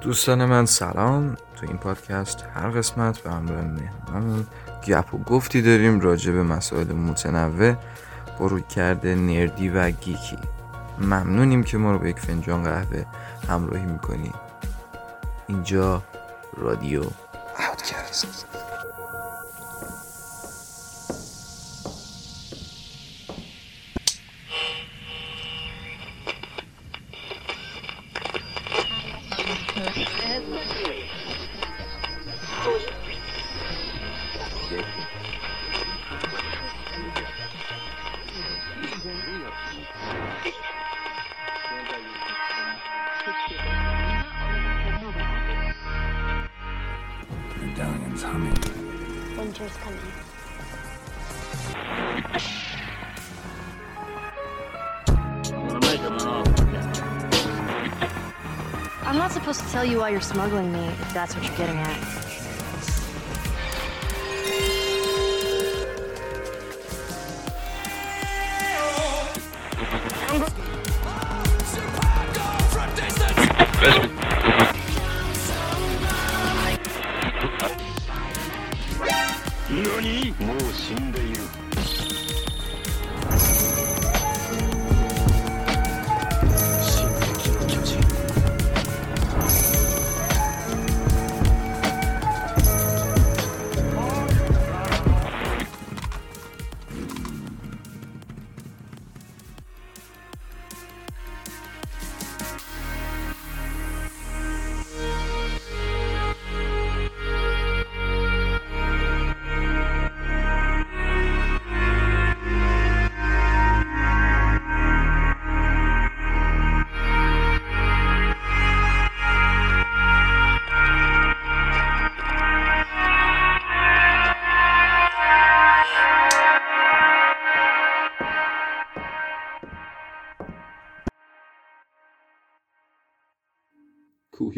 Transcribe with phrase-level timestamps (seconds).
[0.00, 1.36] دوستان من سلام.
[1.56, 4.46] تو این پادکست هر قسمت به همراه مهمانمون
[4.86, 7.74] گپ و گفتی داریم راجع به مسائل متنوع
[8.38, 10.38] با روی کرده نردی و گیکی.
[10.98, 13.04] ممنونیم که ما رو به یک فنجان قهوه
[13.48, 14.34] همراهی می‌کنیم
[15.48, 16.02] اینجا
[16.56, 17.02] رادیو
[17.58, 18.46] اوتکست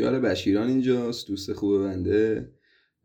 [0.00, 2.50] کوهیار بشیران اینجاست دوست خوب بنده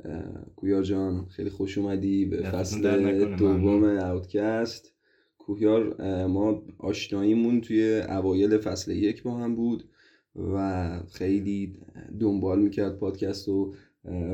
[0.06, 3.83] اه، کوهیار جان خیلی خوش اومدی به فصل دوم.
[3.83, 4.94] اوتکست
[5.38, 9.89] کوهیار اه، ما آشناییمون توی اوایل فصل یک با هم بود
[10.35, 11.78] و خیلی
[12.19, 13.73] دنبال می‌کرد پادکست و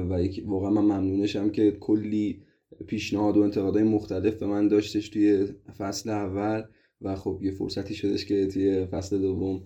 [0.09, 2.44] و واقعا من ممنونشم که کلی
[2.88, 6.63] پیشنهاد و انتقادهای مختلف به من داشتش توی فصل اول
[7.01, 9.63] و خب یه فرصتی شدش که توی فصل دوم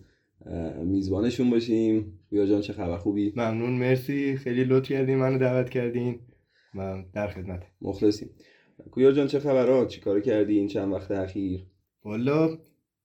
[0.84, 2.20] میزبانشون باشیم.
[2.30, 4.38] گویا جان چه خبر؟ خوبی؟ ممنون مرسی.
[4.38, 6.20] خیلی لطف کردین منو دعوت کردین
[6.76, 7.64] و در خدمت.
[7.82, 8.30] مخلصیم.
[8.92, 9.40] گویا جان چه
[9.90, 11.66] چی کار کردی این چند وقت اخیر؟
[12.04, 12.58] والا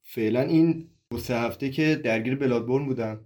[0.02, 3.20] فعلا این دو سه هفته که درگیر بلادبورن بودم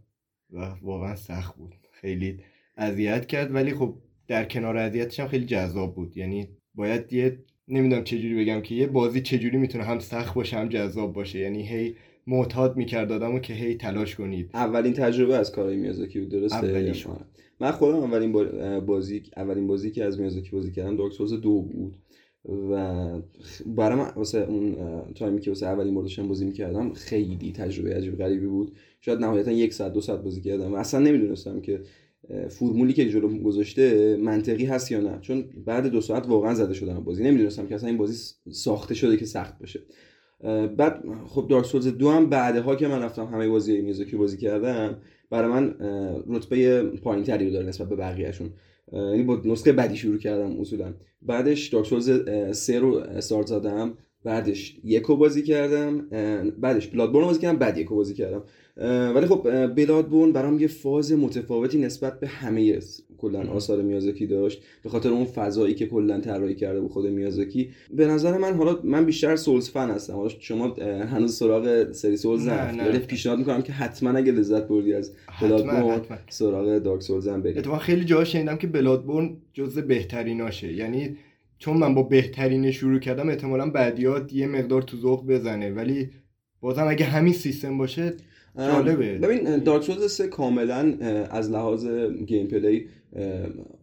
[0.50, 1.74] و واقعا سخت بود.
[1.92, 2.38] خیلی
[2.76, 3.98] اذیت کرد ولی خب
[4.28, 6.16] در کنار اذیتش هم خیلی جذاب بود.
[6.16, 10.68] یعنی باید یه نمی‌دونم چجوری بگم که یه بازی چجوری می‌تونه هم سخت باشه هم
[10.68, 11.38] جذاب باشه.
[11.38, 11.94] یعنی هی
[12.26, 14.50] معتاد می‌کرد آدمو که هی تلاش کنید.
[14.54, 16.56] اولین تجربه از کارهای میازاکی بود درسته.
[17.60, 21.60] من خودم اولین با- بازی اولین بازی که از میازاکی بازی کردم دارک سولز دو
[21.62, 21.96] بود.
[22.70, 23.04] و
[23.66, 24.76] برای من واسه اون
[25.14, 28.72] تایمی که واسه اولین بار داشتم بازی می‌کردم خیلی تجربه عجیب غریبی بود.
[29.00, 31.80] شاید نهایتا یک ساعت دو ساعت بازی کردم و اصلا نمی‌دونستم که
[32.48, 35.18] فرمولی که جلو گذاشته منطقی هست یا نه.
[35.20, 37.24] چون بعد دو ساعت واقعا زده شدم از بازی.
[37.24, 39.80] نمی‌دونستم که اصلا این بازی ساخته شده که سخت باشه.
[40.76, 44.36] بعد خب Dark Souls دو هم بعدها که من رفتم همه بازی های میازاکی بازی
[44.36, 44.96] کردم
[45.30, 45.74] برای من
[46.28, 48.50] رتبه پایین تری داره نسبت به بقیهشون.
[48.92, 50.94] یعنی با نسخه بدی شروع کردم اصولا.
[51.22, 52.10] بعدش Dark Souls
[52.58, 53.92] سه رو استارت زدم.
[54.24, 55.98] بعدش یکو بازی کردم
[56.60, 58.42] بعدش Bloodborne بازی کردم بعد یکو بازی کردم.
[59.14, 62.78] ولی خب Bloodborne برام یه فاز متفاوتی نسبت به همه
[63.18, 64.62] کلا آثار میازاکی داشت.
[64.82, 67.70] به خاطر اون فضایی که کلا طراحی کرده بود خود میازاکی.
[67.90, 70.12] به نظر من حالا من بیشتر Souls fan هستم.
[70.12, 72.48] حالا شما هنوز سراغ سری Souls.
[72.78, 75.12] ولی پیشنهاد می‌کنم که حتما اگه لذت بردی از
[75.42, 81.16] Bloodborne سراغ Dark Souls هم برید اتفاقا خیلی جاها شنیدم که Bloodborne جزء بهتریناشه یعنی
[81.64, 85.70] چون من با بهترین شروع کردم احتمالا بعدیات یه مقدار تو ذوق بزنه.
[85.70, 86.10] ولی
[86.60, 88.12] بازم اگه همین سیستم باشه
[88.58, 89.18] جالبه.
[89.18, 90.94] ببین Dark Souls 3 کاملا
[91.30, 91.86] از لحاظ
[92.26, 92.86] gameplay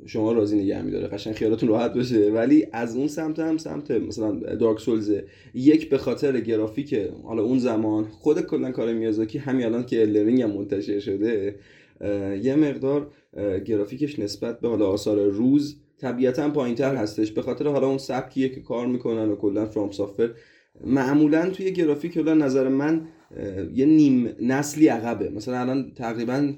[0.06, 1.08] شما راضی نگه میداره.
[1.08, 2.32] قشنگ خیالتون راحت باشه.
[2.32, 5.14] ولی از اون سمت هم سمت مثلا Dark Souls
[5.54, 10.42] یک به خاطر گرافیک حالا اون زمان خود کلا کار میازاکی همین الان که الدرینگ
[10.42, 11.56] هم منتشر شده
[12.44, 13.12] یه مقدار
[13.66, 17.32] گرافیکش نسبت به حالا آثار روز طبیعتا پایینتر هستش.
[17.32, 20.32] به خاطر حالا اون سبکیه که کار می‌کنن و کلا فرام سافر
[20.86, 23.02] معمولا توی گرافیک حالا نظر من
[23.74, 25.30] یه نیم نسلی عقبه.
[25.30, 26.54] مثلا الان تقریبا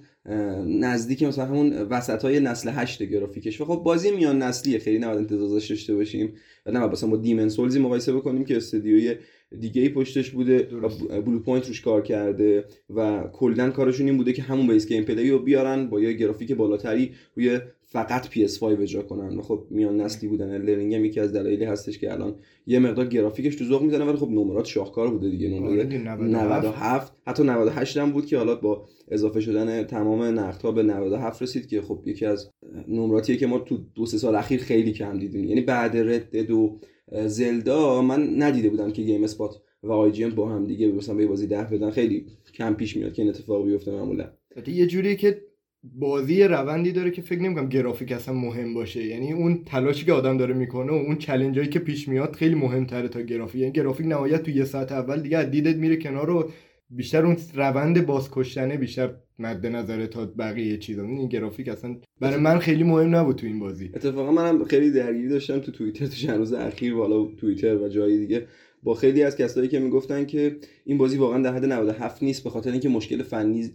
[0.65, 3.61] نزدیک مثلا همون وسط های نسل هشت گرافیکش.
[3.61, 4.79] و خب بازی میان نسلیه.
[4.79, 6.33] خیلی نباید انتظار داشته باشیم.
[6.65, 9.15] و نه مثلا با Demon's Souls ی مقایسه بکنیم که استدیوی
[9.59, 10.67] دیگه ای پشتش بوده.
[10.75, 11.21] و.
[11.21, 12.65] Bluepoint روش کار کرده.
[12.95, 17.11] و کلا کارشون این بوده که همون base gameplay رو بیارن با یه گرافیک بالاتری
[17.35, 17.59] روی
[17.93, 19.41] فقط PS5 اجرا کنن.
[19.41, 20.57] خب میان نسلی بودن.
[20.57, 22.35] Elden Ring هم یکی از دلایلی هستش که الان
[22.67, 25.47] یه مقدار گرافیکش تو ذوق می‌زنه ولی خب نمرات شاهکار بوده دیگه.
[25.47, 26.65] آره نمره دیگه، 97.
[26.65, 31.67] 97 حتی 98 هم بود که حالا با اضافه شدن تمام نقدها به 97 رسید
[31.67, 32.49] که خب یکی از
[32.87, 35.45] نمراتیه که ما تو دو سه سال اخیر خیلی کم دیدیم.
[35.45, 36.79] یعنی بعد Red و
[37.25, 41.63] Zelda من ندیده بودم که GameSpot و IGN با هم دیگه مثلا به بازی ده
[41.63, 41.89] بدن.
[41.89, 44.31] خیلی کم پیش میاد که این اتفاق بیفته معمولا.
[44.67, 45.41] یه جوریه که
[45.83, 49.05] بازی روندی داره که فکر نمی‌کنم گرافیک اصلا مهم باشه.
[49.05, 52.55] یعنی اون تلاشی که آدم داره می‌کنه و اون challenge هایی که پیش میاد خیلی
[52.55, 53.61] مهمتره تا گرافیک.
[53.61, 56.51] یعنی گرافیک نهایت تو یه ساعت اول دیگه از دیدت میره کنار و
[56.89, 59.09] بیشتر اون روند boss کشتنه بیشتر
[59.39, 61.03] مد نظره تا بقیه چیزا.
[61.03, 63.91] این گرافیک اصلا برای من خیلی مهم نبود تو این بازی.
[63.93, 68.17] اتفاقا منم خیلی درگیری داشتم تو توییتر تو چند روز اخیر والا توییتر و جای
[68.17, 68.47] دیگه.
[68.83, 72.49] با خیلی از کسایی که می‌گفتن که این بازی واقعا در حد 97 نیست به
[72.49, 73.69] خاطر اینکه مشکل فنی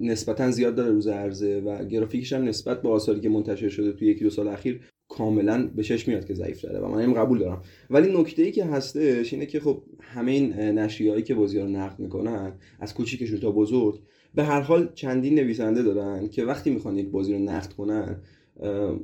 [0.00, 4.08] نسبتا زیاد داره روز عرضه و گرافیکش هم نسبت به آثاری که منتشر شده توی
[4.08, 7.38] یکی دو سال اخیر کاملا به چشم میاد که ضعیف داره و من هم قبول
[7.38, 7.62] دارم.
[7.90, 11.70] ولی نکته ای که هستش اینه که خب همه این نشریهایی که بازی ها رو
[11.70, 14.00] نقد می‌کنن از کوچیکشون تا بزرگ
[14.34, 18.22] به هر حال چندین نویسنده دارن که وقتی می‌خوان یک بازی رو نقد کنن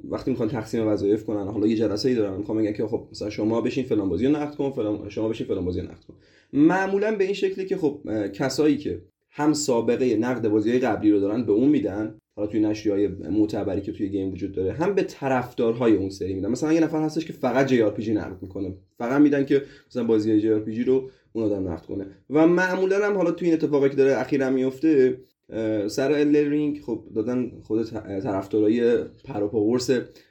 [0.09, 3.31] وقتی می‌خوان تقسیم وظایف کنن حالا یه جلسه ای دارن می‌خوان بگن که خب مثلا
[3.31, 6.15] شما بشین فلان بازی نقد کن فلان شما بشین فلان بازی نقد کن.
[6.53, 8.01] معمولا به این شکلی که خب
[8.33, 12.95] کسایی که هم سابقه نقد بازی قبلی رو دارن به اون میدن حالا توی نشریه
[12.95, 16.51] های معتبری که توی game وجود داره هم به طرفدارهای اون سری میدن.
[16.51, 20.85] مثلا یه نفر هستش که فقط JRPG نقد می‌کنه فقط میدن که مثلا بازی JRPG
[20.85, 22.07] رو اون آدم نقد کنه.
[22.31, 25.21] و معمولا هم حالا توی این اتفاقی که داره اخیرا میفته
[25.89, 27.83] سر Elden Ring خب دادن خود
[28.23, 29.91] طرفدارای پروپاقرص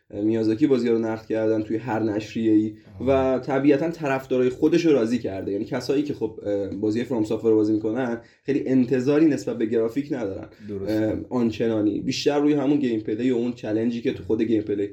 [0.09, 2.73] میازاکی بازی رو نقد کردن توی هر نشریه ای
[3.07, 5.51] و طبیعتا طرفدارای خودش رو راضی کرده.
[5.51, 6.39] یعنی کسایی که خب
[6.81, 10.47] بازی FromSoftware رو بازی می‌کنن خیلی انتظاری نسبت به گرافیک ندارن.
[10.69, 11.99] درست آنچنانی.
[11.99, 14.89] بیشتر روی همون gameplay و اون challenge ی که تو خود gameplay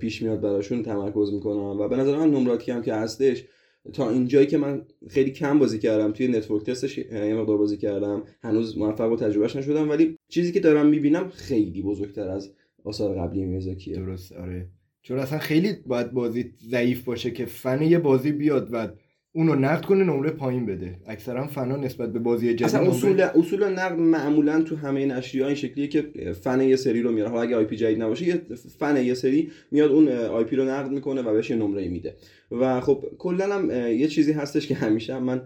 [0.00, 3.44] پیش میاد براشون تمرکز می‌کنم و به نظر من نمراتی هم که هستش
[3.92, 8.22] تا اینجایی که من خیلی کم بازی کردم توی نتورک تستش یه مقدار بازی کردم.
[8.42, 12.52] هنوز موفق و تجربهش نشدم ولی چیزی که دارم می‌بینم خیلی بزرگتر از
[12.84, 14.68] آثار قبلی میازاکیه درست آره.
[15.02, 18.88] چون اصلا خیلی باید بازی ضعیف باشه که فن یه بازی بیاد و
[19.32, 20.96] اونو نقد کنه نمره پایین بده.
[21.06, 25.54] اکثرا فنا نسبت به بازی جدید اصلا اصول اصول نقد معمولا تو همه نشریه این
[25.54, 26.02] شکلیه که
[26.42, 27.30] فن یه سری رو میاره.
[27.30, 28.42] حالا اگه IP جدید نباشه یه
[28.78, 32.14] فن یه سری میاد اون IP رو نقد می‌کنه و بهش یه نمره میده.
[32.50, 35.42] و خب کلا هم یه چیزی هستش که همیشه هم من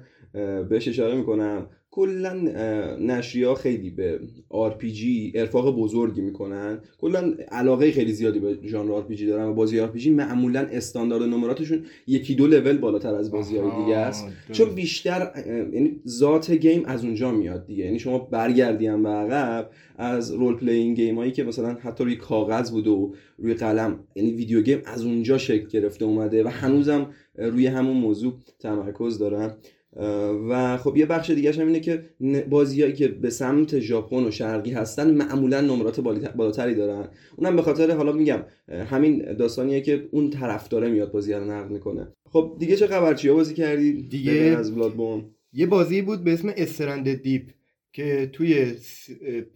[0.69, 1.67] بهش اشاره می‌کنم.
[1.94, 2.32] کلا
[3.00, 4.20] نشریه ها خیلی به
[4.50, 5.00] RPG
[5.35, 6.81] ارفاق بزرگی می‌کنن.
[6.99, 9.44] کلا علاقه خیلی زیادی به ژانر RPG دارن.
[9.44, 14.26] و بازی RPG معمولا استاندارد نمراتشون یکی دو لول بالاتر از بازی های دیگه است.
[14.52, 15.32] چون بیشتر
[15.73, 17.85] یعنی ذات game از اونجا میاد دیگه.
[17.85, 22.70] یعنی شما برگردی هم به عقب از role-playing game هایی که مثلا حتی روی کاغذ
[22.70, 27.67] بوده و روی قلم یعنی video game از اونجا شکل گرفته اومده و هنوزم روی
[27.67, 29.55] همون موضوع تمرکز دارن.
[30.49, 32.05] و خب یه بخش دیگه هم اینه که
[32.50, 36.00] بازیایی که به سمت ژاپن و شرقی هستن معمولا نمرات
[36.37, 37.08] بالاتری دارن.
[37.37, 42.08] اونم به خاطر حالا میگم همین داستانیه که اون طرفداره میاد بازی رو نقد می‌کنه.
[42.31, 46.53] خب دیگه چه خبر؟ چیا بازی کردی؟ دیگه- از Bloodborne یه بازی بود به اسم
[46.56, 47.43] Stranded Deep
[47.93, 48.67] که توی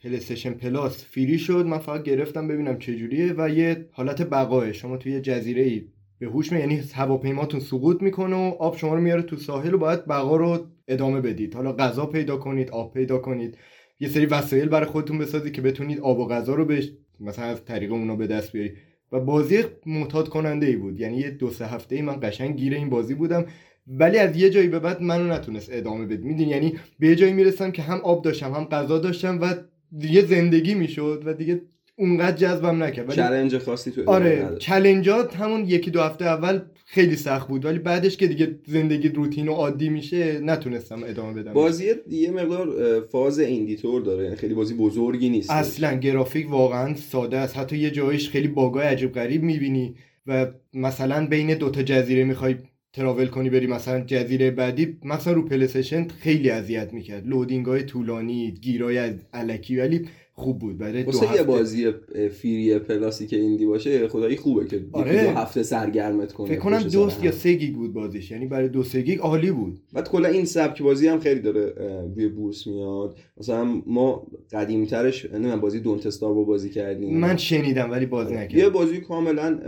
[0.02, 1.66] PlayStation Plus free شد.
[1.66, 5.84] من فقط گرفتم ببینم چجوریه و یه حالت بقاه شما توی جزیره ای
[6.18, 10.06] به هوش یعنی هواپیماتون سقوط می‌کنه و آب شما رو میاره تو ساحل و باید
[10.06, 11.54] بقا رو ادامه بدید.
[11.54, 13.56] حالا غذا پیدا کنید آب پیدا کنید.
[14.00, 17.64] یه سری وسایل برای خودتون بسازید که بتونید آب و غذا رو بهش مثلا از
[17.64, 18.76] طریق اونا به دست بیارید.
[19.12, 21.00] و بازی معتاد کننده ای بود.
[21.00, 23.46] یعنی یه دو سه هفته ای من قشنگ گیر این بازی بودم.
[23.86, 26.24] ولی از یه جایی به بعد منو نتونست ادامه بده.
[26.24, 29.54] می‌دونی؟ یعنی به یه جایی می‌رسم که هم آب داشتم هم غذا داشتم و
[29.98, 31.62] دیگه زندگی می‌شد و دیگه
[31.98, 33.08] اونقدر جذبم نکرد.
[33.08, 34.48] ولی چالش خاصی تو آره.
[34.58, 37.64] challenge ات همون یکی دو هفته اول خیلی سخت بود.
[37.64, 41.52] ولی بعدش که دیگه زندگی روتین و عادی میشه نتونستم ادامه بدم.
[41.52, 44.24] بازی یه مقدار فاز indie طور داره.
[44.24, 45.50] یعنی خیلی بازی بزرگی نیست.
[45.50, 47.56] اصلا گرافیک واقعا ساده است.
[47.56, 49.94] حتی یه جایش خیلی باگای عجیب غریب می‌بینی
[50.26, 52.56] و مثلا بین دوتا جزیره می‌خوای
[52.92, 57.26] travel کنی بری مثلا جزیره بعدی مثلا رو PlayStation خیلی اذیت می‌کرد.
[57.26, 59.76] loading های طولانی گیرای الکی.
[59.76, 60.78] ولی خوب بود.
[60.78, 61.92] برای دو یه هفته بازی
[62.30, 65.24] free Plus ی که indie باشه خدایی خوبه که آره.
[65.24, 67.32] دو هفته سرگرمت کنه فکر کنم دو یا.
[67.32, 68.30] سه گیگ بود بازیش.
[68.30, 69.80] یعنی برای دو سه گیگ عالی بود.
[69.92, 71.74] بعد کلا این سبک بازی هم خیلی داره
[72.16, 73.18] روی بورس میاد.
[73.36, 77.18] مثلا ما قدیمترش نمی‌دونم بازی Don't Starve بازی کردیم.
[77.18, 78.68] من شنیدم ولی باز یه نکردم.
[78.68, 79.58] بازی کاملا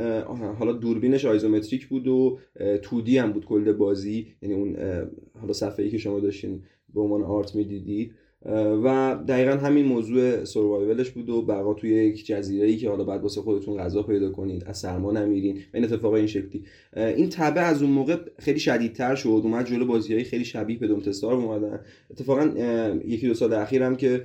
[0.58, 2.38] حالا دوربینش آیزومتریک بود و
[2.82, 4.26] 2D هم بود کل بازی.
[4.42, 4.76] یعنی اون
[5.40, 6.62] حالا صفحه ای که شما داشتین
[6.94, 8.12] به عنوان آرت می‌دیدید.
[8.84, 13.22] و دقیقا همین موضوع سروایولش بود و بقا توی یک جزیره ای که حالا بعد
[13.22, 16.64] واسه خودتون غذا پیدا کنید از سرما نمیرین و این اتفاق این شکلی.
[16.96, 20.86] این تبع از اون موقع خیلی شدیدتر شد اومد جلو بازی های خیلی شبیه به
[20.86, 21.80] دونتستار اومدن.
[22.10, 22.44] اتفاقا
[23.04, 24.22] یکی دو سال اخیرم که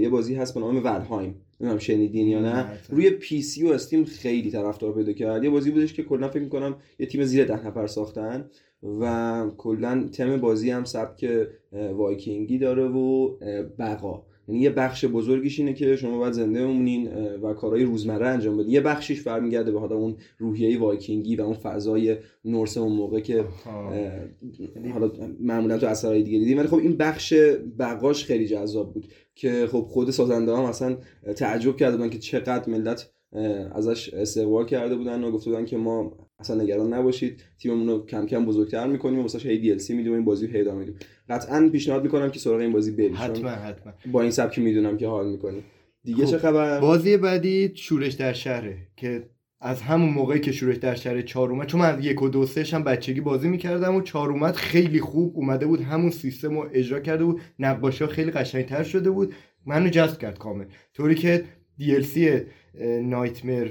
[0.00, 2.66] یه بازی هست به نام Valheim نمی‌دونم شنیدین یا نه نه.
[2.90, 5.44] روی PC و Steam خیلی طرفدار پیدا کرد.
[5.44, 8.50] یه بازی بودش که کلا فکر می‌کنم یه تیم زیر ده نفر ساختن.
[8.82, 13.36] و کلا تم بازی هم سبک وایکینگی داره و
[13.78, 14.22] بقا.
[14.48, 17.08] یعنی یه بخش بزرگیش اینه که شما باید زنده بمونین
[17.42, 18.72] و کارهای روزمره انجام بدین.
[18.72, 23.44] یه بخشیش برمیگرده به حالا اون روحیه وایکینگی و اون فضای Norse اون موقع که
[24.92, 26.58] حالا معمولا تو اثرهای دیگه دیدیم.
[26.58, 27.34] ولی خب این بخش
[27.78, 30.96] بقاش خیلی جذاب بود که خب خود سازنده هم اصلا
[31.36, 33.12] تعجب کرده بودن که چقدر ملت
[33.72, 37.44] ازش استقبال کرده بودن و گفته بودن که ما اصلا نگران نباشید.
[37.58, 40.46] تیممون رو کم کم بزرگتر می‌کنیم و واسه هی دی ال سی میدیم این بازی
[40.46, 40.94] رو هی ادامه میدیم.
[41.28, 43.92] قطعا پیشنهاد می‌کنم که سراغ این بازی چون حتما حتما.
[44.12, 45.62] با این سبکی می‌دونم که حال می‌کنیم.
[46.04, 49.28] دیگه خب، چه خبر؟ بازی بعدی شورش در شهره که
[49.60, 52.46] از همون موقعی که شورش در شهر چهار اومد چون من از یک و دو
[52.46, 56.68] سهش هم بچگی بازی می‌کردم و چهار اومد خیلی خوب اومده بود همون سیستم رو
[56.72, 57.40] اجرا کرده بود.
[57.58, 59.34] نقاشی ها خیلی قشنگتر شده بود.
[59.66, 60.64] منو جذب کرد کامل.
[60.94, 61.44] طوری که
[61.80, 62.18] DLC
[63.02, 63.68] نایتمر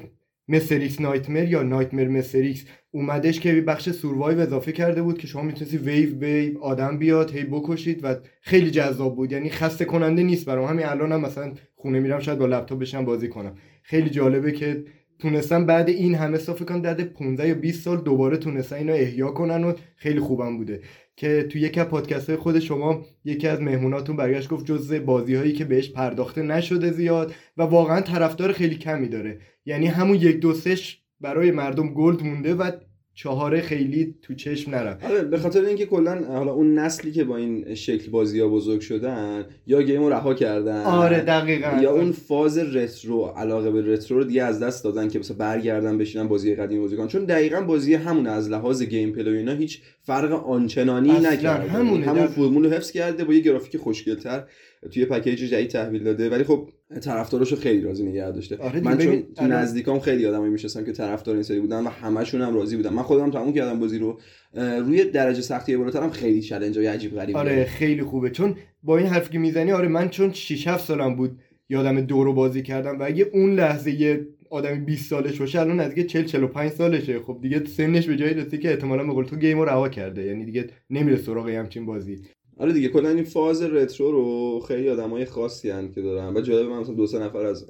[0.47, 5.77] مسریکس نایتمر یا نایتمر مسریکس اومدش که بخش سوروایو اضافه کرده بود که شما می‌تونستی
[5.77, 9.31] ویو ویو آدم بیاد هی بکشید و خیلی جذاب بود.
[9.31, 10.69] یعنی خسته کننده نیست برام.
[10.69, 13.55] همین الان هم مثلا خونه میرم شاید با لپتاپ بشم بازی کنم.
[13.83, 14.83] خیلی جالبه که
[15.19, 19.27] تونستن بعد این همه سال کنم بعد 15 یا 20 سال دوباره تونستن اینو احیا
[19.27, 20.81] کنن و خیلی خوبم بوده.
[21.15, 25.35] که تو یکی از پادکست های خود شما یکی از مهموناتون برگشت گفت جزء بازی
[25.35, 29.39] هایی که بهش پرداخته نشده زیاد و واقعا طرفدار خیلی کمی داره.
[29.67, 32.71] یعنی همون یک دو سهش برای مردم gold مونده و
[33.13, 35.05] چهاره خیلی تو چشم نرفت.
[35.05, 38.81] آره به خاطر اینکه کلا حالا اون نسلی که با این شکل بازی ها بزرگ
[38.81, 41.81] شدن یا game رو رها کردن آره دقیقا.
[41.81, 45.97] یا اون فاز retro علاقه به retro رو دیگه از دست دادن که مثلا برگردن
[45.97, 47.07] بشینن بازی قدیم بازی کنن.
[47.07, 51.71] چون دقیقا بازی همون از لحاظ gameplay و اینا هیچ فرق آنچنانی نکرده.
[51.71, 54.43] همون فرمول رو حفظ کرده با یه گرافیک خوشگلتر.
[54.91, 56.29] توی پکیج جدید تحویل داده.
[56.29, 56.69] ولی خب
[57.01, 58.57] طرفداراشو خیلی راضی نگه داشته.
[58.57, 61.89] آره من چون تو الان- نزدیکام خیلی آدمایی می‌شناسم که طرفدار این سری بودن و
[61.89, 62.93] همشون هم راضی بودن.
[62.93, 64.19] من خودم تموم کردم بازی رو.
[64.53, 67.65] روی درجه سختی بالاترم خیلی چالش های عجیب غریبی آره.
[67.65, 68.29] خیلی خوبه.
[68.29, 72.23] چون با این حرف که می‌زنی آره من چون 6 7 سالم بود یادم دو
[72.23, 76.23] رو بازی کردم و اگه اون لحظه یه آدمی 20 سالش باشه الان نزدیک 40
[76.25, 77.19] 45 سالشه.
[77.19, 80.23] خب دیگه سنش به جایی رسید که احتمالاً به قول تو گیم رو رها کرده.
[80.25, 82.21] یعنی دیگه نمیره سراغ همچین بازی.
[82.59, 86.37] آره دیگه کلا این فاز رترو رو خیلی آدمای خاصی هن که دارن.
[86.37, 87.67] و جالب من مثلا دو سه نفر از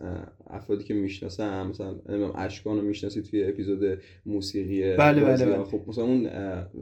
[0.47, 5.21] افرادی که می‌شناسم مثلا نمی‌دونم اشکان رو می‌شناسی توی اپیزود موسیقی بله،.
[5.21, 5.63] بله، بله.
[5.63, 6.29] خب مثلا اون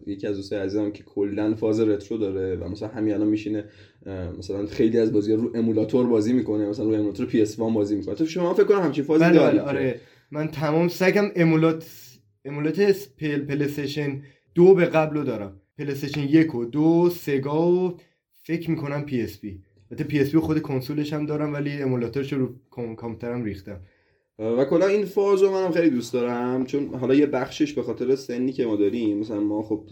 [0.07, 3.65] یکی از دوستای عزیزم که کلا فاز رترو داره و مثلا همین الان میشینه
[4.37, 8.15] مثلا خیلی از بازی رو امولاتور بازی می‌کنه مثلا رو امولاتور PS1 بازی می‌کنه.
[8.15, 9.99] تو شما فکر کنم همچین فازی بله دارید بله آره.
[10.31, 11.85] من تمام سگم امولات
[12.45, 14.21] امولات پل پلیستشن
[14.55, 15.61] دو به قبل رو دارم.
[15.77, 17.93] PlayStation یک و دو Sega و
[18.43, 19.59] فکر می‌کنم پی اس پی.
[19.91, 23.79] البته پی اس پی خود کنسولش هم دارم ولی emulator ش رو کام- کامپیوترم ریختم.
[24.39, 28.15] و کلا این فاز رو منم خیلی دوست دارم چون حالا یه بخشش به خاطر
[28.15, 29.83] سنی که ما داریم مثلا ما خب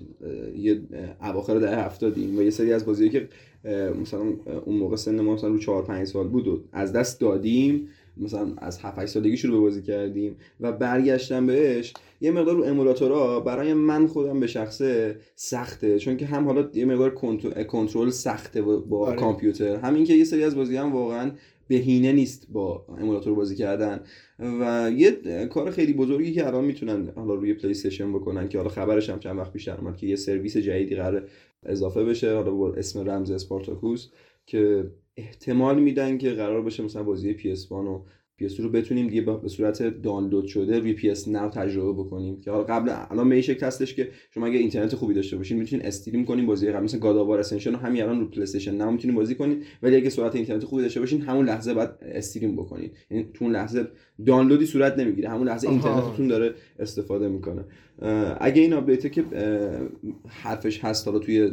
[0.55, 0.81] یه
[1.21, 3.29] اواخر دهه هفتادیم و یه سری از بازیایی که
[4.01, 4.21] مثلا
[4.65, 8.53] اون موقع سن ما مثلا رو 4 5 سال بود و از دست دادیم مثلا
[8.57, 13.31] از 7 8 سالگی شروع به بازی کردیم و برگشتم بهش یه مقدار رو emulator
[13.31, 15.99] ها برای من خودم به شخصه سخته.
[15.99, 19.19] چون که هم حالا یه مقدار کنتر- کنترل سخته با آره.
[19.19, 19.75] کامپیوتر.
[19.75, 21.31] همین که یه سری از بازی هم واقعا
[21.67, 23.99] بهینه نیست با emulator بازی کردن.
[24.39, 25.11] و یه
[25.47, 29.37] کار خیلی بزرگی که الان می‌تونن حالا روی PlayStation بکنن که حالا خبرش هم چند
[29.37, 31.27] وقت پیشتر اومد که یه سرویس جدیدی قرار
[31.65, 34.09] اضافه بشه حالا با اسم رمز اسپارتاکوس
[34.45, 38.01] که احتمال میدن که قرار باشه مثلا بازی PS1 و
[38.41, 42.41] PS2 رو بتونیم دیگه به صورت دانلود شده روی PS Now تجربه بکنیم.
[42.41, 45.57] که حالا قبل الان به این شکل هستش که شما اگه اینترنت خوبی داشته باشین
[45.57, 46.83] می‌تونین stream کنین بازی قبل.
[46.83, 49.63] مثل God of War Ascension رو همین الان رو PlayStation Now می‌تونین بازی کنین.
[49.83, 52.91] ولی اگه سرعت اینترنت خوبی داشته باشین همون لحظه بعد stream بکنین.
[53.11, 53.87] یعنی تو اون لحظه
[54.25, 55.29] دانلودی صورت نمی‌گیره.
[55.29, 55.69] همون لحظه.
[55.69, 57.65] اینترنتتون داره استفاده می‌کنه.
[58.41, 59.23] اگه این update که
[60.27, 61.51] حرفش هست حالا توی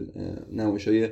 [0.52, 1.08] نمایش های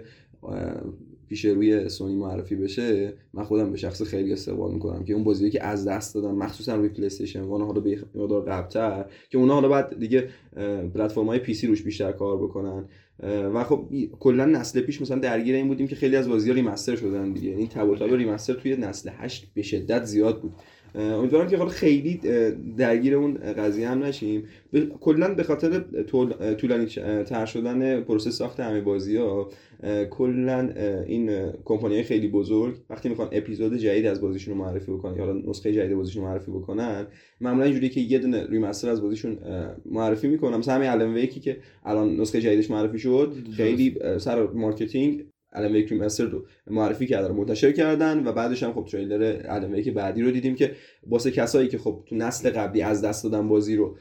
[1.29, 5.51] پیش روی سونی معرفی بشه من خودم به شخص خیلی استقبال می‌کنم که اون بازی
[5.51, 9.69] که از دست دادن مخصوصا روی PlayStation One حالا به مقدار قبلتر که اونا حالا
[9.69, 10.29] بعد دیگه
[10.95, 12.85] پلتفرم های PC روش بیشتر کار بکنن.
[13.55, 13.89] و خب
[14.21, 17.51] کلا نسل پیش مثلا درگیر این بودیم که خیلی از بازی ها remaster شدن دیگه.
[17.51, 20.53] این تب remaster توی نسل 8 به شدت زیاد بود.
[20.99, 22.21] امیدوارم که حالا خیلی
[22.77, 24.45] درگیر اون قضیه هم نشیم.
[25.01, 25.85] کلا به خاطر
[26.55, 26.87] طولانی
[27.25, 29.51] تر شدن پروسه ساخت همه بازی ها
[30.11, 30.73] کلا
[31.07, 35.73] این کمپانی خیلی بزرگ وقتی می‌خوان اپیزود جدید از بازیشون رو معرفی بکنن یا نسخه
[35.73, 37.07] جدید بازیشون رو معرفی بکنن
[37.41, 39.39] معمولا اینجوری که یه دونه remaster از بازیشون
[39.87, 40.57] معرفی می‌کنن.
[40.57, 45.73] مثلا همین Alan Wake ی که الان نسخه جدیدش معرفی شد خیلی سر marketing Alan
[45.73, 50.23] Wake remaster رو معرفی کردن منتشر کردن و بعدش هم خب trailer Alan Wake بعدی
[50.23, 50.73] رو دیدیم که
[51.07, 53.97] واسه کسایی که خب تو نسل قبلی از دست دادن بازی رو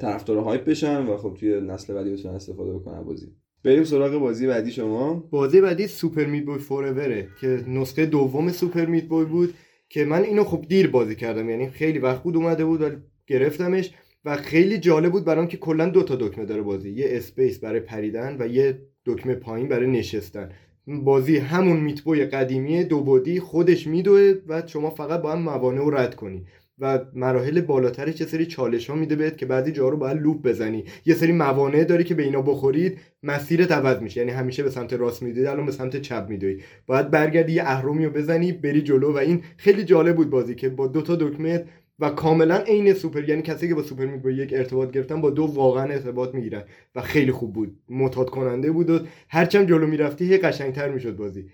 [0.00, 3.26] طرفدار hype بشن و خب توی نسل بعدی بتونن استفاده بکنن بازی.
[3.64, 5.14] بریم سراغ بازی بعدی شما.
[5.30, 9.54] بازی بعدی Super Meat Boy Forever ه که نسخه دوم Super Meat Boy بود
[9.88, 13.90] که من اینو خب دیر بازی کردم یعنی خیلی وقت بود اومده بود ولی گرفتمش
[14.24, 17.80] و خیلی جالب بود برام که کلا دو تا دکمه داره بازی یه space برای
[17.80, 20.50] پریدن و یه دکمه پایین برای نشستن.
[20.86, 25.90] بازی همون Meat Boy قدیمی دو بعدی خودش میدوه و شما فقط باید موانع رو
[25.90, 26.46] رد کنی.
[26.80, 30.42] و مراحل بالاترش یه سری چالش ها میده بهت که بعضی جا رو باید loop
[30.42, 30.84] بزنی.
[31.06, 34.20] یه سری موانع داری که به اینا بخورید مسیرت عوض میشه.
[34.20, 36.60] یعنی همیشه به سمت راست میدوی الان به سمت چپ میدوی.
[36.86, 39.12] باید برگردی یه اهرمی رو بزنی بری جلو.
[39.12, 41.64] و این خیلی جالب بود بازی که با دو تا دکمه
[42.00, 45.30] و کاملا عین سوپر یعنی کسی که با Super Meat Boy یک ارتباط گرفتن با
[45.30, 46.62] دو واقعا ارتباط می‌گیرن
[46.94, 47.76] و خیلی خوب بود.
[47.88, 51.46] معتاد کننده بود و هرچند جلو می‌رفتی هی قشنگتر می‌شد بازی.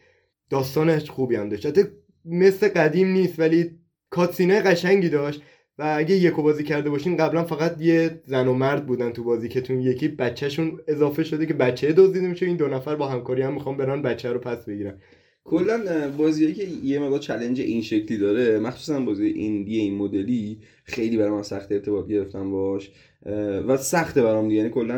[0.51, 1.67] داستانش خوبی هم داشت.
[2.25, 3.71] مثل قدیم نیست ولی
[4.11, 5.43] کاتسینه قشنگی داشت
[5.79, 9.49] و اگه یکو بازی کرده باشین قبلا فقط یه زن و مرد بودن تو بازی
[9.49, 12.47] که تون یکی بچهشون اضافه شده که بچه دزدیده میشه.
[12.47, 15.01] این دو نفر با همکاری هم می‌خوان برن بچه رو پس بگیرن.
[15.47, 21.17] کلا بازیایی که یه مقدار چلنج این شکلی داره مخصوصا بازی ایندی این مدلی خیلی
[21.17, 22.91] برام سخت ارتباط گرفتم باش.
[23.69, 24.95] و سخته برام دیگه یعنی کلا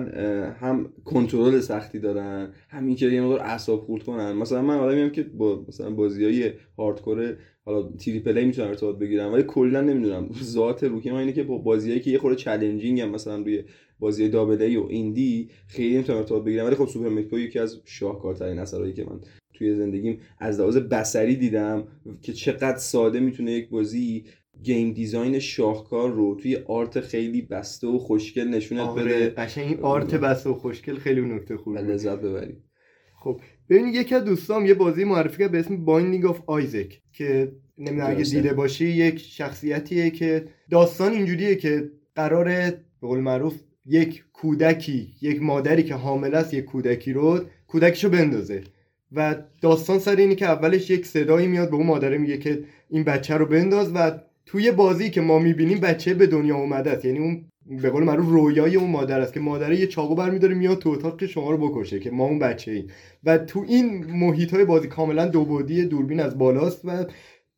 [0.61, 4.33] هم کنترل سختی دارن همین که یه مقدار اعصاب خورد کنن.
[4.33, 9.43] مثلا من آدمیم که با مثلا بازیای hardcore حالا triple A می‌تونم ارتباط بگیرم ولی
[9.43, 13.37] کلا نمی‌دونم ذات روحی ما اینه که با بازیایی که یه خورده challenging هم مثلا
[13.37, 13.65] روی
[14.01, 17.59] بازی double A و indie خیلی نمی‌تونم ارتباط بگیرم ولی خب Super Meat Boy یکی
[17.59, 19.21] از شاهکارترین اثرایی که من
[19.59, 21.85] توی زندگیم از لحاظ بصری دیدم
[22.23, 24.25] که چقدر ساده می‌تونه یک بازی
[24.63, 29.31] game design شاهکار رو توی art خیلی بسته و خوشگل نشونت آره بده.
[29.31, 31.81] قشنگ این art بسته و خوشگل خیلی نکته خوبه.
[31.81, 32.57] لذت ببری.
[33.21, 33.41] خب
[33.71, 38.11] ببین یکی از دوستام یه بازی معرفی کرد به اسم Binding of Isaac که نمی‌دونم
[38.11, 43.55] اگه دیده باشی یک شخصیتیه که داستان اینجوریه که قراره به قول معروف
[43.87, 48.63] یک کودکی یک مادری که حامله است یک کودکی رو کودکشو بندازه.
[49.13, 53.05] و داستان سر اینه که اولش یک صدایی میاد به اون مادره میگه که این
[53.05, 57.05] بچه رو بنداز و توی بازی که ما می‌بینیم بچه به دنیا اومده است.
[57.05, 57.45] یعنی اون
[57.83, 61.21] به قول معروف رویای اون مادر است که مادره یه چاقو برمیداره میاد تو اتاق
[61.21, 62.87] که شما رو بکشه که ما اون بچه ایم.
[63.25, 67.05] و تو این محیط های بازی کاملا دو بودی دوربین از بالاست و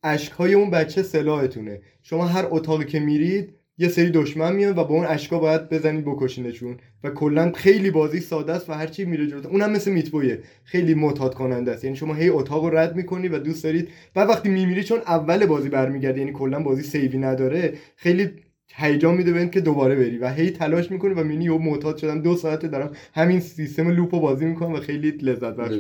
[0.02, 1.80] اشک های اون بچه سلاحتونه.
[2.02, 6.04] شما هر اتاقی که میرید یه سری دشمن میان و با اون اشکا باید بزنید
[6.04, 6.76] بکشینشون.
[7.04, 11.34] و کلا خیلی بازی ساده است و هرچی میره جلو اونم مثل میتبویه خیلی معتاد
[11.34, 11.84] کننده است.
[11.84, 13.88] یعنی شما هی اتاق رو رد می‌کنی و دوست دارید.
[14.16, 18.30] و وقتی میمیری چون اول بازی برمیگرده یعنی کلا بازی save ی نداره خیلی
[18.74, 20.18] هیجان میده ببین که دوباره بری.
[20.18, 22.22] و هی تلاش می‌کنی و می‌میری و معتاد شدم.
[22.22, 25.74] دو ساعته دارم همین سیستم loop و بازی می‌کنم و خیلی لذت بخش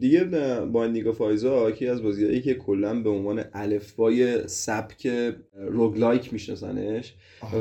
[0.00, 0.24] دیگه
[0.72, 5.08] Binding of Isaac یکی از بازیایی که کلا به عنوان الفبای سبک
[5.68, 7.14] roguelike میشناسنش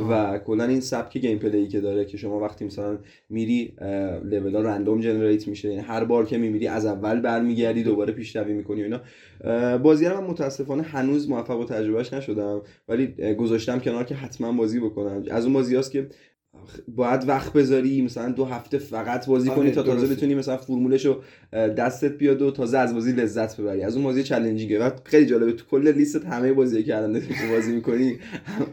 [0.09, 2.97] و کلا این سبک gameplay که داره که شما وقتی مثلا
[3.29, 3.73] میری
[4.23, 8.53] لول ها رندوم جنریت میشه یعنی هر بار که میمیری از اول برمیگردی دوباره پیشروی
[8.53, 9.77] می‌کنی و اینا.
[9.77, 14.79] بازی رو من متاسفانه هنوز موفق و تجربهش نشدم ولی گذاشتم کنار که حتما بازی
[14.79, 15.23] بکنم.
[15.31, 16.07] از اون بازی که
[16.87, 20.15] باید وقت بذاری مثلا دو هفته فقط بازی آره، کنی تا تازه.
[20.15, 21.21] بتونی مثلا فرمولش رو
[21.53, 23.83] دستت بیاد و تازه از بازی لذت ببری.
[23.83, 24.79] از اون بازی چالنجینگه.
[24.79, 28.19] و خیلی جالبه تو کل لیست همه بازی داری بازی می‌کنی.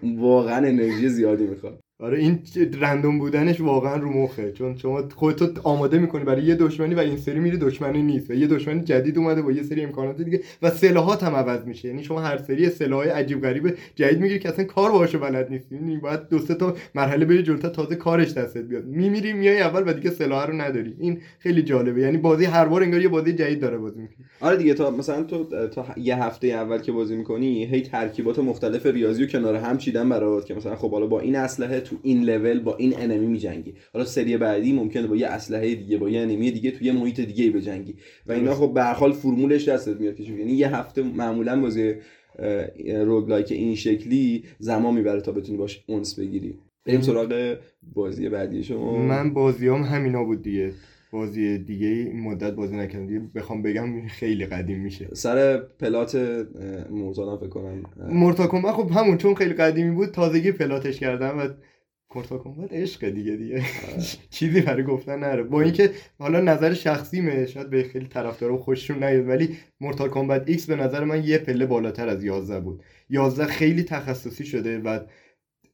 [0.18, 1.80] واقعا انرژی زیادی می‌خواد.
[2.00, 2.38] آره این
[2.80, 4.52] رندوم بودنش واقعا رو مخه.
[4.52, 8.34] چون شما خودتو آماده می‌کنی برای یه دشمنی و این سری میری دشمنی نیست و
[8.34, 11.88] یه دشمن جدید اومده با یه سری امکانات دیگه و سلاحات هم عوض میشه.
[11.88, 15.74] یعنی شما هر سری سلاحای عجیب غریب جدید می‌گیری که اصلا کار باهاشو بلد نیستی.
[15.74, 18.84] یعنی باید دو سه تا مرحله بری جلوتر تازه کارش دستت بیاد.
[18.84, 20.94] میمیری میای اول و دیگه سلاح رو نداری.
[20.98, 22.00] این خیلی جالبه.
[22.00, 24.26] یعنی بازی هر بار انگار یه بازی جدید داره بازی می‌کنه.
[24.40, 28.86] آره دیگه تا مثلا تو تا یه هفته اول که بازی می‌کنی هی ترکیبات مختلف
[28.86, 32.22] ریاضی و کنار هم چیدن برات که مثلا خب حالا با این اسلحه تو این
[32.22, 33.74] لول با این enemy میجنگی.
[33.92, 37.20] حالا سری بعدی ممکنه با یه اسلحه دیگه با یه enemy دیگه تو یه محیط
[37.20, 37.94] دیگه بجنگی.
[38.26, 41.94] و اینا خب به هر حال فرمولش دستت میاد که یعنی یه هفته معمولا بازی
[43.04, 46.54] roguelike این شکلی زمان می‌بره تا بتونی باش انس بگیری.
[46.84, 47.56] بریم سراغ
[47.94, 48.98] بازی بعدی شما.
[48.98, 50.72] من بازیام همینا بود دیگه.
[51.12, 53.20] بازی دیگه این مدت بازی نکردم دیگه.
[53.34, 55.08] بخوام بگم خیلی قدیم میشه.
[55.12, 56.14] سر plat
[56.90, 61.48] Mortal فکر کنم Mortal خب همون چون خیلی قدیمی بود تازگی plat ش کردم و
[62.14, 63.62] Mortal Kombat عشق دیگه دیگه.
[64.30, 65.42] چیزی برای گفتن نداره.
[65.42, 70.66] با اینکه حالا نظر شخصیمه شاید به خیلی طرفدارا خوششون نیاد ولی Mortal Kombat X
[70.66, 72.82] به نظر من یه پله بالاتر از 11 بود.
[73.10, 75.00] 11 خیلی تخصصی شده و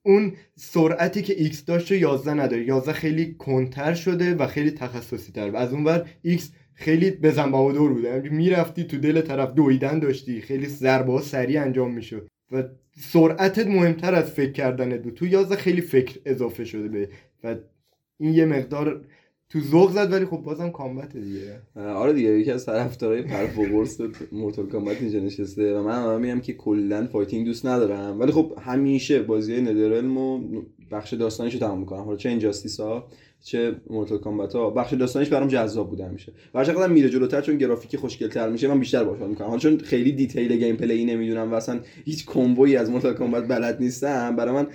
[0.03, 2.65] اون سرعتی که X داشت و 11 نداره.
[2.65, 7.72] 11 خیلی کنتر شده و خیلی تخصصی تر و از اونور X خیلی بزن در
[7.72, 8.09] رو بوده.
[8.09, 10.41] یعنی می‌رفتی تو دل طرف دویدن داشتی.
[10.41, 12.29] خیلی ضربه سریع انجام می‌شد.
[12.53, 12.63] و
[12.97, 17.09] سرعتت مهمتر از فکر کردنت بود تو 11 خیلی فکر اضافه شده به
[17.45, 17.57] و
[18.19, 19.05] این یه مقدار
[19.49, 21.61] تو ذوق زد ولی خب بازم Kombat دیگه.
[21.77, 23.87] آره دیگه یکی از طرفدارای پرف و
[24.33, 28.21] Mortal Kombat اینجا نشسته و من میگم که کلا fighting دوست ندارم.
[28.21, 30.41] ولی خب همیشه بازی های NetherRealm و
[30.91, 32.05] بخش داستانیشو تمام می‌کنم.
[32.05, 33.09] حالا چه Injustice ها
[33.45, 36.33] چه Mortal Kombat ها بخش داستانیش برام جذاب بوده میشه.
[36.55, 39.47] هر چقدر میره جلوتر چون گرافیکی خوشگل‌تر میشه من بیشتر حال می‌کنم.
[39.47, 43.81] حالا چون خیلی detail gameplay نمی‌دونم و اصلا هیچ combo یی از Mortal Kombat بلد
[43.81, 44.67] نیستم برای من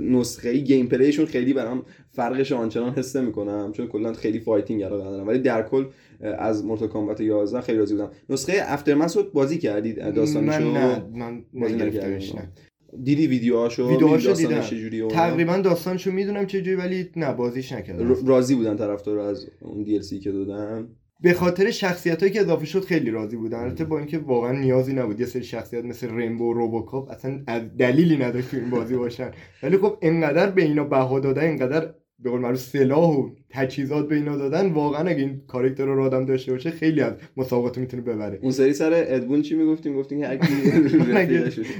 [0.00, 5.04] نسخه ای gameplay شون خیلی برام فرقش آنچنان حس می‌کنم چون کلا خیلی fighting علاقه
[5.04, 5.28] ندارم.
[5.28, 5.84] ولی در کل
[6.20, 8.10] از Mortal Kombat 11 خیلی راضی بودم.
[8.30, 12.52] نسخه Aftermath رو بازی کردید؟ داستانشو من نه من بازی نه.
[13.02, 14.62] دیدی ویدیوهاشو؟ ویدیوهاشو دیدم.
[14.70, 18.26] اینا؟ تقریبا داستانشو می‌دونم چجوری ولی نه بازیش نکردم.
[18.26, 20.88] راضی بودن طرفدار از اون دی که دادن؟
[21.20, 23.58] به خاطر شخصیت هایی که اضافه شد خیلی راضی بودن.
[23.58, 27.62] البته با اینکه واقعا نیازی نبود یه سری شخصیت مثل Rambo و RoboCop اصلا از
[27.78, 29.30] دلیلی نداشت تو این بازی باشن.
[29.62, 34.14] ولی خب انقدر به اینا بها دادن انقدر به قول معروف سلاح و تجهیزات به
[34.14, 38.38] اینا دادن واقعا اگه این کاراکتر رو آدم داشته باشه خیلی از مسابقات می‌تونه ببره.
[38.42, 40.26] اون سری سر ادبون چی می‌گفتیم؟ گفتیم که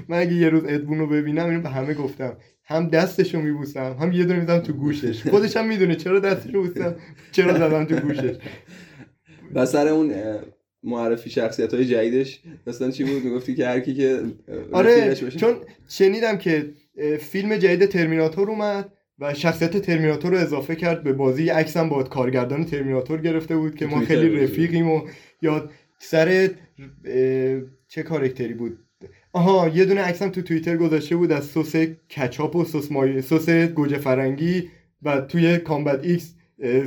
[0.09, 4.13] من اگه- یه روز ادبون رو ببینم اینو به همه گفتم هم دستشو میبوسم هم
[4.13, 5.27] یه دونه می‌زنم تو گوشش.
[5.27, 6.97] خودش هم می‌دونه چرا دستشو بوسم
[7.33, 8.37] چرا زدم تو گوشش.
[9.55, 10.13] و سر اون
[10.83, 14.21] معرفی شخصیت های جدیدش مثلا چی بود؟ می‌گفتی که هر کی که
[14.73, 15.55] آره چون
[15.89, 16.71] شنیدم که
[17.21, 18.93] فیلم جدید Terminator اومد.
[19.19, 23.87] و شخصیت Terminator رو اضافه کرد به بازی عکسم با کارگردان Terminator گرفته بود که
[23.87, 24.29] ما خیلی.
[24.45, 25.01] رفیقیم و
[25.43, 26.51] یا سر
[27.89, 28.79] چه کارکتری بود
[29.33, 31.77] آها یه دونه عکسم تو توییتر گذاشته بود از سس
[32.17, 34.71] کچاپ و سس مای سس گوجه فرنگی
[35.03, 36.35] و توی Kombat X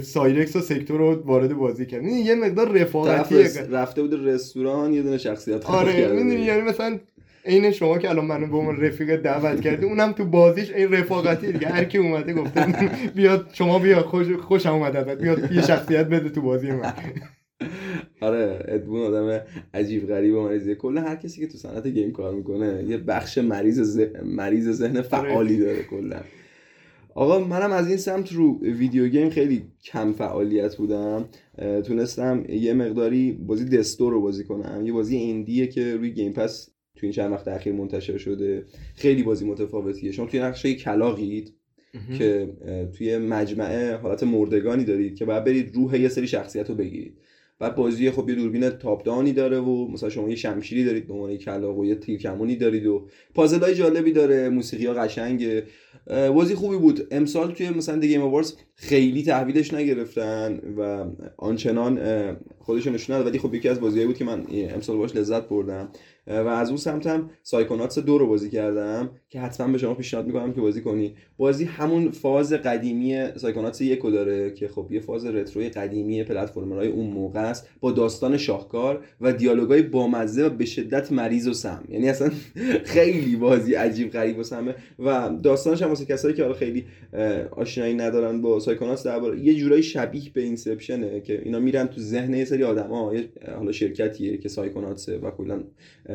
[0.02, 5.02] Cyrax و Sektor رو وارد بازی کرد این یه مقدار رس- رفته بود رستوران یه
[5.02, 6.36] دونه شخصیت آره می‌دونی.
[6.46, 7.00] یعنی مثلا
[7.46, 11.52] عین شما که الان منو به عنوان رفیق دعوت کردی اونم تو بازیش این رفاقتی
[11.52, 11.68] دیگه.
[11.68, 12.66] هر کی اومده گفته
[13.16, 15.22] بیاد شما بیا خوش خوشم اومد ازت.
[15.22, 16.94] بیاد یه شخصیت بده تو بازی من.
[18.22, 19.42] آره ادبون آدم
[19.74, 20.76] عجیب غریب و مریضیه.
[20.76, 25.02] کلا هر کسی که تو صنعت گیم کار می‌کنه یه بخش مریض ذهن مریض ذهن
[25.02, 26.20] فعالی داره کلا.
[27.16, 31.26] آقا منم از این سمت رو ویدیو گیم خیلی کم فعالیت بودم.
[31.86, 34.86] تونستم یه مقداری بازی دستور رو بازی کنم.
[34.86, 38.66] یه بازی ایندیه که روی گیم پس تو این چند وقت اخیر منتشر شده.
[38.96, 40.12] خیلی بازی متفاوتیه.
[40.12, 41.54] شما توی نقشه کلاقید
[42.18, 42.50] که
[42.98, 47.18] توی مجمعه حالت مردگانی دارید که باید برید روح یه سری شخصیت رو بگیرید.
[47.60, 51.14] بعد بازی خب یه دوربین تاپ داونی داره و مثلا شما یه شمشیری دارید به
[51.14, 55.64] عنوان یک کلاق و یه تیرکمونی دارید و پازل های جالبی داره موسیقی ها قشنگه
[56.08, 57.08] بازی خوبی بود.
[57.12, 61.06] امسال توی مثلا دی گیم آوارز خیلی تحویلش نگرفتن و
[61.38, 62.00] آنچنان
[62.60, 63.28] خودشون نشون نداد.
[63.28, 65.90] ولی خب یکی از بازیایی بود که من امسال باش لذت بردم.
[66.28, 70.54] و از اون سمتم سایکوناتس دو رو بازی کردم که حتما به شما پیشنهاد می‌کنم
[70.54, 71.16] که بازی کنی.
[71.38, 77.08] بازی همون فاز قدیمی سایکوناتس یکو داره که خب یه فاز رتروی قدیمی پلتفرمرهای اون
[77.08, 81.84] موقع است با داستان شاهکار و دیالوگای بامزه و به شدت مریض و سم.
[81.90, 82.32] یعنی اصلا
[82.96, 86.86] خیلی بازی عجیب غریب و سمه و داستانش هم واسه کسایی که حالا خیلی
[87.52, 92.02] آشنایی ندارن با Psychonauts درباره یه جورایی شبیه به Inception ه که اینا میرن تو
[92.02, 93.14] ذهن یه سری آدما
[93.56, 95.64] حالا شرکتیه که Psychonauts ه و کلا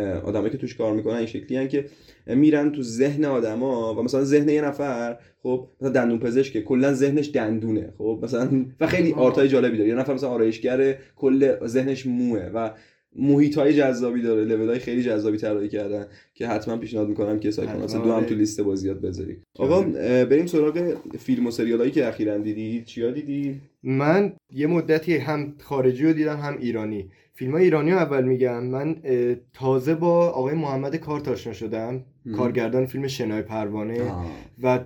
[0.02, 1.84] آدمایی که توش کار می‌کنن این شکلی که
[2.26, 7.30] میرن تو ذهن آدما و مثلا ذهن یه نفر خب مثلا دندون پزشک کلا ذهنش
[7.34, 9.88] دندونه خب مثلا و خیلی art ای جالبی داره.
[9.88, 12.70] یه نفر مثلا آرایشگره کل ذهنش موه و
[13.16, 17.50] محیط های جذابی داره لول های خیلی جذابی طراحی کردن که حتما پیشنهاد می‌کنم که
[17.50, 18.26] Psychonauts حتما، دو هم آره.
[18.26, 22.82] تو لیست بازیات بذاری آقا اه، بریم سراغ فیلم و سریال هایی که اخیرا دیدی
[22.86, 27.10] چیا دیدی من یه مدتی هم خارجی رو دیدم هم ایرانی.
[27.34, 28.64] فیلم ایرانی رو اول میگم.
[28.64, 28.96] من
[29.54, 32.04] تازه با آقای محمد کارت آشنا شدم.
[32.36, 34.10] کارگردان فیلم شنای پروانه.
[34.10, 34.26] آه.
[34.62, 34.80] و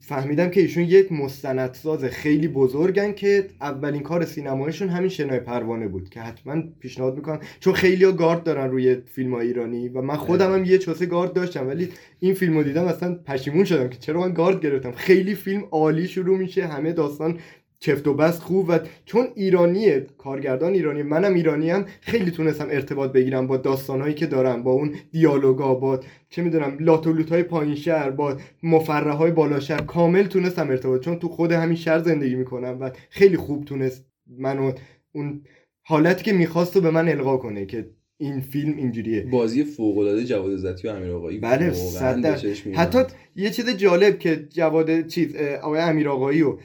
[0.00, 6.08] فهمیدم که ایشون یک مستندساز خیلی بزرگن که اولین کار سینمایشون همین شنای پروانه بود
[6.08, 7.40] که حتما پیشنهاد می‌کنم.
[7.60, 11.06] چون خیلی ها گارد دارن روی فیلم های ایرانی و من خودم هم یه چوسه
[11.06, 11.88] گارد داشتم ولی
[12.20, 14.92] این فیلم رو دیدم اصلا پشیمون شدم که چرا من گارد گرفتم.
[14.92, 17.38] خیلی فیلم عالی شروع میشه همه داستان
[17.80, 23.12] چفت و بست خوب و چون ایرانیه کارگردان ایرانی منم ایرانی هم خیلی تونستم ارتباط
[23.12, 28.10] بگیرم با داستانهایی که دارم با اون دیالوگا با چه می‌دونم لاتولوت های پایین شهر
[28.10, 32.76] با مفرح های بالا شهر کامل تونستم ارتباط چون تو خود همین شهر زندگی می‌کنم
[32.80, 34.06] و خیلی خوب تونست
[34.38, 34.72] منو
[35.12, 35.42] اون
[35.82, 40.24] حالتی که می‌خواست رو به من القا کنه که این فیلم اینجوریه بازی فوق العاده
[40.24, 42.26] جواد عزتی و امیر آقایی بله صد.
[42.74, 42.98] حتی
[43.36, 46.56] یه چیز جالب که جواد چیز آقای امیر آقایی و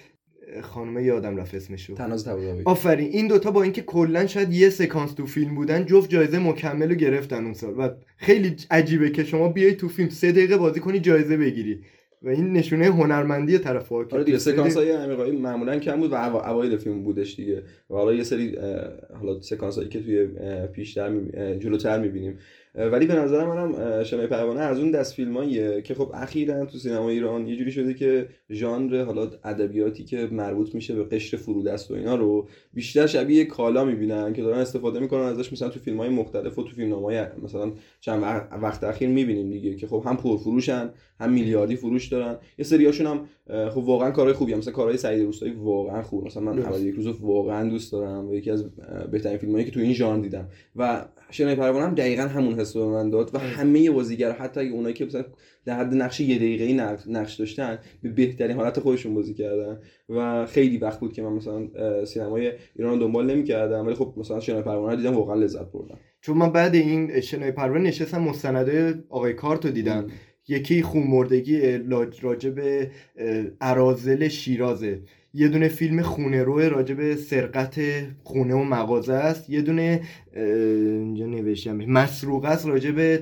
[0.62, 1.94] خانم یادم رفت اسمشو.
[1.94, 6.10] تناز طباطبایی آفرین این دوتا با اینکه کلا شاید یه سکانس تو فیلم بودن جفت
[6.10, 7.74] جایزه مکمل رو گرفتن اون سال.
[7.78, 11.80] و خیلی عجیبه که شما بیای تو فیلم سه دقیقه بازی کنی جایزه بگیری.
[12.22, 16.16] و این نشونه هنرمندی طرف ها آره دیگه سکانس های امیرقایی معمولا کم بود و
[16.16, 17.63] اوا- اوایل فیلم بودش دیگه.
[17.89, 18.56] و حالا یه سری
[19.20, 20.28] حالا سکانس هایی که توی
[20.74, 22.38] پیشتر می- جلوتر می‌بینیم.
[22.75, 27.09] ولی به نظر منم شنای پروانه از اون دست فیلماییه که خب اخیرا تو سینما
[27.09, 31.93] ایران یه جوری شده که ژانر حالا ادبیاتی که مربوط میشه به قشر فرودست و
[31.93, 36.09] اینا رو بیشتر شبیه کالا می‌بینن که دارن استفاده می‌کنن ازش مثلا تو فیلم های
[36.09, 38.23] مختلف و تو فیلم های مثلا چند
[38.62, 42.38] وقت- اخیر می‌بینیم دیگه که خب هم پرفروشن هم میلیاردی فروش دارن.
[42.57, 44.58] یه سریاشون هم خب واقعا کارهای خوبی هم.
[44.58, 46.25] مثلا کارهای سعید روستایی واقعا خوب.
[46.25, 46.60] مثلا من.
[46.60, 48.65] اول یک روز رو واقعا دوست دارم و یکی از
[49.12, 50.47] بهترین فیلمایی که تو این ژانر دیدم.
[50.75, 54.60] و شنای پروانه هم دقیقا همون حس رو به من داد و همه بازیگر حتی
[54.60, 55.25] اگه اونایی که مثلا
[55.65, 56.73] در حد نقش یه دقیقه‌ای
[57.08, 59.79] نقش- داشتن به بهترین حالت خودشون بازی کردن.
[60.10, 61.67] و خیلی وقت بود که من مثلا
[62.06, 63.86] سینمای ایران دنبال نمی‌کردم.
[63.86, 65.97] ولی خب مثلا شنای پروانه رو دیدم واقعا لذت بردم.
[66.21, 70.08] چون من بعد این شنای پروانه نشستم مستنده آقای کارتو دیدم.
[70.47, 71.62] یکی خونمردگی
[73.17, 75.01] اه، ارازل شیرازه.
[75.34, 77.79] یه دونه فیلم خونه روه راجع به سرقت
[78.23, 79.49] خونه و مغازه است.
[79.49, 80.01] یه دونه
[80.36, 83.21] اینجا نوشتم مسروقه است راجع به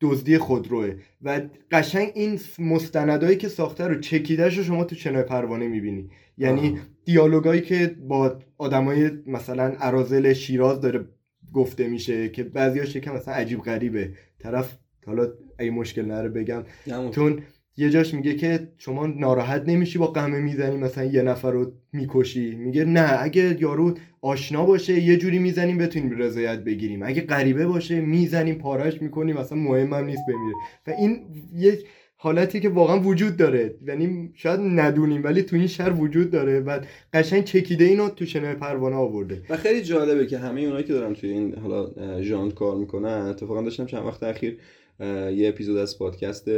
[0.00, 0.94] دزدی خودروه.
[1.22, 6.10] و قشنگ این مستندایی که ساخته رو چکیدهش رو شما تو چنای پروانه می‌بینی.
[6.38, 6.78] یعنی.
[7.04, 11.04] دیالوگایی که با آدمای مثلا ارازل شیراز داره
[11.52, 14.12] گفته میشه که بعضیاش یکم مثلا عجیب غریبه.
[14.38, 14.78] طرف
[15.08, 16.62] حالا اگه مشکل نره بگم.
[17.10, 17.38] چون
[17.76, 22.54] یه جاش میگه که شما ناراحت نمیشی با قمه می‌زنی مثلا یه نفر رو می‌کشی.
[22.54, 27.02] میگه نه اگه یارو آشنا باشه یه جوری می‌زنیم بتونیم رضایت بگیریم.
[27.02, 30.54] اگه غریبه باشه می‌زنیم پارش می‌کنیم اصلا مهمم نیست بمیره.
[30.86, 31.20] و این
[31.54, 31.84] یک
[32.16, 33.74] حالتی که واقعا وجود داره.
[33.86, 36.80] یعنی شاید ندونیم ولی تو این شهر وجود داره و
[37.12, 39.42] قشنگ چکیده اینو تو شنای پروانه آورده.
[39.50, 41.90] و خیلی جالبه که همه اونایی که دارن توی این حالا
[42.22, 44.58] ژانر کار می‌کنن اتفاقا داشتم چند وقت اخیر
[45.00, 46.48] یه اپیزود از پادکست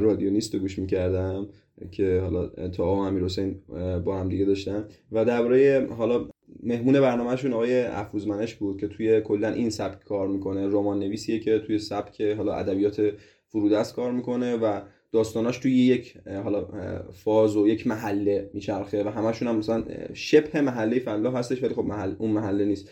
[0.00, 1.48] رادیو نیست رو گوش می‌کردم
[1.90, 3.56] که حالا تا و امیر حسین
[4.04, 4.84] با هم دیگه داشتن.
[5.12, 6.28] و درباره حالا
[6.62, 10.66] مهمون برنامهشون آقای افروزمنش بود که توی کلا این سبک کار می‌کنه.
[10.66, 13.12] رمان نویسیه که توی سبک حالا ادبیات
[13.48, 14.80] فرودست کار می‌کنه و
[15.12, 16.66] داستاناش توی یک حالا
[17.12, 21.84] فاز و یک محله میچرخه و همشون هم مثلا شبه محله فلاح هستش ولی خب
[21.84, 22.90] محل اون محله نیست.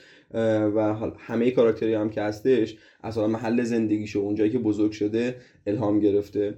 [0.74, 6.54] و همه کاراکتری هم که هستش از محل زندگیشو اونجایی که بزرگ شده الهام گرفته.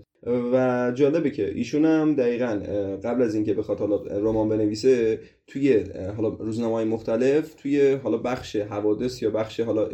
[0.53, 2.61] و جالبه که ایشون هم دقیقا
[3.05, 5.85] قبل از اینکه بخواد حالا رمان بنویسه توی
[6.17, 9.89] حالا روزنامه مختلف توی حالا بخش حوادث یا بخش حالا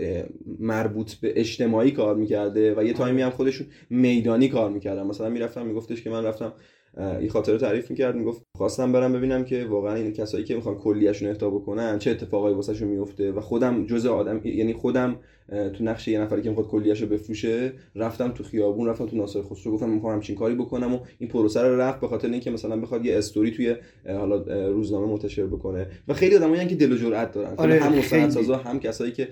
[0.58, 5.06] مربوط به اجتماعی کار می‌کرده و یه تایمی هم خودشون میدانی کار می‌کردن.
[5.06, 6.52] مثلا می‌رفتم میگفتش که من رفتم
[6.96, 11.28] این خاطره تعریف می‌کرد می‌گفت خواستم برم ببینم که واقعا این کسایی که می‌خوان کلیهشون
[11.28, 15.16] اهدا بکنن چه اتفاقایی واسهشون میفته و خودم جزء آدم یعنی خودم
[15.48, 19.72] تو نقش یه نفری که می‌خواد کلیهشو بفروشه رفتم تو خیابون رفتم تو ناصر خسرو
[19.72, 23.06] گفتم می‌خوام همچین کاری بکنم و این پروسه رو رفت به خاطر اینکه مثلا بخواد
[23.06, 23.76] یه استوری توی
[24.06, 25.86] حالا روزنامه منتشر بکنه.
[26.08, 27.54] و خیلی آدمایی که دل و جرأت دارن.
[27.56, 27.98] آره، هم.
[27.98, 29.28] مستندسازا هم کسایی که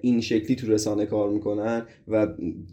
[0.00, 2.26] این شکلی تو رسانه کار می‌کنن و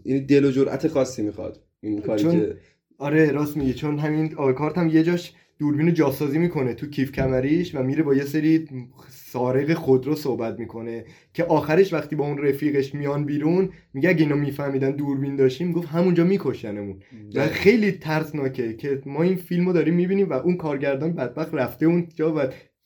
[0.04, 1.60] این دل و جرأت خاصی می‌خواد.
[1.82, 2.56] این کاری چون که
[2.98, 3.74] آره راست میگی.
[3.74, 8.04] چون همین آقای کارت هم یه جاش دوربین جاسازی می‌کنه تو کیف کمریش و میره
[8.04, 8.68] با یه سری
[9.10, 14.36] سارق خودرو صحبت می‌کنه که آخرش وقتی با اون رفیقش میان بیرون میگه اگه اینا
[14.36, 17.00] میفهمیدن دوربین داشتیم گفت همونجا میکشنمون.
[17.36, 22.36] و خیلی ترسناکه که ما این فیلمو داریم می‌بینیم و اون کارگردان بدبخت رفته اونجا
[22.36, 22.40] و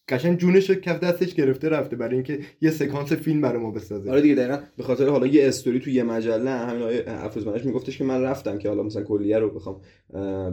[0.07, 4.11] قشنگ جونش رو کف دستش گرفته رفته برای اینکه یه سکانس فیلم برای ما بسازه.
[4.11, 4.59] آره دیگه دقیقا.
[4.77, 8.57] به خاطر حالا یه استوری تو یه مجله همین آقای افروزمنش میگفتش که من رفتم
[8.57, 9.81] که حالا مثلا کلیه رو بخوام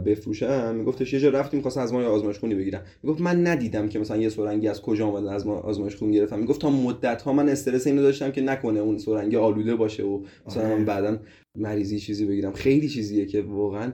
[0.05, 0.75] بفروشم.
[0.75, 3.99] میگفتش یه جا رفتیم خواستن از ما یه آزمایش خونی بگیرن می‌گفت من ندیدم که
[3.99, 6.39] مثلا یه سرنگی از کجا اومدن از ما آزمایش خون گرفتم.
[6.39, 10.23] می‌گفت تا مدت ها من استرس اینو داشتم که نکنه اون سرنگی آلوده باشه و
[10.47, 10.75] مثلا آره.
[10.75, 11.17] من بعدا
[11.55, 12.53] مریضی چیزی بگیرم.
[12.53, 13.91] خیلی چیزیه که واقعا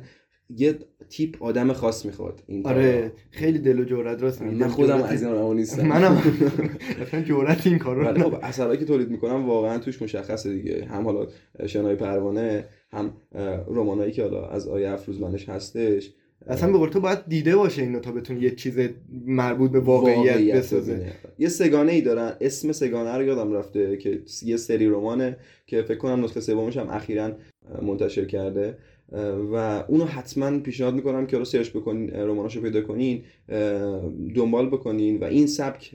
[0.49, 2.67] یه تیپ آدم خاص می‌خواد این.
[2.67, 4.55] آره خیلی دل و جرأت راست میگی.
[4.55, 5.87] من خودم از این آدما نیستم.
[5.87, 6.21] منم.
[7.01, 10.85] اصلا جرأت این کارو ولی رو خب اثرایی که تولید می‌کنم واقعا توش مشخصه دیگه.
[10.85, 11.27] هم حالا
[11.67, 13.13] شنای پروانه هم
[13.67, 16.13] رمانایی که حالا از آیه افروزمنش هستش.
[16.47, 18.79] اصلا به قول تو باید دیده باشه اینو تا بتون یه چیز
[19.25, 20.93] مربوط به واقعیت بسازه.
[20.93, 21.11] ببینه.
[21.39, 25.37] یه سگانه ای دارن اسم سگانه رو یادم رفته که یه سری رمانه
[25.67, 27.31] که فکر کنم نسخه سومش هم اخیرا
[27.81, 28.77] منتشر کرده.
[29.51, 33.23] و اونو حتما پیشنهاد می‌کنم که رو سرچ بکنین رماناشو پیدا کنین
[34.35, 35.91] دنبال بکنین و این سبک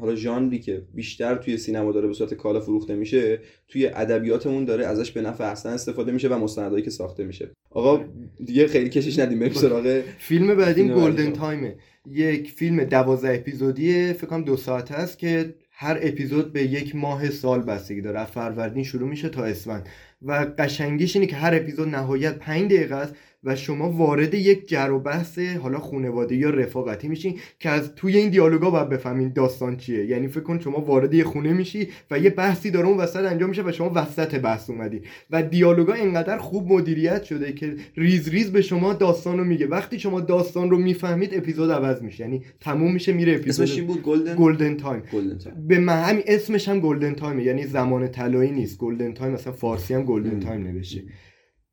[0.00, 4.86] حالا ژانری که بیشتر توی سینما داره به صورت کالا فروخته میشه توی ادبیاتمون داره
[4.86, 7.50] ازش به نفع احسن استفاده میشه و مستندایی که ساخته میشه.
[7.70, 8.04] آقا
[8.44, 11.38] دیگه خیلی کشش ندیم بریم سراغ فیلم بعدیم فیلم گلدن بعدی.
[11.38, 11.76] تایمه
[12.10, 17.30] یک فیلم دوازده اپیزودیه فکر کنم دو ساعت هست که هر اپیزود به یک ماه
[17.30, 18.20] سال بستگی داره.
[18.20, 19.88] از فروردین شروع میشه تا اسفند.
[20.22, 23.14] و قشنگیش اینه که هر اپیزود نهایت 5 دقیقه است.
[23.44, 28.16] و شما وارد یک جر و بحث حالا خانواده یا رفاقتی میشین که از توی
[28.16, 30.04] این دیالوگا باید بفهمین داستان چیه.
[30.04, 33.48] یعنی فکر کن شما وارد یه خونه میشی و یه بحثی داره اون وسط انجام
[33.50, 35.02] میشه و شما وسط بحث اومدی.
[35.30, 39.66] و دیالوگا اینقدر خوب مدیریت شده که ریز ریز به شما داستان رو میگه.
[39.66, 42.24] وقتی شما داستان رو می‌فهمید اپیزود عوض میشه.
[42.24, 46.68] یعنی تموم میشه میره اسمش اپیزود بود؟ Golden Golden Time Golden Time به همین اسمش
[46.68, 48.78] هم Golden Time ه یعنی زمان طلایی نیست.
[48.78, 50.40] Golden Time مثلا فارسی هم Golden.
[50.40, 51.02] Time نوشته.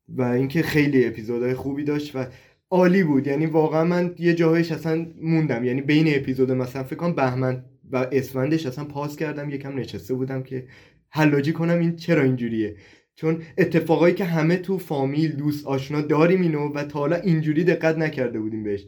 [0.08, 2.26] و اینکه خیلی اپیزودهای خوبی داشت و
[2.70, 3.26] عالی بود.
[3.26, 5.64] یعنی واقعا من یه جاهایش اصلا موندم.
[5.64, 9.50] یعنی بین اپیزود مثلا فکر کنم بهمن و اسفندش اصلا پاس کردم.
[9.50, 10.66] یکم نشسته بودم که
[11.08, 12.76] حلاجی کنم این چرا اینجوریه.
[13.14, 17.98] چون اتفاقایی که همه تو فامیل دوست آشنا داریم اینو و تا حالا اینجوری دقت
[17.98, 18.86] نکرده بودیم بهش.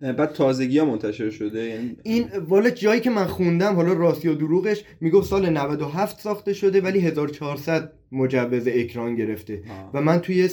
[0.00, 1.64] بعد تازگی ها منتشر شده.
[1.64, 6.52] یعنی این والا جایی که من خوندم حالا راستی و دروغش می‌گفت سال 97 ساخته
[6.52, 9.62] شده ولی 1400 مجوز اکران گرفته.
[9.68, 9.90] آه.
[9.94, 10.48] و من توی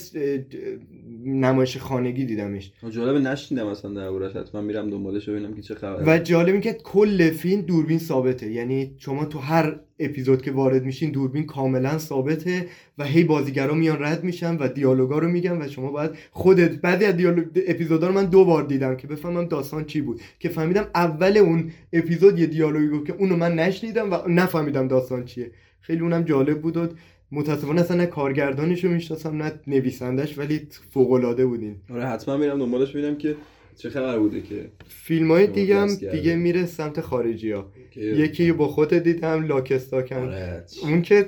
[1.26, 2.72] نمایش خانگی دیدمش.
[2.89, 6.04] جالب نشنیدم اصلا دربارش حتما میرم دنبالش ببینم که چه خبره.
[6.08, 8.52] و جالب این که کل فیلم دوربین ثابته.
[8.52, 12.67] یعنی شما تو هر اپیزود که وارد میشین دوربین کاملا ثابته
[12.98, 17.06] و هی بازیگرا میان رد میشن و دیالوگا رو میگن و شما باید خودت بعضی
[17.06, 20.22] از دیالوگ اپیزودا رو من دو بار دیدم که بفهمم داستان چی بود.
[20.39, 25.26] که فهمیدم اول اون اپیزود یه دیالوگی گفت که اونو من نشنیدم و نفهمیدم داستان
[25.26, 25.52] چیه.
[25.82, 26.98] خیلی اونم جالب بود
[27.31, 32.59] متاسفانه اصلا نه کارگردانش رو می‌شناسم نه نویسندش ولی فوق العاده بودین آره حتما میرم
[32.59, 33.35] دنبالش ببینم که
[33.77, 35.95] چه خبر بوده که فیلم های دیگه هم.
[35.95, 41.25] دیگه میره سمت خارجی ها یکی با خودت دیدم لاکستاکن آره اون که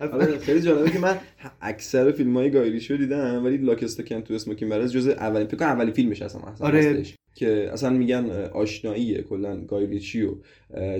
[0.00, 1.18] آره خیلی جالبه که من
[1.60, 5.92] اکثر فیلم های گایریشو دیدم ولی لاکستاکن تو اسموکین برز جز اولین فکر کنم اولین
[5.92, 6.78] فیلمش اصلا اصلا آره.
[6.78, 7.14] هستش.
[7.34, 10.34] که اصلا میگن آشناییه کلا گایریچی و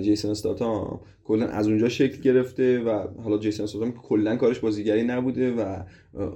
[0.01, 5.51] جیسون استاتام کلا از اونجا شکل گرفته و حالا جیسون استاتام کلا کارش بازیگری نبوده
[5.51, 5.83] و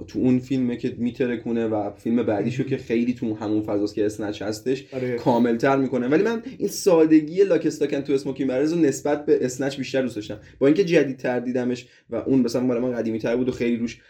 [0.06, 4.42] تو اون فیلمه که میترکونه و فیلم بعدیشو که خیلی تو همون فضاست که اسنچ
[4.42, 5.16] هستش آره.
[5.16, 6.08] کاملتر می‌کنه.
[6.08, 10.38] ولی من این سادگی لاکستاکن تو اسموکین برز رو نسبت به اسنچ بیشتر دوست داشتم.
[10.58, 14.00] با اینکه جدیدتر دیدمش و اون مثلا برای من قدیمی تر بود و خیلی روش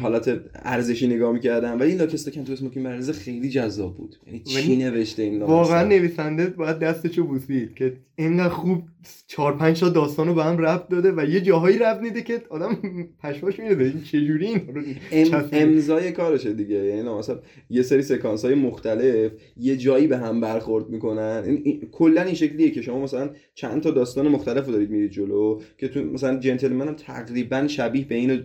[0.00, 1.80] حالت ارزشی نگاه می‌کردم.
[1.80, 4.16] ولی این لاکستاکن تو اسموکین برز خیلی جذاب بود.
[4.26, 8.82] یعنی چی نوشته این واقعا نویسنده باید دستشو بوسید که اینقدر خوب
[9.26, 12.42] چهار پنج تا داستان رو به هم ربط داده و یه جاهایی ربط میده که
[12.50, 12.78] آدم
[13.22, 16.74] پشماش میره این چجوری این رو ام،؟ امضای کارشه دیگه.
[16.74, 17.38] یعنی مثلا
[17.70, 21.42] یه سری سکانس های مختلف یه جایی به هم برخورد می‌کنن.
[21.46, 25.10] این, این کلا این شکلیه که شما مثلا چند تا داستان مختلف رو دارید میرید
[25.10, 28.38] جلو که تو مثلا جنتلمن هم تقریبا شبیه به اینو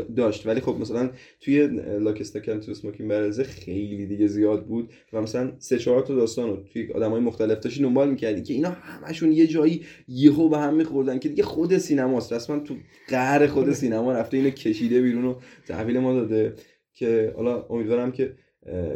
[0.00, 0.46] داشت.
[0.46, 1.10] ولی خب مثلا
[1.40, 1.66] توی
[2.00, 6.56] لاکستاکن تو اسموکین برزه خیلی دیگه زیاد بود و مثلا سه چهار تا داستان رو
[6.72, 11.18] توی آدمای مختلف داشتی دنبال می‌کردی که اینا همشون یه جایی یهو به هم میخوردن
[11.18, 12.32] که دیگه خود سینماست.
[12.32, 12.74] رسما تو
[13.08, 15.34] قهر خود سینما رفته اینو کشیده بیرون و
[15.66, 16.54] تحویل ما داده
[16.94, 18.34] که حالا امیدوارم که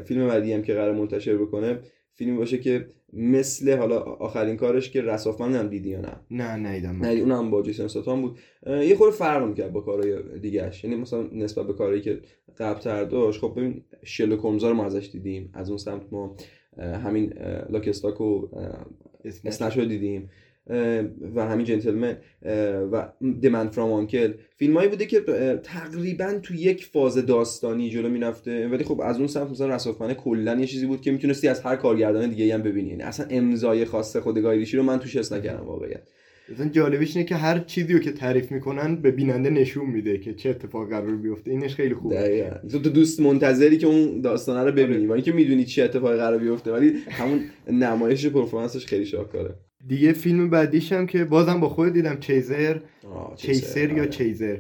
[0.05, 1.81] فیلم بعدی هم که قرار منتشر بکنه
[2.14, 7.05] فیلمی باشه که مثل حالا آخرین کارش که رسافمند هم دیدی یا نه؟ نه نیدم.
[7.05, 8.38] نه اونم با جیسون استاتام بود.
[8.66, 12.20] یه خورده فرق می‌کرد با کارهای دیگهش یعنی مثلا نسبت به کارهایی که
[12.59, 15.50] قبلتر داشت خب ببین شلوک رو ما ازش دیدیم.
[15.55, 16.37] از اون سمت ما
[16.79, 17.33] همین
[17.68, 18.48] لاکستاک و.
[19.44, 20.31] اسنچ رو دیدیم.
[21.35, 22.16] و همین جنتلمن
[22.92, 23.09] و
[23.42, 25.20] دمن فرام آنکل فیلمایی بوده که
[25.62, 28.68] تقریبا تو یک فاز داستانی جلو می‌رفته.
[28.68, 31.77] ولی خب از اون سمت مثلا رسافمنه کلا یه چیزی بود که می‌تونستی از هر
[31.77, 32.90] کارگردان دیگه هم ببینی.
[32.90, 36.03] یعنی اصلا امضای خاص خود گایریشی رو من توش حس نکردم واقعیت
[36.53, 40.34] مثلا جالبیش اینه که هر چیزی رو که تعریف می‌کنن به بیننده نشون میده که
[40.34, 41.51] چه اتفاق قرار بیفته.
[41.51, 42.14] اینش خیلی خوبه.
[42.14, 42.51] دقیقاً.
[42.70, 46.39] تو تو دوست منتظری که اون داستانه رو ببینی و اینکه می‌دونی چه اتفاقی قرار
[46.39, 49.55] بیفته ولی همون نمایش پرفورمنسش خیلی شاهکاره.
[49.87, 54.09] دیگه فیلم بعدیش هم که بازم با خود دیدم چیزر آه، چیسر یا آره.
[54.09, 54.59] چیزر.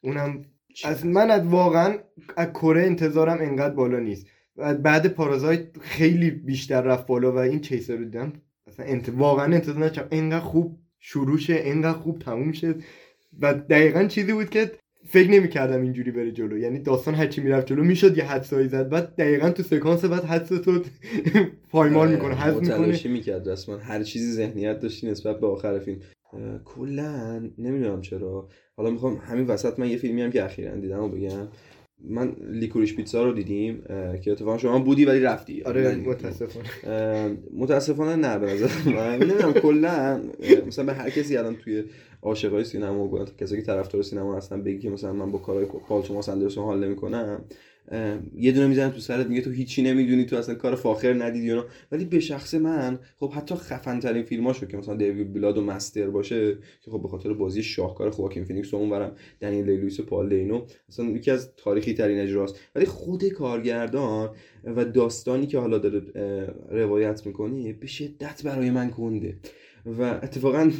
[0.00, 0.42] اونم
[0.84, 1.98] از من از واقعا
[2.36, 4.26] از کره انتظارم انقدر بالا نیست.
[4.56, 8.32] و بعد پارازایت خیلی بیشتر رفت بالا و این چیسر رو دیدم.
[8.66, 9.08] اصلا انت...
[9.08, 10.06] واقعا انتظار نداشتم.
[10.10, 12.74] اینقدر خوب شروع شه اینقدر خوب تموم شه.
[13.40, 14.72] و دقیقا چیزی بود که
[15.08, 16.58] فکر نمی‌کردم اینجوری بره جلو.
[16.58, 20.48] یعنی داستان هرچی می‌رفت جلو می‌شد یه حدسایی زد بعد دقیقا تو سکانس بعد حدس
[20.48, 20.80] تو
[21.72, 23.12] پایمال می‌کنه حذف می‌کنه.
[23.12, 25.98] می‌کرد رسما هر چیزی ذهنیت داشتی نسبت به آخر فیلم.
[26.64, 28.48] کلا نمی‌دونم چرا.
[28.76, 31.48] حالا می‌خوام همین وسط من یه فیلمی هم که اخیرا دیدم و بگم.
[32.08, 33.82] من لیکوریش پیتزا رو دیدیم
[34.24, 35.62] که اتفاقا شما بودی ولی رفتی.
[35.62, 36.68] آره من- متاسفانه.
[37.56, 39.16] متاسفانه نه به نظر من.
[39.16, 40.20] نمی‌دونم کلا
[40.66, 41.84] مثلا به هر کسی الان توی
[42.26, 46.02] عاشقای سینما و کسی که طرفدار سینما هستن بگی که مثلا من با کارهای پال
[46.02, 47.44] توماس اندرسون حال نمی‌کنم
[48.36, 51.64] یه دونه می‌زنه تو سرت میگه تو هیچی نمی‌دونی تو اصلا کار فاخر ندیدی اینا
[51.92, 55.58] ولی به شخص من خب حتی خفن ترین فیلماشو که مثلا There Will Be Blood
[55.58, 60.00] و Master باشه که خب به خاطر بازی شاهکار خواکین فینیکس و اونورم دنیل لیلویس
[60.00, 62.60] پال دینو اصلا یکی از تاریخی ترین اجراست.
[62.74, 64.30] ولی خود کارگردان
[64.64, 66.02] و داستانی که حالا داره
[66.70, 69.36] روایت می‌کنه به شدت برای من کنده
[69.86, 70.70] و اتفاقا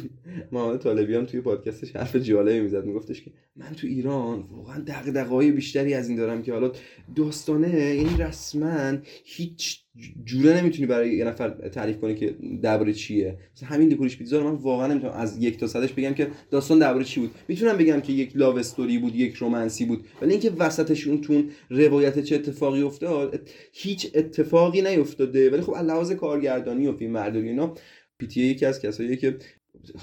[0.51, 5.51] محمد طالبی هم توی پادکستش حرف جالبی می‌زد میگفتش که من تو ایران واقعا دغدغه‌های
[5.51, 6.71] بیشتری از این دارم که حالا
[7.15, 9.79] داستانه یعنی رسما هیچ
[10.25, 13.37] جوره نمی‌تونی برای یه نفر تعریف کنی که درباره چیه.
[13.55, 17.05] مثلا همین لیکوریش پیتزا من واقعا نمی‌تونم از یک تا صدش بگم که داستان درباره
[17.05, 17.31] چی بود.
[17.47, 21.49] می‌تونم بگم که یک لاو استوری بود یک رومنسی بود ولی اینکه وسطش اون تون
[21.69, 25.49] روایت چه اتفاقی افتاد هیچ اتفاقی نیفتاده.
[25.49, 27.73] ولی خب لحاظ کارگردانی و فیلم اینا
[28.17, 29.37] پیتیه یکی از کساییه که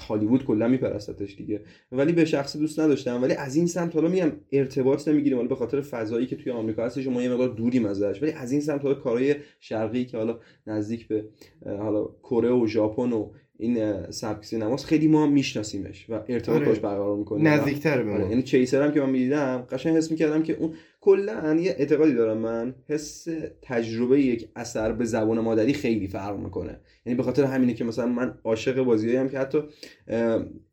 [0.07, 1.61] هالیوود کلا میپرستتش دیگه.
[1.91, 3.21] ولی به شخص دوست نداشتم.
[3.21, 5.37] ولی از این سمت حالا میگم ارتباط نمی‌گیریم.
[5.37, 8.21] حالا به خاطر فضایی که توی آمریکا هستش ما یه مقدار دوریم ازش.
[8.21, 11.25] ولی از این سمت حالا کارهای شرقی که حالا نزدیک به
[11.65, 16.65] حالا کره و ژاپن و این سبک سینماست خیلی ما میشناسیمش و ارتباط آره.
[16.65, 17.47] باش برقرار می‌کنیم.
[17.47, 18.23] نزدیکتر به آره.
[18.23, 18.29] ما.
[18.29, 20.73] یعنی چیسر هم که من می‌دیدم قشنگ حس می‌کردم که اون
[21.05, 23.27] کلا یه اعتقادی دارم من حس
[23.61, 28.05] تجربه یک اثر به زبان مادری خیلی فرق می‌کنه یعنی به خاطر همینه که مثلا
[28.05, 29.59] من عاشق بازیایی هم که حتی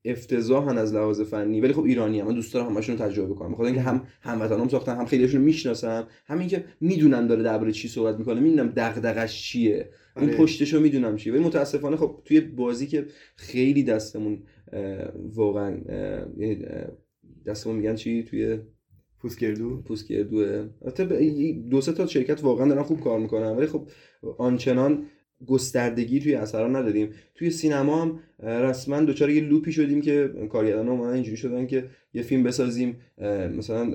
[0.05, 2.27] افتضاحن از لحاظ فنی ولی خب ایرانی هم.
[2.27, 5.47] من دوست دارم همشون رو تجربه کنم بخاطر اینکه هم هموطنام ساختن هم خیلیشون رو
[5.47, 10.37] می‌شناسم همین که می‌دونم داره درباره چی صحبت می‌کنه می‌دونم دغدغش چیه اون آره.
[10.37, 13.07] پشتشو می‌دونم چیه ولی متاسفانه خب توی بازی که
[13.37, 14.43] خیلی دستمون
[15.35, 15.77] واقعا
[17.47, 18.59] دستمون میگن چی توی
[19.23, 23.67] پوسگردو پوست گردوه البته به- دو سه تا شرکت واقعا دارن خوب کار می‌کنن ولی
[23.67, 23.89] خب
[24.39, 25.03] آنچنان
[25.47, 27.09] گستردگی توی اثرا نداریم.
[27.35, 32.23] توی سینما هم رسما دچار یه لوپی شدیم که کارگردان اومدن اینجوری شدن که یه
[32.23, 32.97] فیلم بسازیم
[33.59, 33.93] مثلا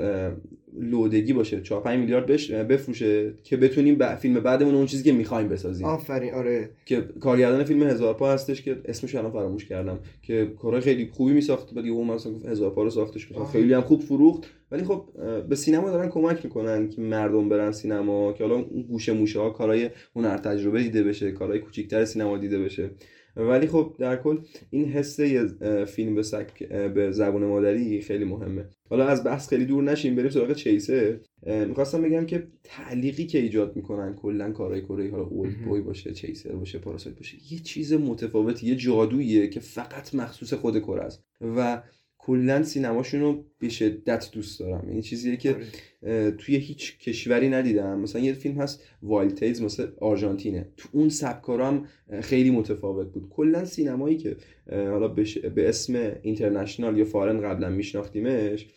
[0.80, 5.12] لودگی باشه 4 5 میلیارد بش بفروشه که بتونیم به فیلم بعدمون اون چیزی که
[5.12, 5.88] می‌خوایم بسازیم.
[5.88, 6.70] آفرین آره.
[6.86, 11.34] که کارگردان فیلم هزار پا هستش که اسمش الان فراموش کردم که کارهای خیلی خوبی
[11.34, 13.28] میساخت ولی اون مثلا هزار پا رو ساختش.
[13.52, 14.44] خیلی هم خوب فروخت.
[14.72, 15.10] ولی خب
[15.50, 19.50] به سینما دارن کمک می‌کنن که مردم برن سینما که حالا اون گوشه موشه ها
[19.50, 22.92] کارهای هنر تجربه دیده بشه کارهای کوچیکتر سینما دیده بشه.
[23.36, 24.38] ولی خب در کل
[24.70, 26.64] این حس یه، اه، فیلم به, سک...
[26.68, 28.66] به زبان مادری خیلی مهمه.
[28.90, 31.22] حالا از بحث خیلی دور نشیم بریم سراغ چیسه.
[31.46, 36.52] می‌خواستم بگم که تعلیقی که ایجاد می‌کنن کلا کارهای کره حالا اولد بوی باشه چیسر
[36.52, 41.24] باشه پاراسایت باشه یه چیز متفاوتی یه جادوییه که فقط مخصوص خود کره است.
[41.42, 41.82] و
[42.28, 44.90] کلا سینماشون رو به شدت دوست دارم.
[44.90, 45.56] یعنی چیزیه که
[46.02, 46.32] آره.
[46.32, 48.00] توی هیچ کشوری ندیدم.
[48.00, 50.68] مثلا یه فیلم هست Wild Tales مثل آرژانتینه.
[50.78, 51.86] تو اون سبک کارا هم
[52.22, 53.30] خیلی متفاوت بود.
[53.30, 54.38] کلا سینمایی که
[54.72, 58.68] حالا به اسم international یا foreign قبلا میشناختیمش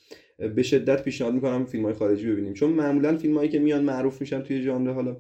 [0.49, 2.53] به شدت پیشنهاد می‌کنم فیلم های خارجی ببینیم.
[2.53, 5.17] چون معمولا فیلم هایی که میان معروف میشن توی ژانر حالا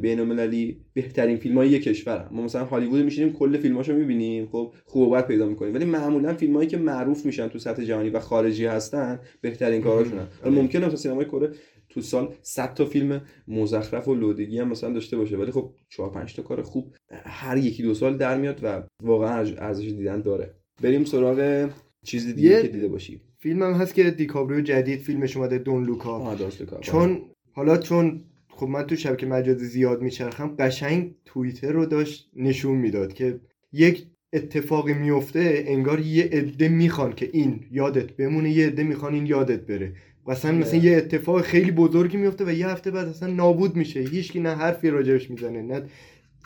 [0.00, 4.74] بین المللی بهترین فیلم های یک کشورن ما مثلا هالیوود میشینیم کل فیلماشو می‌بینیم خب
[4.84, 5.74] خوب پیدا می‌کنیم.
[5.74, 10.26] ولی معمولا فیلم هایی که معروف میشن تو سطح جهانی و خارجی هستن بهترین کاراشونن
[10.46, 11.50] ممکنه مثلا سینمای کره
[11.88, 15.36] تو سال 100 تا فیلم مزخرف و لودگی هم مثلا داشته باشه.
[15.36, 19.44] ولی خب 4 5 تا کار خوب هر یکی دو سال در میاد و واقعا
[19.44, 20.54] ارز- ارزش دیدن داره.
[20.82, 21.70] بریم سراغ
[22.04, 26.36] چیز دیگه که دیده باشی فیلم هم هست که دیکابریو جدید فیلمش اومده دون لوکا.
[26.80, 27.22] چون
[27.52, 33.12] حالا چون خب من تو شبکه مجازی زیاد میچرخم قشنگ توییتر رو داشت نشون می‌داد
[33.12, 33.40] که
[33.72, 39.26] یک اتفاقی میفته انگار یه عده می‌خوان که این یادت بمونه یه عده می‌خوان این
[39.26, 39.92] یادت بره.
[40.26, 44.00] مثلا مثلا یه اتفاق خیلی بزرگی میفته و یه هفته بعد اصلا نابود میشه.
[44.00, 45.82] هیچکی نه حرفی راجبش می‌زنه نه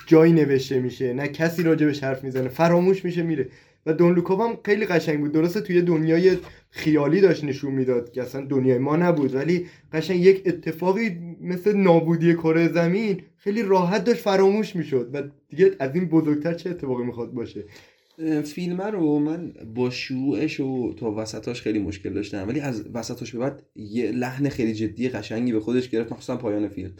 [0.06, 2.48] جایی نوشته میشه نه کسی راجبش حرف می‌زنه.
[2.48, 3.48] فراموش میشه میره.
[3.86, 5.32] و دون لوکوف هم خیلی قشنگ بود.
[5.32, 6.38] درسته توی دنیای
[6.70, 12.34] خیالی داشت نشون می‌داد که اصلا دنیای ما نبود ولی قشنگ یک اتفاقی مثل نابودی
[12.34, 17.32] کره زمین خیلی راحت داشت فراموش می‌شد و دیگه از این بزرگتر چه اتفاقی می‌خواد
[17.32, 17.64] باشه؟
[18.44, 23.38] فیلم رو من با شروعش و تا وسطاش خیلی مشکل داشتم ولی از وسطاش به
[23.38, 26.92] بعد یه لحن خیلی جدی قشنگی به خودش گرفت مخصوصا پایان فیلم.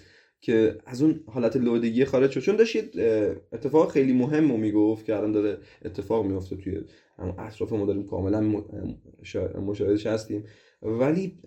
[0.45, 2.40] که از اون حالت لودگی خارج شد.
[2.40, 2.76] چون داشت
[3.53, 6.80] اتفاق خیلی مهم رو می‌گفت که الان داره اتفاق میفته توی
[7.38, 8.64] اطراف ما داریم کاملا م-
[9.22, 10.45] شا- مشاهدش هستیم.
[10.82, 11.38] ولی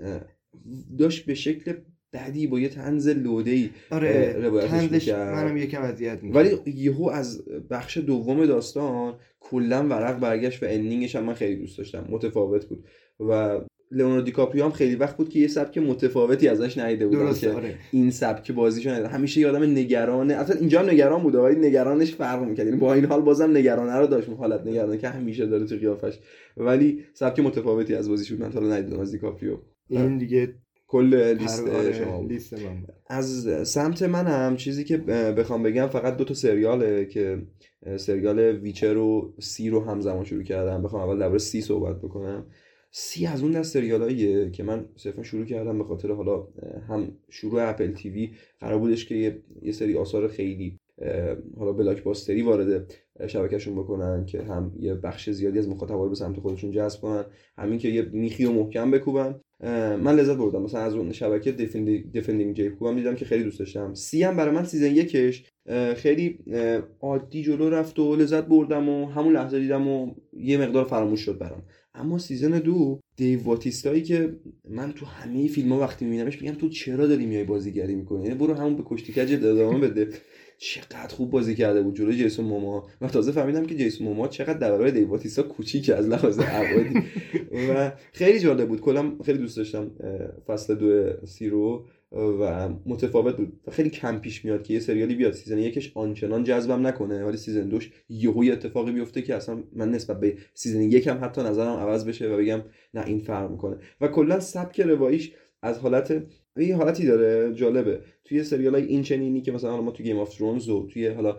[0.99, 1.73] داشت به شکل
[2.13, 4.33] بدی با یه تنز لوده ای آره
[4.67, 5.09] تنزش.
[5.09, 11.15] منم یکم اذیت ولی یهو از بخش دوم داستان کلا ورق برگشت و ending ش
[11.15, 12.07] هم من خیلی دوست داشتم.
[12.09, 12.85] متفاوت بود.
[13.19, 13.59] و
[13.91, 17.53] لئوناردو دیکاپریو هم خیلی وقت بود که یه سبک متفاوتی ازش ندیده بودم درسته که
[17.53, 17.75] آره.
[17.91, 22.15] این سبک بازیشو ندیدم همیشه یه آدم نگرانه اصلا اینجا هم نگران بود ولی نگرانش
[22.15, 22.65] فرق می‌کرد.
[22.67, 25.75] یعنی با این حال بازم نگرانه رو داشت اون حالت نگرانه که همیشه داره تو
[25.75, 26.19] قیافش.
[26.57, 29.57] ولی سبک متفاوتی از بازیش بود من تا حالا ندیدم از دیکاپریو.
[29.89, 30.53] این دیگه
[30.87, 32.31] کل لیست آره، شما بود.
[32.31, 32.89] لیست من بود.
[33.07, 34.97] از سمت منم چیزی که
[35.37, 37.41] بخوام بگم فقط دو تا سریاله که
[37.97, 40.83] سریال Witcher و See رو همزمان شروع کردم.
[40.83, 42.45] بخوام اول درباره See صحبت بکنم.
[42.91, 46.47] See از اون دست سریالاییه که من صرفا شروع کردم به خاطر حالا
[46.89, 50.79] هم شروع Apple TV قرار بودش که یه, سری آثار خیلی
[51.57, 52.93] حالا blockbuster ی وارد
[53.27, 57.25] شبکهشون بکنن که هم یه بخش زیادی از مخاطبا رو به سمت خودشون جذب کنن
[57.57, 59.39] همین که یه میخی و محکم بکوبن.
[60.03, 60.61] من لذت بردم.
[60.61, 63.93] مثلا از اون شبکه Defending Jacob هم دیدم که خیلی دوست داشتم.
[63.93, 65.45] See هم برای من season یکش.
[65.95, 66.39] خیلی
[67.01, 71.37] عادی جلو رفت و لذت بردم و همون لحظه دیدم و یه مقدار فراموش شد
[71.37, 71.63] برام.
[71.97, 74.39] اما season دو دیو باتیستایی که
[74.69, 78.35] من تو همه فیلم ها وقتی میبینمش میگم تو چرا داری میای بازیگری می‌کنی؟ یعنی
[78.35, 80.09] برو همون به کشتی کج ادامه بده.
[80.57, 82.87] چقدر خوب بازی کرده بود جلوی جیسون موما.
[83.01, 87.03] و تازه فهمیدم که جیسون موما چقدر در برابر دیو باتیستا کوچیکه از لحاظ ابعادی.
[87.69, 88.81] و خیلی جالب بود.
[88.81, 89.91] کلا خیلی دوست داشتم
[90.47, 91.85] فصل دو See رو.
[92.11, 93.59] و متفاوت بود.
[93.71, 95.33] خیلی کم پیش میاد که یه سریالی بیاد.
[95.33, 99.91] season یکش آنچنان جذبم نکنه ولی season دوش یهو یه اتفاقی بیفته که اصلا من
[99.91, 102.61] نسبت به season یکم حتی نظرم عوض بشه و بگم
[102.93, 103.77] نه این فرق می‌کنه.
[104.01, 105.31] و کلا سبک رواییش
[105.61, 106.23] از حالت
[106.65, 107.99] یه حالتی داره جالبه.
[108.25, 111.37] توی سریال های این چنینی که مثلا ما توی Game of Thrones و توی حالا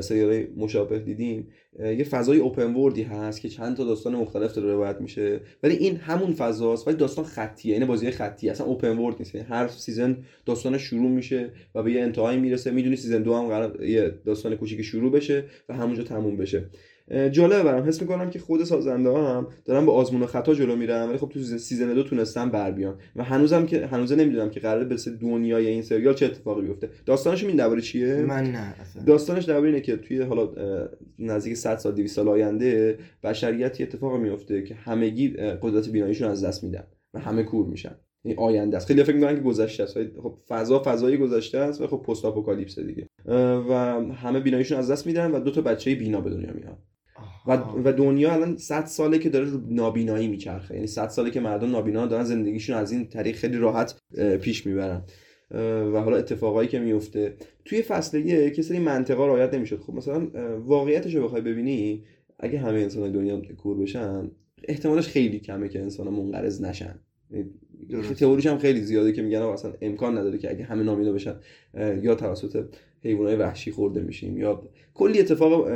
[0.00, 1.48] سریال های مشابه دیدیم
[1.78, 5.40] یه فضای open world ی هست که چند تا داستان مختلف داره روایت میشه.
[5.62, 7.72] ولی این همون فضاست ولی داستان خطیه.
[7.72, 9.34] یعنی بازی خطی اصلا open world نیست.
[9.34, 10.16] یعنی هر season
[10.46, 12.70] داستان شروع میشه و به یه انتهایی می‌رسه.
[12.70, 16.64] می‌دونی season دو هم قراره یه داستان کوچیک شروع بشه و همونجا تموم بشه.
[17.10, 17.88] جالبه برام.
[17.88, 21.18] حس می‌کنم که خود سازنده ها هم دارن با آزمون و خطا جلو میرن ولی
[21.18, 22.98] خب تو season دو تونستن بر بیان.
[23.16, 26.90] و هنوزم که هنوز نمی‌دونم که قراره به دنیای این سریال چه اتفاقی بیفته.
[27.06, 29.02] داستانش این درباره چیه؟ من نه اصلا.
[29.04, 30.50] داستانش درباره اینه که توی حالا
[31.18, 35.28] نزدیک 100 سال 200 سال آینده بشریت اتفاق میفته که همگی
[35.62, 36.84] قدرت بیناییشون از دست میدن
[37.14, 37.94] و همه کور میشن.
[38.24, 38.86] این آینده است.
[38.86, 42.78] خیلی فکر می‌کنن که گذشته است خب فضا فضای گذشته است و خب پست آپوکالیپس
[42.78, 43.06] دیگه
[43.68, 43.74] و
[44.12, 46.76] همه بیناییشون از دست میدن و دو تا بچه بینا به دنیا میان.
[47.46, 47.52] و,
[47.84, 50.74] و دنیا الان 100 ساله که داره رو نابینایی میچرخه.
[50.74, 53.94] یعنی 100 ساله که مردم نابینا دارن زندگیشون از این طریق خیلی راحت
[54.40, 55.02] پیش می‌برن.
[55.94, 57.36] و حالا اتفاقایی که میفته.
[57.64, 59.80] توی فصل یک کسی منطقه رعایت نمی‌شد.
[59.80, 60.26] خب مثلا
[60.58, 62.04] واقعیتش رو بخوای ببینی
[62.40, 64.30] اگه همه انسان دنیا کور بشن
[64.68, 66.94] احتمالش خیلی کمه که انسان منقرض نشن.
[68.18, 71.34] تئوریش هم خیلی زیاده که میگن اصلا امکان نداره که اگه همه نابینا بشن
[72.02, 72.64] یا توسط
[73.04, 74.38] حیوانات وحشی خورده میشیم.
[74.38, 74.62] یا
[74.94, 75.68] کلی اتفاق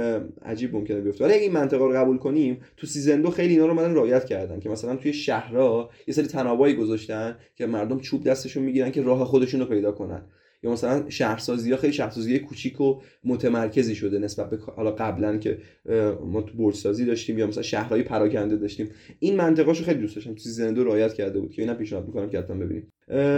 [0.45, 1.25] عجیب ممکنه بیفته.
[1.25, 4.25] ولی اگه این منطق رو قبول کنیم تو season دو خیلی اینا رو من رعایت
[4.25, 9.03] کردن که مثلا توی شهرها یه سری طنابایی گذاشتن که مردم چوب دستشون می‌گیرن که
[9.03, 10.23] راه خودشون رو پیدا کنن.
[10.67, 15.59] یا مثلا شهرسازی ها خیلی شهرسازی کوچیک و متمرکزی شده نسبت به حالا قبلا که
[16.27, 18.91] ما تو برج سازی داشتیم یا مثلا شهرهای پراکنده داشتیم.
[19.19, 20.37] این منطقشو خیلی دوست داشتم.
[20.37, 22.93] season دو رعایت کرده بود که اینا پیشنهاد می‌کنم که حتما ببینیم.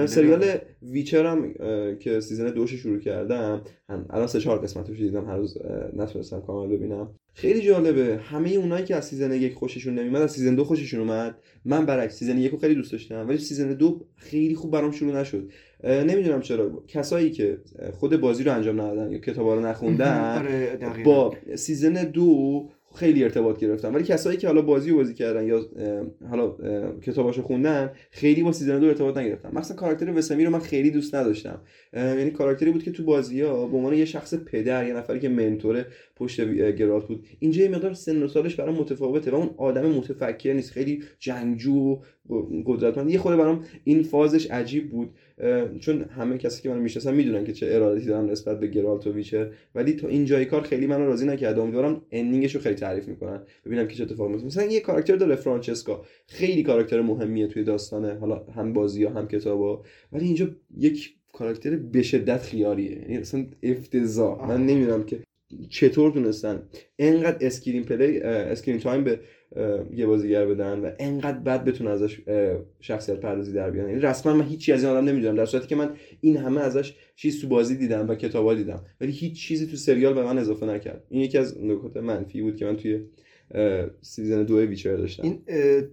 [0.06, 0.44] سریال
[0.82, 1.54] Witcher هم
[1.94, 3.62] که season دوش شروع کردم
[4.10, 5.58] الان سه چهار قسمتش دیدم هنوز
[5.96, 7.14] نتونستم کامل ببینم.
[7.34, 8.16] خیلی جالبه.
[8.16, 11.38] همه اونایی که از season یک خوششون نمیاد از season دو خوششون اومد.
[11.64, 15.20] من برعکس season یک رو خیلی دوست داشتم ولی season دو خیلی خوب برام شروع
[15.20, 15.50] نشد.
[15.84, 16.82] نمی‌دونم چرا.
[16.88, 17.58] کسایی که
[17.92, 20.46] خود بازی رو انجام ندادن یا کتابا رو نخوندن
[21.04, 23.94] با season دو خیلی ارتباط گرفتن.
[23.94, 25.66] ولی کسایی که حالا بازی رو بازی کردن یا
[26.30, 26.56] حالا
[27.00, 29.50] کتاباشو خوندن خیلی با سیزن دو ارتباط نگرفتن.
[29.54, 31.60] مثلا کاراکتر وسمیر رو من خیلی دوست نداشتم.
[31.92, 35.28] یعنی کاراکتری بود که تو بازی ها به عنوان یه شخص پدر یه نفری که
[35.28, 35.84] mentor
[36.16, 40.52] پشت گرالت بود اینجا یه مقدار سن و سالش برام متفاوته و اون آدم متفکر
[40.52, 40.70] نیست.
[40.70, 41.98] خیلی جنگجو
[42.30, 42.34] و
[42.66, 43.10] قدرتمند.
[43.10, 45.10] یه خورده برام این فازش عجیب بود.
[45.80, 49.12] چون همه کسی که منو می‌شناسن می‌دونن که چه ارادتی دارم نسبت به گرالت و
[49.12, 52.74] Witcher ولی تا این جای کار خیلی منو راضی نکرد امیدوارم ending ش رو خیلی
[52.74, 53.42] تعریف می‌کنن.
[53.66, 56.04] ببینم که چه اتفاقی میفته مثلا یه کاراکتر داره فرانچسکا.
[56.26, 58.14] خیلی کاراکتر مهمیه توی داستانه.
[58.14, 59.82] حالا هم بازی ها هم کتابا.
[60.12, 62.98] ولی اینجا یک کاراکتر به شدت خیاریه.
[62.98, 64.48] یعنی اصلا افتضاح.
[64.48, 65.18] من نمی‌دونم که
[65.70, 66.62] چطور تونستن.
[66.98, 69.20] انقدر screenplay screen time به
[69.96, 72.20] یه بازیگر بدن و انقدر بد بتونه ازش
[72.80, 75.76] شخصیت پردازی در بیارن یعنی رسما من هیچی از این آدم نمی‌دونم در صورتی که
[75.76, 75.90] من
[76.20, 80.14] این همه ازش چیز تو بازی دیدم و کتابا دیدم ولی هیچ چیزی تو سریال
[80.14, 81.04] به من اضافه نکرد.
[81.08, 83.00] این یکی از نکات منفی بود که من توی
[84.00, 85.22] season دو Witcher داشتم.
[85.22, 85.38] این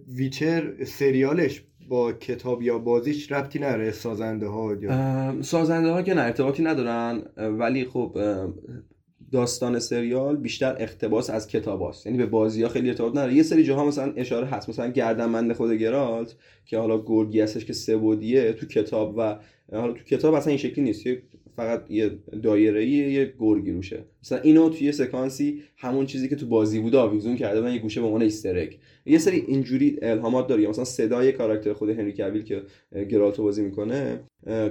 [0.08, 6.20] Witcher سریالش با کتاب یا بازیش ربطی نداره سازنده ها یا سازنده ها که نه
[6.20, 8.18] ارتباطی ندارن ولی خب
[9.32, 12.06] داستان سریال بیشتر اقتباس از کتاب هاست.
[12.06, 13.34] یعنی به بازی ها خیلی ارتباط نداره.
[13.34, 14.68] یه سری جاها مثلا اشاره هست.
[14.68, 16.34] مثلا گردنبند خود گرالت
[16.66, 19.36] که حالا گرگی هستش که سه بعدیه تو کتاب و
[19.72, 21.06] حالا تو کتاب اصلا این شکلی نیست.
[21.56, 22.10] فقط یه
[22.42, 26.98] دایره یه گرگی روشه مثلا اینو توی یه سکانسی همون چیزی که تو بازی بوده
[26.98, 30.68] آویزون کرده بودن یه گوشه به عنوان Easter egg یه سری اینجوری الهامات داره.
[30.68, 32.62] مثلا صدای کاراکتر خود هنری کویل که
[33.10, 34.20] گرالتو بازی می‌کنه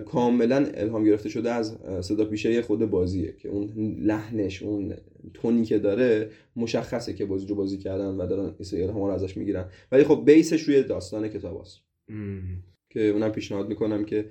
[0.05, 3.69] کاملا الهام گرفته شده از صدا پیشه خود بازیه که اون
[4.01, 4.93] لحنش اون
[5.33, 9.11] tone ی که داره مشخصه که بازی رو بازی کردن و دارن این الهام رو
[9.11, 9.65] ازش می‌گیرن.
[9.91, 11.81] ولی خب base ش روی داستان کتاب هست.
[12.95, 14.25] که اونم پیشنهاد می‌کنم که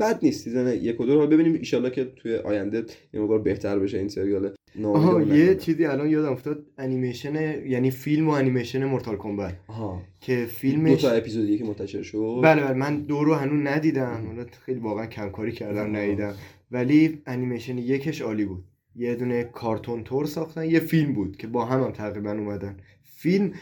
[0.00, 1.54] بد نیست season یک و دو رو ببینیم.
[1.54, 2.84] ایشالله که توی آینده
[3.14, 5.54] یه مقدار بهتر بشه این سریال آها یه.
[5.54, 6.66] چیزی الان یادم افتاد.
[6.78, 9.54] انیمیشن یعنی فیلم و انیمیشن Mortal Kombat
[10.20, 12.40] که دو فیلمش تا اپیزودیه که منتشر شد.
[12.42, 14.24] بله بله من دو رو هنوز ندیدم.
[14.26, 16.34] حالا خیلی واقعا کمکاری کردم ندیدم.
[16.70, 18.64] ولی انیمیشن یکش عالی بود.
[18.96, 22.76] یه دونه کارتون تور ساختن یه فیلم بود که با هم هم تقریبا اومدن.
[23.18, 23.52] فیلم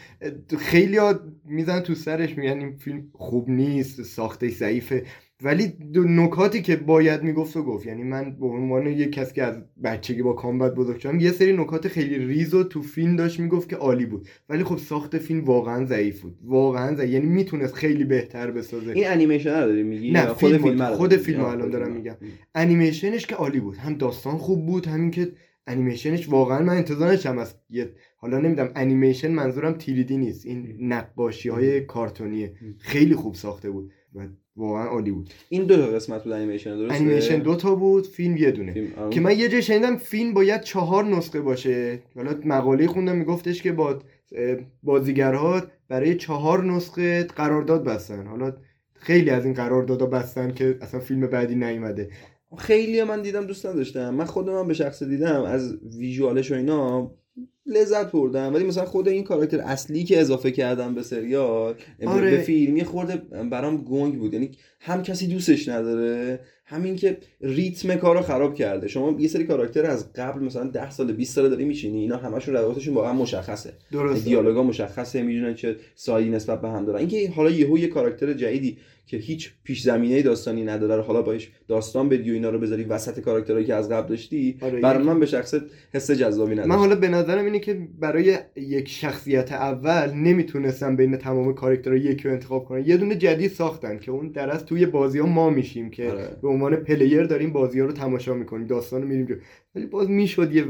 [0.57, 0.99] خیلی
[1.45, 5.03] میزن تو سرش میگن این فیلم خوب نیست ساخته ضعیفه.
[5.43, 9.43] ولی دو نکاتی که باید می‌گفت و گفت یعنی من به عنوان یک کسی که
[9.43, 13.39] از بچگی با کامبت بزرگ شدم یه سری نکات خیلی ریز و تو فیلم داشت
[13.39, 14.27] می‌گفت که عالی بود.
[14.49, 16.37] ولی خب ساخت فیلم واقعا ضعیف بود.
[16.43, 17.11] واقعا ضعیف.
[17.11, 18.91] یعنی می‌تونست خیلی بهتر بسازه.
[18.91, 21.91] این انیمیشن رو داری میگی؟ نه، خود فیلم- فیلم خود فیلم؟ الان دارم.
[21.91, 22.15] میگم.
[22.55, 23.77] انیمیشنش که عالی بود.
[23.77, 25.31] هم داستان خوب بود همین که
[25.67, 30.45] انیمیشنش واقعا من انتظار نداشتم از یه حالا نمی‌دونم انیمیشن منظورم تیریدی نیست.
[30.45, 32.53] این نقاشی های کارتونیه.
[32.79, 35.29] خیلی خوب ساخته بود و واقعا عالی بود.
[35.49, 38.73] این دو تا قسمت بود انیمیشن درسته؟ انیمیشن دو تا بود فیلم یه دونه.
[38.73, 39.09] فیلم.
[39.09, 41.99] که من یه جای شنیدم فیلم باید چهار نسخه باشه.
[42.15, 43.99] حالا مقاله خوندم میگفتش که با
[44.83, 48.27] بازیگرها برای چهار نسخه قرارداد بستن.
[48.27, 48.53] حالا
[48.93, 52.09] خیلی از این قراردادها بستن که اصلا فیلم بعدی نیومده.
[52.57, 54.09] خیلی من دیدم دوست نداشتم.
[54.13, 57.11] من خودم هم به شخص دیدم از ویژوالش و اینا.
[57.67, 58.53] لذت بردم.
[58.53, 62.31] ولی مثلا خود این کاراکتر اصلی که اضافه کردم به سریال آره.
[62.31, 63.15] به فیلم یه خورده
[63.49, 64.33] برام گنگ بود.
[64.33, 68.87] یعنی هم کسی دوستش نداره همین که ریتم کار رو خراب کرده.
[68.87, 72.53] شما یه سری کاراکتر از قبل مثلا 10 سال 20 سال داری میچینی اینا همشون
[72.53, 73.73] روابطشون واقعا مشخصه.
[73.91, 74.25] درسته.
[74.25, 76.99] دیالوگا مشخصه می‌دونن چه سایی نسبت به هم دارن.
[76.99, 78.77] اینکه حالا یهو یه کاراکتر جدیدی
[79.07, 82.83] که هیچ پیش زمینه داستانی نداره رو حالا باش داستان بدی و اینا رو بذاری
[82.83, 85.61] وسط کاراکترهایی که از قبل داشتی آره، برای من به شخصه
[85.93, 86.69] حس جذابی نداشت.
[86.69, 92.23] من حالا به نظرم اینه که برای یک شخصیت اول نمی‌تونستن بین تمام کاراکترها یکی
[92.23, 92.83] رو انتخاب کنن.
[92.85, 96.37] یه دونه جدید ساختن که اون در از توی بازی ها ما میشیم که آره.
[96.41, 99.41] به عنوان player داریم بازی ها رو تماشا می‌کنیم داستان رو میریم.
[99.75, 100.65] ولی باز می‌شد یه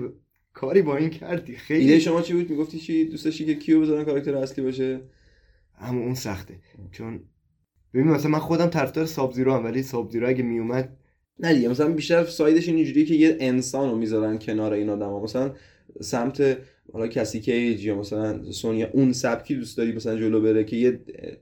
[0.53, 1.51] کاری با این کردی.
[1.51, 4.99] ایده خیلی شما چی بود؟ می‌گفتی چی؟ دوست داشتی که کیو بذارن کاراکتر اصلی باشه؟
[5.79, 6.53] اما اون سخته.
[6.91, 7.19] چون
[7.93, 10.97] ببین مثلا من خودم طرفدار Sub-Zero ام ولی Sub-Zero اگه میومد
[11.39, 15.11] نه دیگه مثلا بیشتر side ش اینجوریه که یه انسان رو می‌ذارن کنار این آدم
[15.11, 15.51] مثلا
[16.01, 16.57] سمت
[16.93, 20.99] حالا Cassie Cage یا مثلا سونیا اون سبکی دوست داری مثلا جلو بره که یه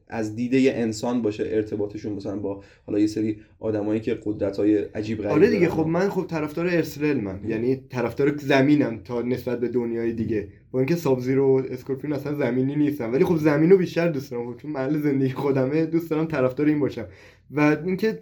[0.07, 4.77] از دید یه انسان باشه ارتباطشون مثلا با حالا یه سری آدمایی که قدرت های
[4.77, 5.69] عجیب غریب آره دیگه.
[5.69, 10.47] خب من خب طرفدار Earthrealm من یعنی طرفدار زمینم تا نسبت به دنیای دیگه.
[10.71, 14.53] با اینکه Sub-Zero و Scorpion اصلا زمینی نیستم ولی خب زمین رو بیشتر دوست دارم.
[14.53, 17.05] خب چون محل زندگی خودمه دوست دارم طرفدار این باشم.
[17.51, 18.19] و اینکه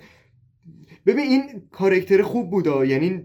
[1.06, 3.24] ببین این کارکتر خوب بودا یعنی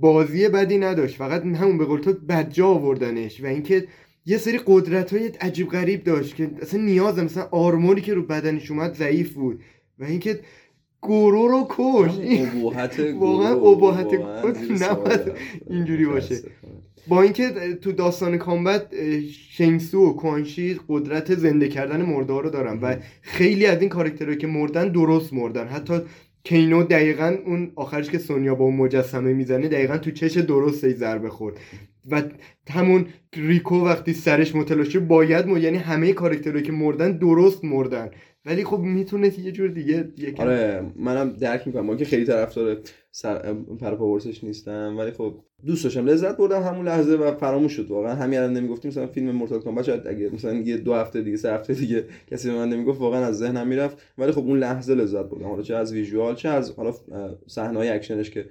[0.00, 1.16] بازی بدی نداشت.
[1.16, 3.88] فقط همون به قول تو بدجا آوردنش و اینکه
[4.26, 7.22] یه سری قدرت های عجیب غریب داشت که اصلا نیازه.
[7.22, 9.60] مثلا آرموری که رو بدنش اومد ضعیف بود
[9.98, 10.40] و اینکه
[11.00, 12.10] گورو رو کش
[13.18, 15.20] واقعا زیر نباید.
[15.70, 16.36] اینجوری باشه.
[17.08, 18.86] با اینکه تو داستان کامبت
[19.30, 24.46] شنگسو و کوانشی قدرت زنده کردن مرده رو دارن و خیلی از این کاراکترهایی که
[24.46, 25.66] مردن درست مردن.
[25.66, 26.00] حتی
[26.46, 30.92] کینو دقیقا اون آخرش که سونیا با اون مجسمه می‌زنه دقیقا تو چش درست ای
[30.92, 31.56] ضربه خورد.
[32.10, 32.22] و
[32.70, 38.10] همون ریکو وقتی سرش متلاشی باید مو یعنی همه کاراکترهایی که مردن درست مردن.
[38.44, 41.86] ولی خب می‌تونه یه جور دیگه آره منم درک می‌کنم.
[41.86, 42.78] من که خیلی طرفدار
[43.10, 48.14] سر پرپاورسش نیستم ولی خب دوست داشتم لذت بردم همون لحظه و فراموش شد واقعا.
[48.14, 51.52] همین الان نمی‌گفتیم مثلا فیلم مورتال کامبت شاید اگه مثلا یه دو هفته دیگه سه
[51.52, 53.96] هفته دیگه کسی به من نمی‌گفت واقعا از ذهنم می‌رفت.
[54.18, 55.48] ولی خب اون لحظه لذت بردم.
[55.48, 56.94] حالا چه از visual چه از حالا
[57.46, 58.46] صحنه های اکشنش که.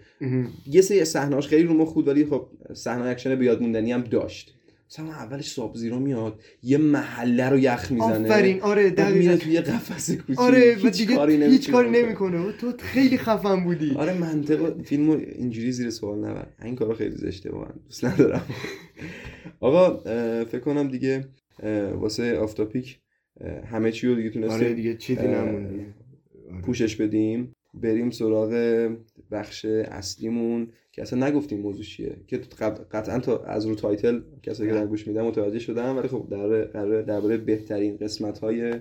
[0.67, 4.01] یه سری صحنه‌هاش خیلی رو مخ بود ولی خب صحنه اکشن به یاد موندنی هم
[4.01, 4.54] داشت.
[4.91, 8.25] مثلا اولش Sub-Zero میاد یه محله رو یخ می‌زنه.
[8.25, 10.39] آفرین آره بعد میره دقیقاً توی یه قفس کوچیک.
[10.39, 12.51] آره و دیگه کاری هیچ کاری نمی‌کنه.
[12.51, 13.91] تو خیلی خفن بودی.
[13.95, 17.71] آره منطق فیلمو اینجوری زیر سوال نبر این کارا خیلی زشته واقعا.
[17.85, 18.45] دوست ندارم.
[19.59, 19.97] آقا
[20.43, 21.27] فکر کنم دیگه
[21.93, 22.99] واسه off topic
[23.71, 26.61] همه چی رو دیگه آره تونستیم دیگه چیزی نمونده آره.
[26.61, 27.55] پوشش بدیم.
[27.81, 28.51] بریم سراغ
[29.31, 32.15] بخش اصلیمون که اصلا نگفتیم موضوع چیه.
[32.27, 36.27] که قط- قطعا تا از رو title کسایی که گوش میدن متوجه شدن ولی خب
[36.29, 38.73] در درباره بهترین قسمت های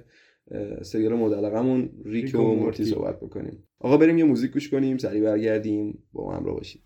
[0.83, 2.85] سریال مدلقمون Rick Rick و Morty.
[2.85, 3.63] صحبت بکنیم.
[3.79, 6.83] آقا بریم یه موزیک گوش کنیم سریع برگردیم با ما همراه باشید.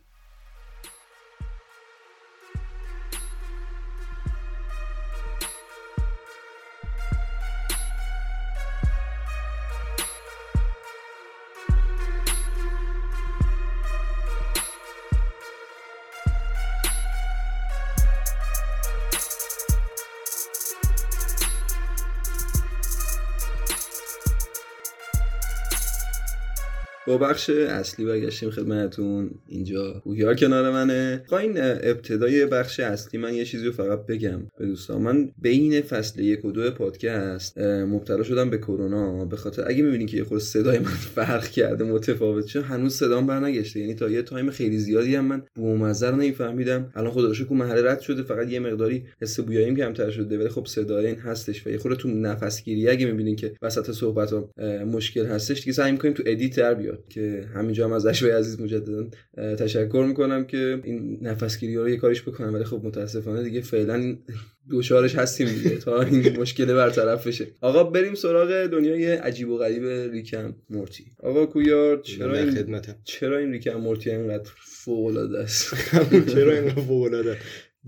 [27.09, 29.30] با بخش اصلی برگشتیم خدمتتون.
[29.46, 31.22] اینجا پویار کنار منه.
[31.32, 35.02] این ابتدای بخش اصلی من یه چیزی رو فقط بگم به دوستان.
[35.02, 39.24] من بین فصل یک و دو پادکست مبتلا شدم به کرونا.
[39.24, 40.84] به خاطر اگه می‌بینین که یه خورده صدای من
[41.16, 43.80] فرق کرده متفاوت چون هنوز صدام برنگشته.
[43.80, 46.90] یعنی تا یه تایم خیلی زیادی هم من بومزر نمیفهمیدم.
[46.94, 48.22] الان خدا رو شکر محل رد شده.
[48.22, 51.96] فقط یه مقداری حس بویاییم کمتر شده ولی خب صدای این هستش و یه خورده
[51.96, 52.88] تو نفسگیری.
[52.88, 54.34] اگه می‌بینین که وسط صحبت
[54.86, 56.97] مشکل هستش دیگه سعی می‌کنیم تو edit در بیاد.
[57.09, 59.07] که همینجا هم از اشوای عزیز مجددا
[59.57, 62.55] تشکر می‌کنم که این نفسگیری رو یه کاریش بکنم.
[62.55, 64.16] ولی خب متاسفانه دیگه فعلا
[64.70, 67.46] دچارش هستیم دیگه تا این مشکل برطرف بشه.
[67.61, 71.05] آقا بریم سراغ دنیای عجیب و غریب Rick and Morty.
[71.22, 72.94] آقا کویار چرا این خدمتم.
[73.05, 75.74] چرا این Rick and Morty اینقدر فوق العاده است؟
[76.34, 77.36] چرا اینقدر فوق‌العاده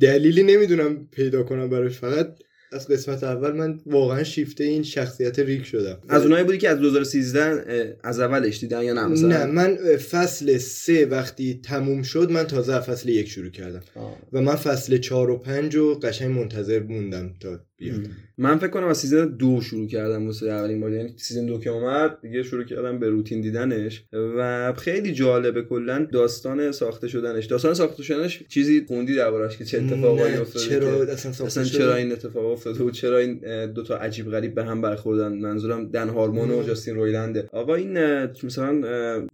[0.01, 2.39] دلیلی نمی‌دونم پیدا کنم براش فقط
[2.73, 5.99] از قسمت اول من واقعا شیفته این شخصیت ریک شدم.
[6.09, 9.77] از اونایی بودی که از 2013 اه، از اولش دیدن یا نه مثلا؟ نه من
[9.97, 13.81] فصل سه وقتی تموم شد من تازه از فصل یک شروع کردم.
[13.95, 14.19] آه.
[14.33, 18.01] و من فصل چهار و پنج رو قشنگ منتظر موندم تا بیاد.
[18.39, 20.93] من فکر کنم از season دو شروع کردم واسه اولین بار.
[20.93, 26.07] یعنی season دو که اومد دیگه شروع کردم به روتین دیدنش و خیلی جالبه کلا
[26.13, 27.47] داستان ساخته شدنش.
[27.47, 32.13] داستان ساخته شدنش چیزی خوندی دربارش که چه اتفاقایی افتاده چرا اصلا اصلا؟ چرا این
[32.13, 35.33] اتفاق افتاده و چرا این اه، دوتا عجیب غریب به هم برخوردن.
[35.33, 36.63] منظورم دن هارمون و.
[36.63, 38.83] جاستین رویلنده آقا این مثلا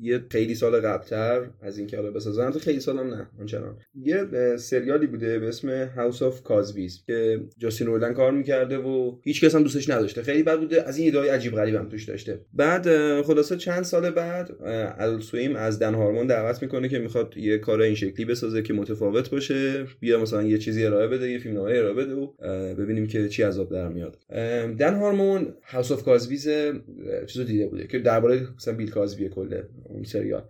[0.01, 2.51] یه خیلی سال قبلتر از اینکه حالا بسازن.
[2.51, 4.27] تو خیلی سالم نه آنچنان یه
[4.57, 9.55] سریالی بوده به اسم House of Cosbys که جاستین رویلند کار می‌کرده و هیچ کس
[9.55, 10.23] هم دوستش نداشته.
[10.23, 10.83] خیلی بد بوده.
[10.83, 12.41] از این ایده عجیب غریب هم توش داشته.
[12.55, 12.89] بعد
[13.23, 14.51] خلاصه چند سال بعد
[14.99, 18.75] Adult Swim از دن هارمون دعوت می‌کنه که می‌خواد یه کار این شکلی بسازه که
[18.75, 19.85] متفاوت باشه.
[20.01, 22.27] بیا مثلا یه چیزی ارائه بده یه فیلمنامه ارائه بده و
[22.75, 24.19] ببینیم که چی از آب در میاد.
[24.79, 26.49] دن هارمون House of Cosbys
[27.27, 30.43] چیزو دیده بوده که درباره مثلا بیل کازبی کله اون سریال.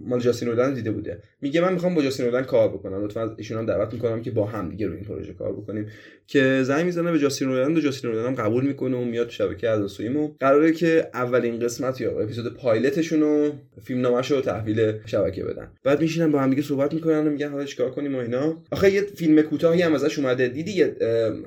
[0.00, 1.22] مال جاستین رویلند دیده بوده.
[1.40, 3.04] میگه من می‌خوام با جاستین رویلند کار بکنم.
[3.04, 5.86] لطفا ایشون هم دعوت می‌کنم که با هم دیگه روی این پروژه کار بکنیم.
[6.26, 9.32] که زنگ می‌زنه به جاستین رویلند و جاستین رویلند هم قبول می‌کنه و میاد تو
[9.32, 13.52] شبکه Adult Swim و قراره که اولین قسمت یا اپیزود پایلتشون رو
[13.84, 15.70] فیلم نامش رو تحویل شبکه بدن.
[15.84, 18.62] بعد میشینن با هم دیگه صحبت می‌کنن و میگن حالا چیکار کنیم و اینا.
[18.72, 20.48] آخه یه فیلم کوتاهی هم ازش اومده.
[20.48, 20.96] دیدی یه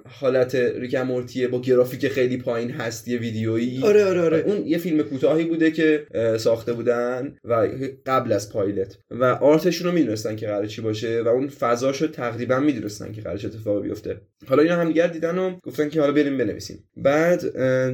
[0.08, 4.38] حالت ریکم مورتیه با گرافیک خیلی پایین هست یه ویدیویی؟ آره آره آره.
[4.38, 6.06] اون یه فیلم کوتاهی بوده که
[6.38, 7.68] ساخته بودن و
[8.06, 8.98] قبل از پایلت.
[9.12, 13.38] و آرتشون رو می‌دونستن که قرار چی باشه و اون فضاشو تقریبا می‌دونستن که قرار
[13.38, 14.22] چه اتفاقی بیفته.
[14.48, 16.84] حالا اینا هم دیدن و گفتن که حالا بریم بنویسیم.
[16.98, 17.42] بعد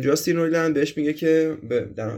[0.02, 1.58] جاستین رویلند بهش میگه که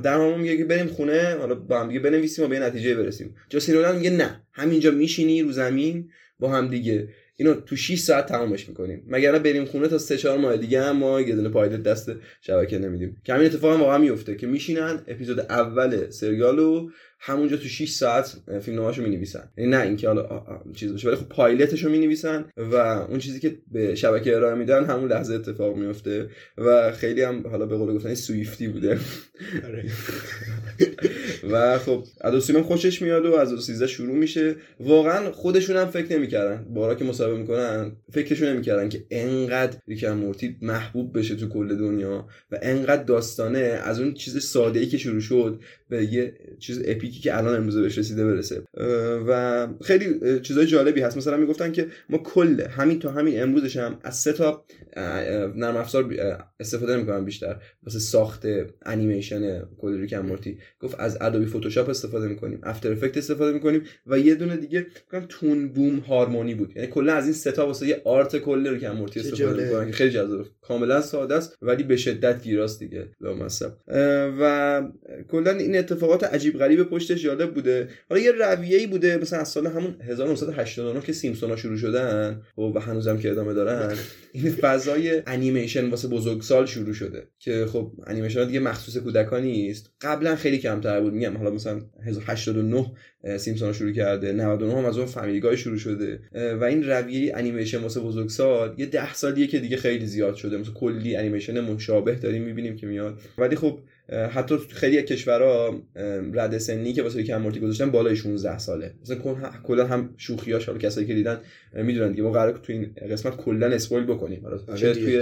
[0.03, 3.35] در همون میگه که بریم خونه حالا با هم دیگه بنویسیم و به نتیجه برسیم.
[3.49, 7.09] جاستین رویلند میگه نه همینجا میشینی رو زمین با هم دیگه.
[7.39, 9.03] اینو تو 6 ساعت تمامش می‌کنیم.
[9.07, 12.11] مگر نه بریم خونه تا 3 4 ماه دیگه هم ما یه دونه پایلت دست
[12.41, 13.21] شبکه نمیدیم.
[13.23, 18.37] که همین اتفاق هم واقعا میفته که میشینن اپیزود اول سریالو همونجا تو 6 ساعت
[18.61, 19.49] فیلم نامه‌شو می‌نویسن.
[19.57, 20.41] یعنی نه اینکه حالا
[20.75, 25.11] چیز باشه ولی خب پایلتشو می‌نویسن و اون چیزی که به شبکه ارائه میدن همون
[25.11, 28.99] لحظه اتفاق میفته و خیلی هم حالا به قول گفتن سویفتی بوده.
[29.65, 29.85] آره.
[31.43, 34.55] و خب ادوسیم خوشش میاد و از 13 شروع میشه.
[34.79, 36.65] واقعا خودشون هم فکر نمی‌کردن.
[36.69, 42.27] بارا که مصاحبه می‌کنن فکرشون نمی‌کردن که انقدر ریکن مورتی محبوب بشه تو کل دنیا
[42.51, 43.59] و انقدر داستانه.
[43.59, 45.59] از اون چیز ساده ای که شروع شد
[45.89, 48.61] به یه چیز اپیک پیکی که الان امروزه بهش رسیده برسه.
[49.27, 51.17] و خیلی چیزای جالبی هست.
[51.17, 54.65] مثلا می‌گفتن که ما کل همین تا همین امروزش هم از سه تا
[55.55, 56.15] نرم افزار
[56.59, 57.55] استفاده نمی‌کنم بیشتر.
[57.83, 58.45] واسه ساخت
[58.85, 60.57] انیمیشن کل Rick and Morty.
[60.79, 65.25] گفت از Adobe Photoshop استفاده می‌کنیم After Effects استفاده می‌کنیم و یه دونه دیگه میگم
[65.29, 66.73] Toon Boom Harmony بود.
[66.75, 69.91] یعنی کلا از این سه تا واسه یه art کل Rick and Morty استفاده می‌کنن
[69.91, 70.45] خیلی جذاب.
[70.61, 73.07] کاملا ساده است ولی به شدت گیراست دیگه.
[73.21, 73.71] لامصب
[74.39, 74.83] و
[75.31, 77.89] کلا این اتفاقات عجیب غریب پشتش جالب بوده.
[78.09, 83.17] حالا یه رویه‌ای بوده مثلا از سال همون 1989 که سیمپسونا شروع شدن و هنوزم
[83.17, 83.95] که ادامه دارن
[84.31, 89.91] این فضای انیمیشن واسه بزرگسال شروع شده که خب انیمیشن دیگه مخصوص کودکان نیست.
[90.01, 91.13] قبلا خیلی کمتر بود.
[91.17, 91.37] میگم.
[91.37, 92.91] حالا مثلا 1989
[93.37, 96.19] سیمپسونا شروع کرده 99 هم از اون فامیلی شروع شده.
[96.59, 100.57] و این رویه انیمیشن واسه بزرگسال یه ده سالیه که دیگه خیلی زیاد شده.
[100.57, 103.19] مثلا کلی انیمیشن مشابه داریم می‌بینیم که میاد.
[103.37, 103.79] ولی خب
[104.09, 105.81] حتی خیلی کشورها
[106.33, 108.93] رد سنی که واسه کم مورتی گذاشتن بالای 16 ساله.
[109.01, 109.17] مثلا
[109.63, 111.39] کلا هم شوخیاش حالا کسایی که دیدن
[111.73, 112.23] می‌دونن دیگه.
[112.23, 114.41] ما قراره تو این قسمت کلا spoil بکنیم.
[114.43, 115.19] حالا آره چه توی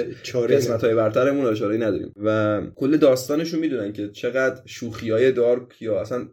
[0.55, 2.13] قسمت های برترمون اشاره نداریم.
[2.23, 6.27] و کل داستانشون می‌دونن که چقدر شوخی های dark یا اصلا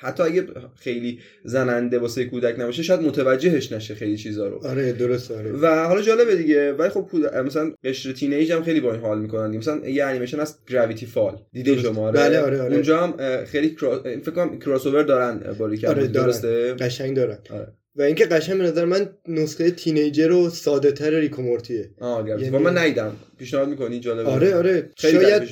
[0.00, 0.46] حتی اگه
[0.76, 4.66] خیلی زننده واسه کودک نباشه شاید متوجهش نشه خیلی چیزا رو.
[4.66, 5.52] آره درست آره.
[5.52, 6.72] و حالا جالبه دیگه.
[6.72, 7.08] ولی خب
[7.44, 9.56] مثلا قشر teenage هم خیلی با این حال می‌کنن.
[9.56, 12.74] مثلا یه انیمیشن از Gravity Falls دیده شما بله آره آره.
[12.74, 14.02] اونجا هم خیلی cro...
[14.02, 17.38] فکر کنم cross دارن باری آره درسته؟ قشنگ دارن.
[17.50, 17.72] آره.
[17.96, 21.90] و اینکه قشنگ به نظر من نسخه teenager و ساده تر Rick and Morty ه
[22.00, 22.50] آه یعنی...
[22.50, 23.12] من ندیدم.
[23.38, 24.90] پیشنهاد می‌کنی جالبه آره آره.
[24.96, 25.42] شاید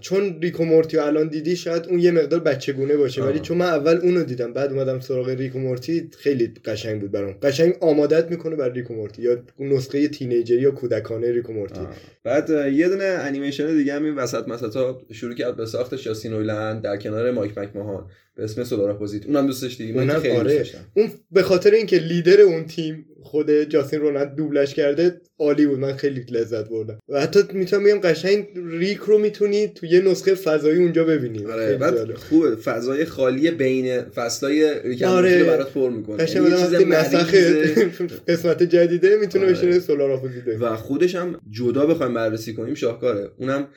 [0.00, 3.22] چون Rick and Morty رو الان دیدی شاید اون یه مقدار بچگونه باشه.
[3.22, 7.10] ولی چون من اول اونو دیدم بعد اومدم سراغ Rick and Morty خیلی قشنگ بود
[7.10, 7.34] برام.
[7.42, 11.48] قشنگ آمادت می‌کنه برای Rick and Morty یا اون نسخه teenager ی یا کودکانه Rick
[11.48, 11.80] and Morty
[12.24, 16.82] بعد یه دونه انیمیشن دیگه هم این وسط مسطا شروع کرد به ساختش جاستین رویلند
[16.82, 20.58] در کنار مایک مکماهان به اسم Solar Opposites اونم دوست داشتی من خیلی آره.
[20.58, 25.78] دوست اون به خاطر اینکه لیدر اون تیم خود جاستین رویلند دوبلش کرده عالی بود.
[25.78, 26.98] من خیلی لذت بردم.
[27.08, 31.46] و حتی می‌تونم بگم قشنگ ریک رو می‌تونی تو یه نسخه فضایی اونجا ببینی.
[31.46, 32.56] آره بعد خوبه.
[32.56, 35.44] فضای خالی بین فصلای ریک آره.
[35.44, 36.22] برات پر می‌کنه.
[36.86, 37.34] نسخ
[38.28, 39.52] قسمت جدیده می‌تونه آره.
[39.52, 43.30] بشه Solar Opposites و خودش هم جدا بخوایم بررسی کنیم شاهکاره.
[43.38, 43.68] اونم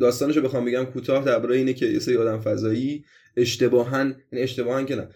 [0.00, 3.04] داستانشو بخوام بگم کوتاه درباره اینه که یه سری آدم فضایی
[3.40, 5.08] اشتباهن یعنی اشتباهن که نه.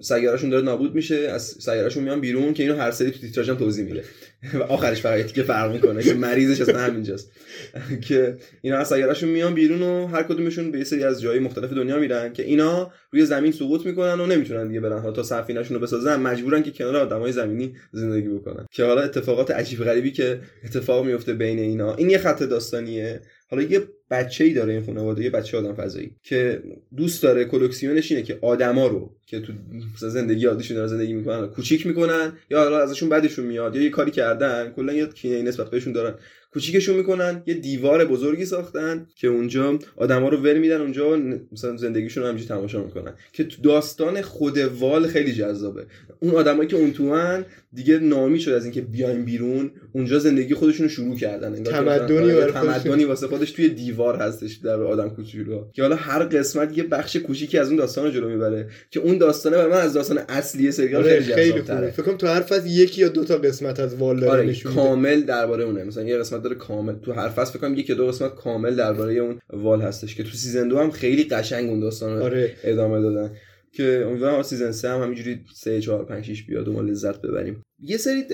[0.00, 3.56] سیارهشون داره نابود میشه از سیارهشون میان بیرون که اینو هر سری تو تیتراژ هم
[3.56, 4.04] توضیح میده.
[4.60, 7.32] و آخرش فقط که فرق می‌کنه که مریضش اصلا همینجاست.
[8.08, 11.98] که اینا از سیارهشون میان بیرون و هر کدومشون به سری از جای مختلف دنیا
[11.98, 15.12] میرن که اینا روی زمین سقوط می‌کنن و نمی‌تونن دیگه برن.
[15.12, 18.66] تا سفینه‌شون رو بسازن مجبورن که کنار آدمای زمینی زندگی بکنن.
[18.72, 21.94] که حالا اتفاقات عجیب غریبی که اتفاق میفته بین اینا.
[21.94, 23.20] این یه خط داستانیه.
[23.50, 26.62] حالا یه بچه ای داره این خانواده یه بچه آدم فضایی که
[26.96, 29.52] دوست داره کلکسیونش اینه که آدما رو که تو
[29.96, 34.10] زندگی عادیشون دارن زندگی می‌کنن کوچیک می‌کنن یا حالا ازشون بعدشون میاد یا یه کاری
[34.10, 36.14] کردن کلا یه کینه نسبت بهشون دارن.
[36.52, 41.16] کوچیکشون می‌کنن یه دیوار بزرگی ساختن که اونجا آدما رو ول میدن اونجا
[41.52, 43.12] مثلا زندگیشون رو همینجوری تماشا می‌کنن.
[43.32, 45.86] که تو داستان خود وال خیلی جذابه.
[46.20, 50.86] اون آدمایی که اون توان دیگه نامی شد از اینکه بیایم بیرون اونجا زندگی خودشون
[50.86, 51.62] رو شروع کردن.
[51.62, 55.64] تمدنی آره، تمدنی واسه خودش توی دیوار هستش در آدم کوچولو.
[55.72, 59.18] که حالا هر قسمت یه بخش کوچیکی از اون داستان رو جلو می‌بره که اون
[59.18, 61.90] داستانه برای من از داستان اصلی سریال خیلی خیلی خوبه.
[61.90, 65.22] فکر کنم تو هر فصل یکی یا دو تا قسمت از wall داره آره کامل
[65.22, 65.84] درباره اونه.
[65.84, 69.14] مثلا یه قسمت داره کامل تو هر فصل فکر کنم یک دو قسمت کامل درباره
[69.14, 72.56] اون wall هستش که تو season دو هم خیلی قشنگ اون داستان رو آره.
[72.64, 73.34] ادامه دادن.
[73.72, 77.62] که امیدوارم season 3 هم همینجوری 3 4 5 6 بیاد و ما لذت ببریم.
[77.82, 78.24] یه سری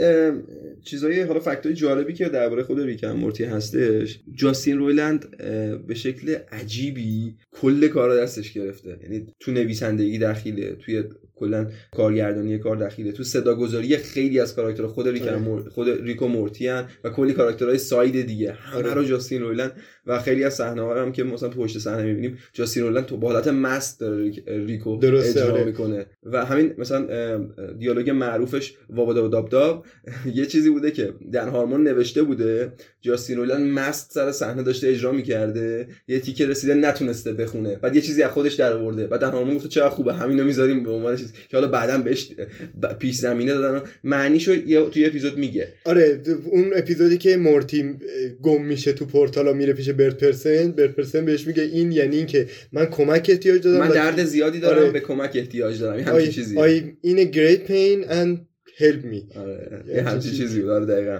[0.84, 4.20] چیزای حالا fact ای جالبی که درباره خود Rick and Morty هستش.
[4.34, 5.36] جاستین رویلند
[5.86, 8.98] به شکل عجیبی کل کارا دستش گرفته.
[9.02, 11.04] یعنی تو نویسندگی دخیله توی
[11.36, 11.66] کلا
[11.96, 13.12] کارگردانی کار دخیله.
[13.12, 15.68] تو صداگذاری خیلی از کاراکترها خود Rick and Mor...
[15.70, 18.52] خود Rick and Morty ان و کلی کاراکترهای side دیگه.
[18.52, 19.72] همه رو جاستین رویلند
[20.06, 23.32] و خیلی از صحنه ها هم که مثلا پشت صحنه می‌بینیم جاستین رویلند تو با
[23.32, 25.64] حالت مست داره ریکو اجرا آره.
[25.64, 26.06] می‌کنه.
[26.22, 27.38] و همین مثلا
[27.78, 29.86] دیالوگ معروفش وابادا داب داب
[30.34, 32.72] یه چیزی بوده که دن هارمون نوشته بوده
[33.28, 37.76] رویلند مست سر صحنه داشته اجرا می‌کرده یه تیکه رسیده نتونسته بخونه.
[37.76, 39.06] بعد یه چیزی از خودش در آورده.
[39.06, 41.32] بعد دن هارمون گفت چقدر خوبه همینو می‌ذاریم به عنوان چیز.
[41.32, 42.30] که حالا بعدا بهش
[42.98, 43.86] پیش زمینه دادن.
[44.04, 44.56] معنیشو
[44.90, 45.68] توی اپیزود میگه.
[45.84, 47.94] آره اون اپیزودی که مورتی
[48.42, 52.46] گم میشه تو پورتالا میره پیش برت پرسن برت پرسن بهش میگه این یعنی اینکه
[52.72, 54.90] من کمک احتیاج دارم من درد زیادی دارم آره.
[54.90, 56.56] به کمک احتیاج دارم همین چیزی
[57.04, 58.10] in a great pain
[58.76, 59.38] and help me.
[59.38, 59.84] آره.
[59.94, 60.60] یه همچین چیزی.
[60.60, 60.70] بود.
[60.70, 61.18] آره دقیقا.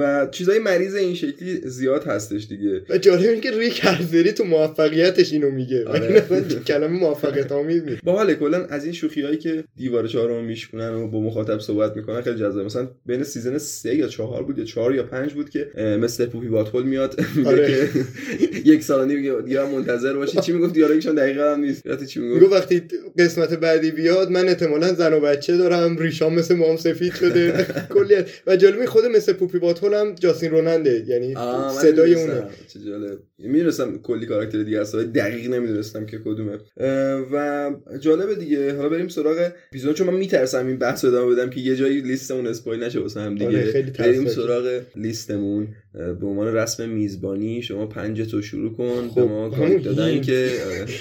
[0.00, 2.82] و چیزای مریض این شکلی زیاد هستش دیگه.
[2.88, 5.84] و جالب اینه که ریک هر سری تو موفقیتش اینو میگه.
[5.88, 6.24] آره.
[6.30, 6.44] آره.
[6.66, 11.08] کلمه موفقیت آمیز نیست باحاله کلا از این شوخی هایی که دیوار چهارم میشکنن و
[11.08, 12.66] با مخاطب صحبت می‌کنن خیلی جذاب.
[12.66, 16.26] مثلا بین season سه یا چهار بود یا چهار یا پنج بود که Mr.
[16.26, 17.20] Poopybutthole میاد.
[17.36, 17.88] میگه آره.
[18.64, 20.40] یک سال نیم دیگه منتظر باشی.
[20.40, 22.04] چی می‌گفت؟ دیالوگشون دقیقا هم نیست.
[22.04, 22.82] چی می‌گفت وقتی
[23.18, 28.14] قسمت بعدی بیاد من احتمالا زن و بچه دارم ریشام مثل مام سفید شده کلی
[28.46, 31.34] و جالبی خود مثل پوپی باتول هم جاسین روننده یعنی
[31.80, 32.14] صدای.
[32.14, 36.58] اونه چه جالب می‌دونستم کلی کاراکتر دیگه ولی دقیق نمی‌دونستم که کدومه
[37.32, 37.70] و
[38.00, 41.76] جالبه دیگه حالا بریم سراغ اپیزود چون من میترسم این بحث ادامه بدم که یه
[41.76, 44.28] جایی لیستمون اسپایل نشه واسه هم دیگه آره، بریم.
[44.28, 49.84] سراغ لیستمون به عنوان رسم میزبانی شما پنج تو شروع کن خب، به ما کانک
[49.84, 50.20] دادن.
[50.20, 50.50] که.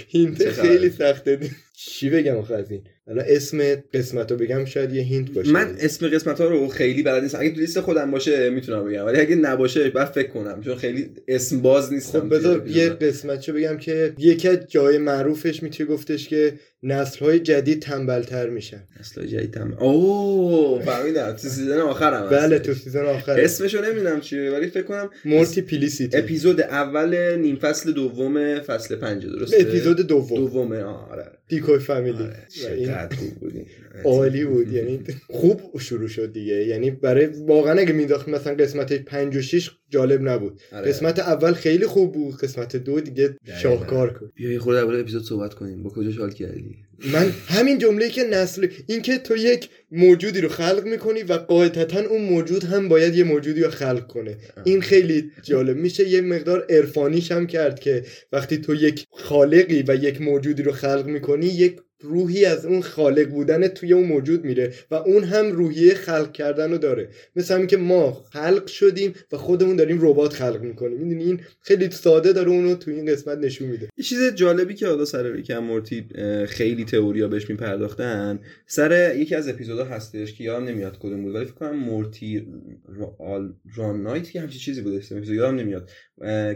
[0.08, 1.40] hint؟ خیلی سخته
[1.78, 5.52] چی بگم آخه از این الان اسم قسمت رو بگم شاید یه hint باشه.
[5.52, 7.40] من اسم قسمت ها رو خیلی بلد نیستم.
[7.40, 9.06] اگه تو لیست خودم باشه می‌تونم بگم.
[9.06, 12.20] ولی اگه نباشه بعد فکر کنم چون خیلی اسم باز نیستم.
[12.20, 12.90] خب بذار یه.
[12.90, 16.54] قسمت چو بگم که یکی از جای معروفش میشه گفتش که
[16.84, 18.84] نسل های جدید تنبلتر میشن.
[19.00, 21.32] اصلا جدید هم اوه فهمیدم.
[21.32, 22.60] تو season آخرم بله.
[22.60, 27.92] تو season آخر اسمشو نمی‌دونم چیه ولی فکر کنم مورتی پیلیسیتی اپیزود اول نیم فصل
[27.92, 30.36] دوم فصل پنج درسته؟ اپیزود دوم.
[30.38, 32.24] دومه آه، آره دیکوی فامیلی.
[32.24, 33.10] آره.
[33.20, 33.66] خوب بودی
[34.04, 36.54] عالی بود یعنی خوب شروع شد دیگه.
[36.54, 40.60] یعنی برای واقعا اگه مینداخت مثلا قسمت 5 و 6 جالب نبود.
[40.72, 40.90] آره.
[40.90, 45.54] قسمت اول خیلی خوب بود قسمت دو دیگه شاهکار بیا یه خورده اول اپیزود صحبت
[45.54, 45.84] کنیم.
[45.84, 46.76] با کجا حال کردی؟
[47.14, 52.00] من همین جمله که نسل این که تو یک موجودی رو خلق می‌کنی و قاعدتا
[52.00, 54.38] اون موجود هم باید یه موجودی رو خلق کنه.
[54.64, 55.78] این خیلی جالب.
[55.78, 60.72] میشه یه مقدار عرفانیش هم کرد که وقتی تو یک خالقی و یک موجودی رو
[60.72, 65.52] خلق می‌کنی یک روحی از اون خالق بودن توی اون موجود میره و اون هم
[65.52, 67.10] روحیه خلق کردن رو داره.
[67.36, 70.98] مثل همین که ما خلق شدیم و خودمون داریم ربات خلق می‌کنیم.
[70.98, 73.90] می‌دونی؟ این خیلی ساده داره اونو تو این قسمت نشون میده.
[73.98, 76.06] یه چیز جالبی که حالا سر ریک هم مورتی
[76.48, 81.46] خیلی تئوریا بهش میپرداختن سر یکی از اپیزودها هستش که یادم نمیاد کدوم بود ولی
[81.46, 82.48] فکر کنم مورتی
[82.86, 85.90] را- آل- ران نایت که همچین چیزی بود اسم یادم نمیاد.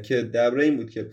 [0.02, 1.08] که درباره این بود که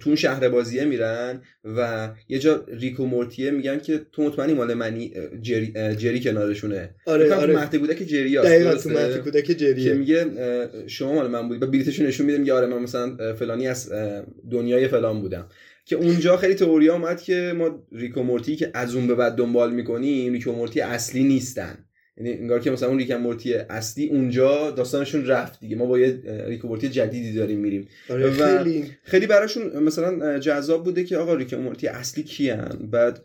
[0.00, 4.54] تو اون شهر بازیه میرن و یه جا ریک و مورتیه میگن که تو مطمئنی
[4.54, 6.94] مال منی جری, جری کنارشونه.
[7.06, 7.56] آره آره.
[7.56, 11.48] مهد کودک جری هست دقیقا؟ تو مهد کودک که جریه میگه اه، شما مال من
[11.48, 11.64] بودی.
[11.64, 13.92] و بلیتشو نشون میده میگه آره من مثلا فلانی از
[14.50, 15.48] دنیای فلان بودم.
[15.84, 19.72] که اونجا خیلی تئوریا اومد که ما ریکو مورتی که از اون به بعد دنبال
[19.74, 21.84] می‌کنیم ریکو مورتی اصلی نیستن.
[22.16, 25.76] یعنی انگار که مثلا اون ریک مورتی اصلی اونجا داستانشون رفت دیگه.
[25.76, 27.88] ما با یه اه، ریک و مورتی جدیدی داریم میریم.
[28.10, 28.90] آره و- خیلی.
[29.02, 33.20] خیلی براشون مثلا جذاب بوده که آقا ریک و مورتی اصلی کیان؟ بعد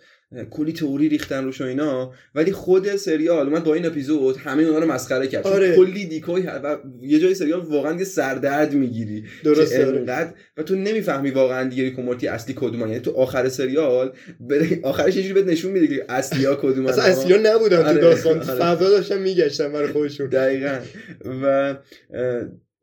[0.49, 4.80] کلی تئوری ریختن روش و اینا ولی خود سریال اومد با این اپیزود همه اونا
[4.80, 5.47] رو مسخره کرد.
[5.47, 5.75] آره.
[5.75, 9.23] کلی دیکوی و یه جای سریال واقعا یه سردرد می‌گیری.
[9.43, 9.97] درسته، که آره.
[9.97, 14.13] انقدر و تو نمی‌فهمی واقعا دیگه ریک و مورتی اصلی کدومن یعنی تو آخر سریال
[14.39, 16.89] بره آخرش یه جوری بهت نشون میده که اصلی ها کدومن.
[16.89, 18.38] اصلا اصلی ها نبودن آره، تو داستان.
[18.49, 18.75] آره.
[18.75, 20.30] فضا داشتن میگشتن برای خودشون.
[20.30, 20.80] دقیقا.
[21.43, 21.75] و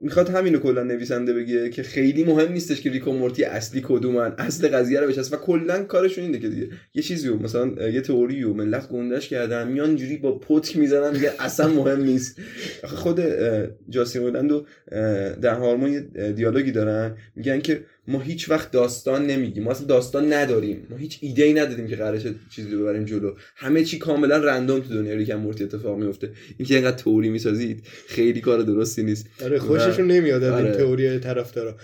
[0.05, 4.69] می‌خواد همینو کلا نویسنده بگه که خیلی مهم نیستش که ریکو مورتی اصلی کدومن اصل
[4.69, 8.55] قضیه رو بشناس و کلا کارشون اینه که دیگه یه چیزی مثلا یه تئوری رو
[8.55, 12.41] ملت گندش کردن میان اینجوری با پتک می‌زنن دیگه اصلا مهم نیست.
[12.85, 14.67] خود اه، جاسین رویلند و
[15.41, 16.01] در هارمون
[16.35, 19.63] دیالوگی دارن میگن که ما هیچ وقت داستان نمیگیم.
[19.63, 20.87] ما اصلا داستان نداریم.
[20.91, 23.35] ما هیچ ایده ای ندادیم که قراره چیزی رو ببریم جلو.
[23.57, 28.41] همه چی کاملا رندوم تو دنیا ریکن مورتی اتفاق میفته اینکه اینقدر تئوری می‌سازید خیلی
[28.41, 29.27] کار درستی نیست.
[29.43, 30.77] آره خوششون نمیاد از این آره.
[30.77, 31.77] تئوری طرفدارا.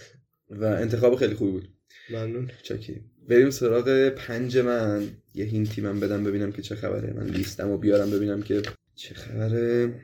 [0.51, 1.69] و انتخاب خیلی خوبی بود.
[2.11, 2.51] ممنون.
[2.63, 5.09] چاکی بریم سراغ پنج من.
[5.35, 7.13] یه هینتی من بدم ببینم که چه خبره.
[7.13, 8.63] من لیستم رو بیارم ببینم که
[8.95, 9.95] چه خبره.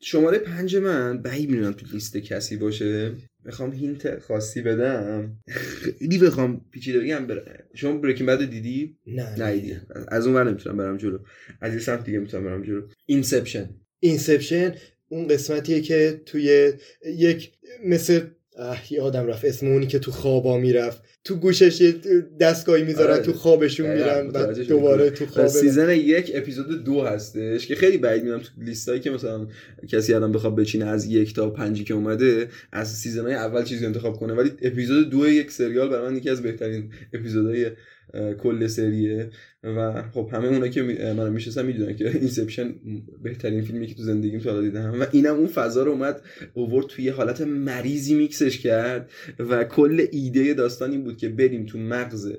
[0.00, 1.22] شماره پنج من.
[1.22, 3.12] بعید می‌دونم تو لیست کسی باشه.
[3.46, 5.38] بخوام hint خاصی بدم.
[5.48, 6.60] خیلی بخوام.
[6.70, 7.64] پیچیده بگم بره.
[7.74, 11.18] شما Breaking Bad رو دیدی؟ نه نه از اون ور نمی‌تونم برم جلو.
[11.60, 12.82] از این سمت دیگه می‌تونم برم جلو.
[13.06, 14.74] Inception Inception
[15.08, 16.72] اون قسمتیه که توی
[17.04, 17.52] یک
[17.84, 18.20] مثل
[18.90, 21.02] یادم رفت اسم اونی که تو خوابا می‌رفت.
[21.24, 21.94] تو گوشش یه
[22.40, 23.22] دستگاهی می‌ذارن آره.
[23.22, 24.64] تو خوابشون میرن شدی.
[24.64, 29.10] دوباره تو خواب season یک اپیزود دو هستش که خیلی بعید می‌دونم تو لیستایی که
[29.10, 29.46] مثلا
[29.88, 33.86] کسی الان بخواد بچینه از یک تا پنجی که اومده از season های اول چیزی
[33.86, 37.70] انتخاب کنه ولی اپیزود دو یک سریال برای من یکی از بهترین اپیزودهای
[38.42, 39.30] کل سریه
[39.62, 42.74] و خب همه اونا که منو می‌شناسن می‌دونن که Inception
[43.22, 46.22] بهترین فیلمی که تو زندگیم تا دیدم و اینم اون فضا رو اومد
[46.54, 51.78] اوورد توی حالت مریضی میکسش کرد و کل ایده داستان این بود که بریم تو
[51.78, 52.32] مغز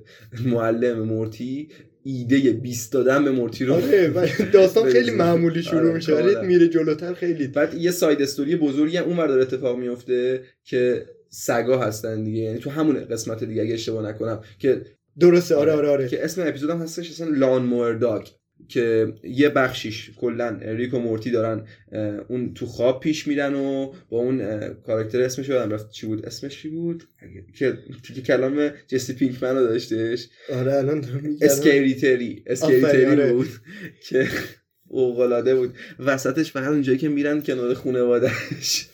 [0.45, 1.69] معلم مورتی
[2.03, 5.11] ایده 20 دادن به مورتی رو آره و داستان خیلی.
[5.11, 6.47] معمولی شروع آره، میشه ولی.
[6.47, 11.80] میره جلوتر خیلی بعد یه ساید استوری بزرگی هم اونور داره اتفاق میفته که سگا
[11.80, 14.82] هستن دیگه یعنی تو همون قسمت دیگه اگه اشتباه نکنم که
[15.20, 15.89] درسته آره آره.
[15.89, 18.28] آره که اسم اپیزودم هستش اصلا لان مور داگ
[18.68, 21.68] که یه بخشیش کلا ریک و مورتی دارن
[22.28, 25.89] اون تو خواب پیش میرن و با اون کاراکتر اسمش یادم رفت.
[25.91, 27.03] چی بود؟ اسمش چی بود؟
[27.53, 27.78] که
[28.16, 30.30] که کلام جسی پینکمن رو داشتش.
[30.53, 31.38] آره الان دارم میگم.
[31.41, 33.34] Scary Terry Scary Terry آره.
[33.34, 33.49] بود.
[34.09, 34.28] که
[34.96, 35.74] فوق‌العاده بود.
[36.00, 38.88] وسطش فقط اونجایی که میرن کنار خونوادهش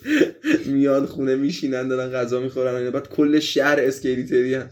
[0.66, 2.90] میان خونه میشینن دارن غذا می‌خورن.
[2.90, 4.70] بعد کل شهر Scary Terry هم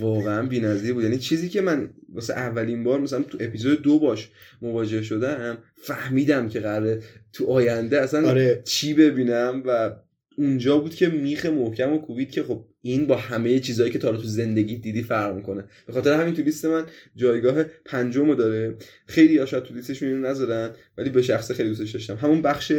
[0.00, 1.02] واقعا بی‌نظیر بود.
[1.02, 4.28] یعنی چیزی که من واسه اولین بار مثلا تو اپیزود دو باش
[4.62, 7.02] مواجه شدم فهمیدم که قراره
[7.32, 8.62] تو آینده اصلا آره.
[8.64, 9.90] چی ببینم و
[10.38, 14.08] اونجا بود که میخ محکم و کوبید که خب این با همه چیزهایی که تا
[14.08, 15.64] حالا تو زندگی دیدی فرق می‌کنه.
[15.86, 16.84] به خاطر همین تو لیست من
[17.16, 18.74] جایگاه پنجم رو داره.
[19.06, 22.16] خیلی ها شاید تو لیستشون اینو نذارن ولی به شخصه خیلی دوستش داشتم.
[22.16, 22.72] همون بخش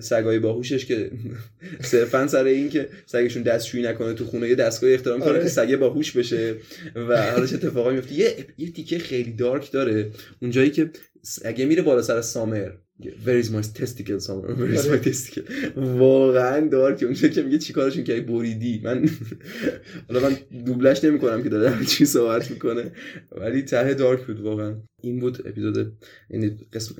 [0.00, 1.10] سگای باهوشش که
[1.80, 5.42] صرفا سر این که سگشون دستشویی نکنه تو خونه یه دستگاه اختراع می‌کنه آره.
[5.42, 6.54] که سگه باهوش بشه
[6.94, 10.10] و حالا چه اتفاقایی میفته یه یه تیکه خیلی دارک داره.
[10.42, 10.90] اونجایی که
[11.22, 12.70] سگه میره بالا سر سامر.
[13.00, 15.02] Where is my testicle Summer Where is my آره.
[15.02, 15.42] testicle?
[15.76, 18.80] واقعا دارک اونجا که میگه چیکارشون کردی بریدی.
[18.84, 19.08] من
[20.08, 22.92] حالا من دوبلش نمی‌کنم که داره همه چی صحبت می‌کنه.
[23.32, 24.74] ولی ته دارک بود واقعا.
[25.02, 25.92] این بود اپیزود
[26.30, 26.94] این قسم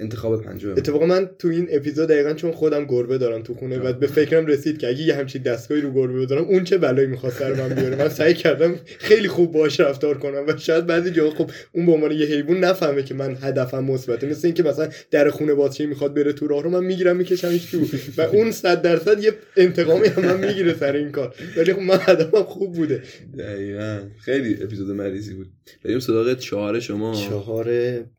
[0.00, 3.92] انتخاب پنجم اتفاقا من تو این اپیزود دقیقا چون خودم گربه دارم تو خونه و
[3.92, 7.38] به فکرم رسید که اگه یه همچین دستگاهی رو گربه بذارم اون چه بلایی می‌خواست
[7.38, 11.30] سر من بیاره؟ من سعی کردم خیلی خوب باهاش رفتار کنم و شاید بعضی جاها
[11.30, 15.30] خب اون به عنوان یه حیوان نفهمه که من هدفم مثبته مثل اینکه مثلا در
[15.34, 17.86] خونه بازشه می‌خواد بره تو راه رو من می‌گیرم میکشمش تو.
[18.16, 21.34] و اون صد درصد یه انتقامی هم من می‌گیره سر این کار.
[21.56, 23.02] ولی خب من هدفم خوب بوده.
[23.38, 24.00] دقیقا.
[24.20, 25.46] خیلی اپیزود مریضی بود.
[25.84, 27.14] بریم سراغ چهار شما.
[27.14, 27.68] چهار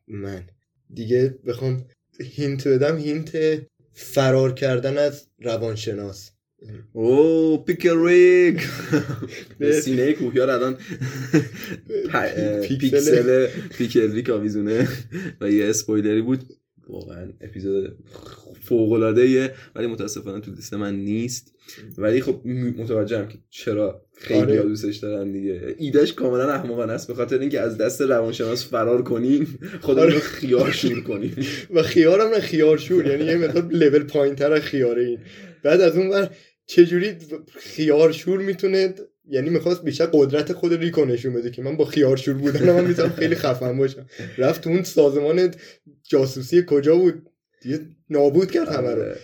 [0.08, 0.44] من.
[0.94, 1.86] دیگه بخوام
[2.22, 2.98] hint بدم.
[2.98, 3.38] hint
[3.94, 6.32] فرار کردن از روانشناس.
[6.94, 8.60] او Pickle Rick
[9.60, 10.78] به- سینه کوهیار الان.
[12.68, 13.48] پیکسل.
[13.78, 14.88] Pickle Rick آویزونه.
[15.42, 16.44] و یه اسپویلری بود.
[16.90, 17.98] واقعا اپیزود
[18.62, 21.56] فوق العاده ولی متاسفانه تو لیست من نیست.
[21.98, 24.62] ولی خب متوجهم که چرا خیلی آره.
[24.62, 25.76] دوستش دارن دیگه.
[25.78, 30.20] ایدهش کاملا احمقانه است به خاطر اینکه از دست روانشناس فرار کنیم خودمون رو آره.
[30.20, 31.36] خیار شور کنیم.
[31.74, 33.08] و خیارم نه خیار شور.
[33.12, 35.20] یعنی یه مقدار لول پایین تر از خیاره این.
[35.64, 36.30] بعد از اون بر
[36.66, 37.16] چجوری
[37.56, 38.94] خیار شور می‌تونه
[39.30, 42.86] یعنی می‌خواست بیشتر قدرت خود ریکو نشون بده که من با خیار شور بودن من
[42.88, 44.06] می‌تونم خیلی خفن باشم
[44.38, 45.52] رفت اون سازمان
[46.04, 47.30] جاسوسی کجا بود
[47.62, 49.18] دیگه نابود کرد همه رو آره.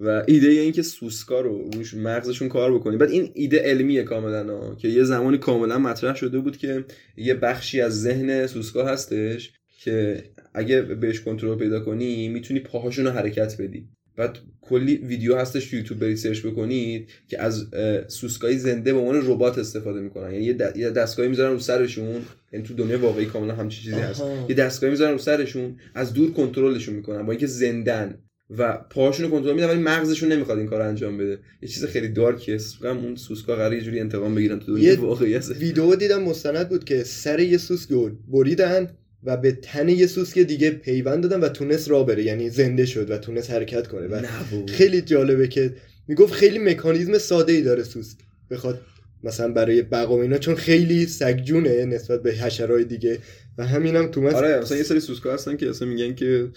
[0.00, 4.58] و ایده این که سوسکا رو روش مغزشون کار بکنی بعد این ایده علمیه کاملا
[4.58, 4.74] ها.
[4.74, 6.84] که یه زمانی کاملا مطرح شده بود که
[7.16, 10.24] یه بخشی از ذهن سوسکا هستش که
[10.54, 15.76] اگه بهش کنترل پیدا کنی می‌تونی پاهاشون رو حرکت بدی بعد کلی ویدیو هستش تو
[15.76, 17.66] یوتیوب برید سرچ بکنید که از
[18.08, 20.32] سوسکای زنده به عنوان ربات استفاده می‌کنن.
[20.32, 20.44] یعنی
[20.76, 22.22] یه, دستگاهی می‌ذارن رو سرشون.
[22.52, 24.20] یعنی تو دنیا واقعی کاملا همچین چیزی هست.
[24.20, 24.46] آها.
[24.48, 28.18] یه دستگاهی می‌ذارن رو سرشون از دور کنترلشون می‌کنن با اینکه زندن
[28.58, 31.38] و پاهاشون رو کنترل میدن ولی مغزشون نمی‌خواد این کار رو انجام بده.
[31.62, 35.34] یه چیز خیلی دارکیه فکرم اون سوسکا قراره یه جوری انتقام بگیرن تو دنیا واقعی.
[35.34, 37.88] هست ویدیو دیدم مستند بود که سر یه سوسک
[38.28, 38.88] بریدن.
[39.24, 43.10] و به تن یه سوسک دیگه پیوند دادن و تونست را بره یعنی زنده شد
[43.10, 44.06] و تونست حرکت کنه.
[44.06, 44.22] و.
[44.68, 45.72] خیلی جالبه که
[46.08, 48.16] می‌گفت خیلی مکانیزم ساده ای داره سوسک
[48.50, 48.80] بخواد
[49.24, 53.18] مثلا برای بقا اینا چون خیلی سگجونه نسبت به حشرهای دیگه.
[53.58, 56.48] و همینم تو مثلا آره مثلا یه سری سوسکا هستن که اصلا میگن که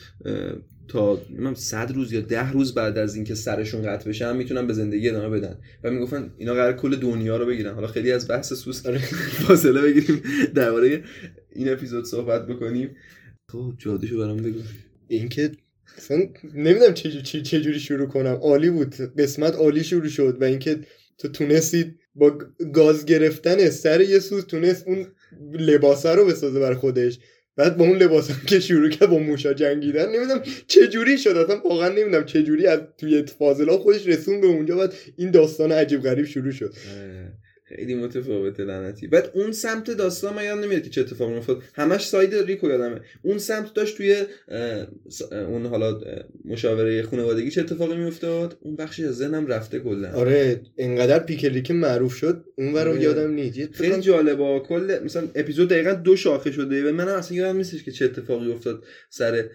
[0.87, 4.67] تا نمی‌دونم 100 روز یا 10 روز بعد از اینکه سرشون قطع بشه هم می‌تونن
[4.67, 5.57] به زندگی ادامه بدن.
[5.83, 7.73] و می‌گفتن اینا قرار کل دنیا رو بگیرن.
[7.73, 8.97] حالا خیلی از بحث سوسک آره.
[9.47, 10.21] فاصله بگیریم.
[10.55, 11.03] درباره
[11.55, 12.95] این اپیزود صحبت بکنیم.
[13.51, 14.59] خب جادوشو برام بگو.
[15.07, 15.51] اینکه
[15.97, 16.17] اصلا
[16.53, 18.39] نمی‌دونم چه چه چجوری شروع کنم.
[18.41, 18.95] عالی بود.
[18.95, 20.79] قسمت عالی شروع شد و اینکه
[21.17, 22.37] تو تونستی با
[22.73, 25.07] گاز گرفتن سر یه سوز تونست اون
[25.53, 27.19] لباسه رو بسازه بر خودش.
[27.57, 31.29] بعد با اون لباس هم که شروع کرد با موشا جنگیدن نمی‌دونم چه جوری شد
[31.29, 35.71] اصلا واقعا نمی‌دونم چه جوری از توی فاضلات خودش رسون به اونجا بعد این داستان
[35.71, 36.73] عجیب غریب شروع شد.
[37.69, 39.07] خیلی متفاوته لعنتی.
[39.07, 41.63] بعد اون سمت داستان من یادم نمیاد که چه اتفاقی افتاد.
[41.73, 43.01] همش ساید ریکو یادمه.
[43.21, 44.23] اون سمت داشت توی
[45.31, 46.01] اون حالا
[46.45, 50.11] مشاوره خانوادگی چه اتفاقی میافتاد؟ اون بخشی از ذهنم رفته کلا.
[50.11, 53.01] آره انقدر پیکلیک معروف شد اون رو آره.
[53.01, 53.73] یادم نیست.
[53.73, 54.59] خیلی جالبه.
[54.59, 58.51] کل مثلا اپیزود دقیقا دو شاخه شده و من اصلا یادم نیستش که چه اتفاقی
[58.51, 59.45] افتاد سر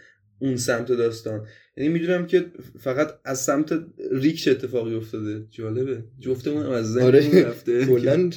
[0.43, 1.47] اون سمت داستان.
[1.77, 2.47] یعنی می‌دونم که
[2.81, 6.05] فقط از سمت ریک چه اتفاقی افتاده؟ جالبه.
[6.21, 7.49] جفتمون از ذهنمون آره.
[7.49, 7.87] رفته.
[7.93, 8.31] کلا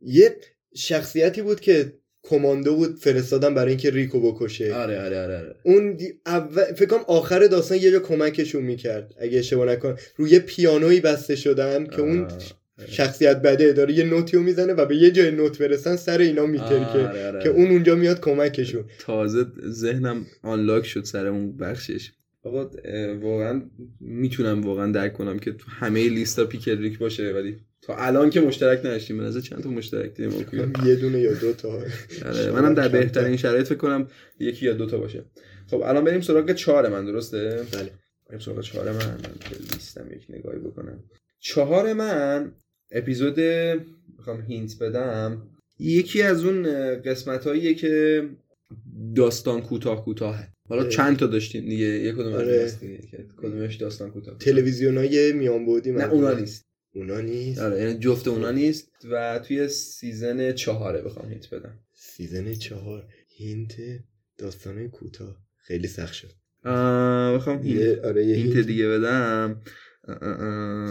[0.00, 0.36] یه
[0.74, 4.74] شخصیتی بود که کماندو بود فرستادن برای اینکه ریکو بکشه.
[4.74, 5.56] آره آره آره, آره.
[5.62, 6.20] اون دی...
[6.26, 6.64] اول...
[6.64, 9.96] فکر کنم آخر داستان یه جا کمکشون می‌کرد اگه اشتباه نکنم.
[10.16, 12.28] روی پیانویی بسته شدن که اون
[12.88, 16.74] شخصیت بده داره یه نوتیو می‌زنه و به یه جای نوت برسن سر اینا میترکه
[16.74, 17.42] آره، آره.
[17.42, 18.84] که اون اونجا میاد کمکشون.
[18.98, 22.12] تازه ذهنم آنلاک شد سر اون بخشش.
[22.42, 22.70] آقا
[23.22, 23.62] واقعا
[24.00, 28.40] می‌تونم واقعا درک کنم که تو همه لیستا پیکل ریک باشه ولی تا الان که
[28.40, 29.18] مشترک نداشتیم.
[29.18, 30.72] به نظر چند تا مشترک داریم.
[30.86, 31.68] یه دونه یا دو تا.
[32.26, 34.08] آره منم در بهترین شرایط فکر کنم
[34.40, 35.24] یکی یا دوتا باشه.
[35.70, 37.90] خب الان بریم سراغ چهار من درسته؟ بله.
[38.28, 38.96] بریم سراغ چهار من.
[38.96, 39.34] من
[39.72, 41.04] لیستم یک نگاهی بکنم.
[41.40, 42.52] چهار من
[42.94, 43.40] اپیزود
[44.18, 45.42] می‌خوام هینت بدم.
[45.78, 46.62] یکی از اون
[47.02, 48.22] قسمت هاییه که
[49.14, 50.88] داستان کوتاه کوتاهه حالا اه.
[50.88, 52.72] چند تا داشتیم دیگه؟ یک کدوم آره.
[53.42, 56.64] کدومش داستان کوتاه تلویزیون های میان بعدی نه اونا نیست.
[56.94, 57.60] اونا نیست.
[57.60, 58.88] آره یعنی جفت اونا نیست.
[59.10, 61.78] و توی season چهاره بخوام hint بدم.
[61.94, 63.06] season چهار.
[63.28, 63.76] hint
[64.38, 65.36] داستانه کوتاه.
[65.56, 66.30] خیلی سخت شد.
[66.64, 68.66] آه، بخوام hint آره hint.
[68.66, 69.62] دیگه بدم.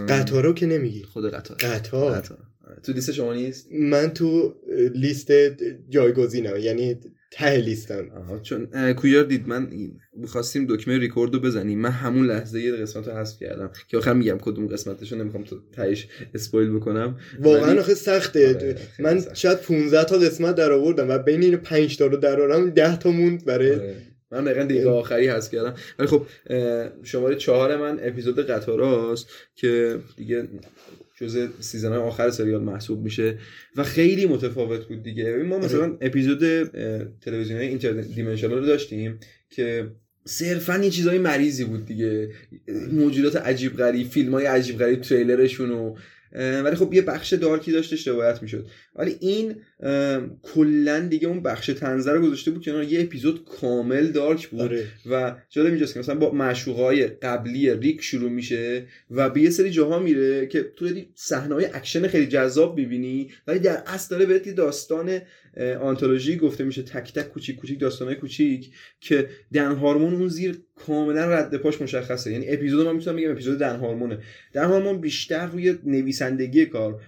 [0.09, 1.03] قطارو که نمیگی.
[1.03, 1.57] خود قطار.
[1.57, 2.11] قطار.
[2.15, 2.37] قطار.
[2.67, 2.79] آره.
[2.83, 4.55] تو لیست شما نیست؟ من تو
[4.95, 5.31] لیست
[5.89, 6.97] جایگزینم یعنی
[7.31, 8.05] ته لیستم.
[8.15, 9.67] آها چون کوهیار دید من
[10.15, 11.79] می‌خواستیم دکمه ریکورد رو بزنیم.
[11.79, 13.71] من همون لحظه یه قسمت رو حذف کردم.
[13.87, 17.17] که آخر میگم کدوم قسمتش نمی‌خوام تو تهش spoil بکنم.
[17.39, 18.47] واقعا ولی- آخه سخته.
[18.55, 19.35] آره، من سخت.
[19.35, 22.97] شاید 15 تا قسمت در آوردم و بین این 5 تا رو در آوردم 10
[22.99, 23.95] تا موند برای آره.
[24.33, 25.75] من دقیقا دقیقا آخری هست کردم.
[25.99, 26.25] ولی خب
[27.03, 30.47] شماره چهار من اپیزود قطاراست که دیگه
[31.17, 33.37] جز season آخر سریال محسوب میشه
[33.75, 35.35] و خیلی متفاوت بود دیگه.
[35.35, 39.19] ما مثلا اپیزود اه، تلویزیون interdimensional رو داشتیم
[39.49, 39.87] که
[40.25, 42.29] صرفا یه چیزای مریضی بود دیگه.
[42.91, 45.95] موجودات عجیب غریب فیلم های عجیب غریب تریلرشون و
[46.35, 48.67] ولی خب یه بخش dark ی داشتش روایت می‌شد.
[48.95, 49.55] ولی این
[50.41, 54.61] کلا دیگه اون بخش طنزه رو گذاشته بود کنار یه اپیزود کامل dark بود.
[54.61, 54.85] آره.
[55.11, 59.69] و جالب اینجاست که مثلا با معشوقای قبلی ریک شروع میشه و به یه سری
[59.69, 63.29] جاها میره که تو داری صحنه‌های اکشن خیلی جذاب می‌بینی.
[63.47, 65.19] ولی در اصل داره بهت داستان
[65.81, 71.25] آنتولوژی گفته میشه تک تک کوچیک کوچیک داستانهای کوچیک که دن هارمون اون زیر کاملا
[71.25, 72.31] رد پاش مشخصه.
[72.31, 74.17] یعنی اپیزود من می‌تونم بگم اپیزود دن هارمونه.
[74.53, 77.01] دن هارمون بیشتر روی نویسندگی کار.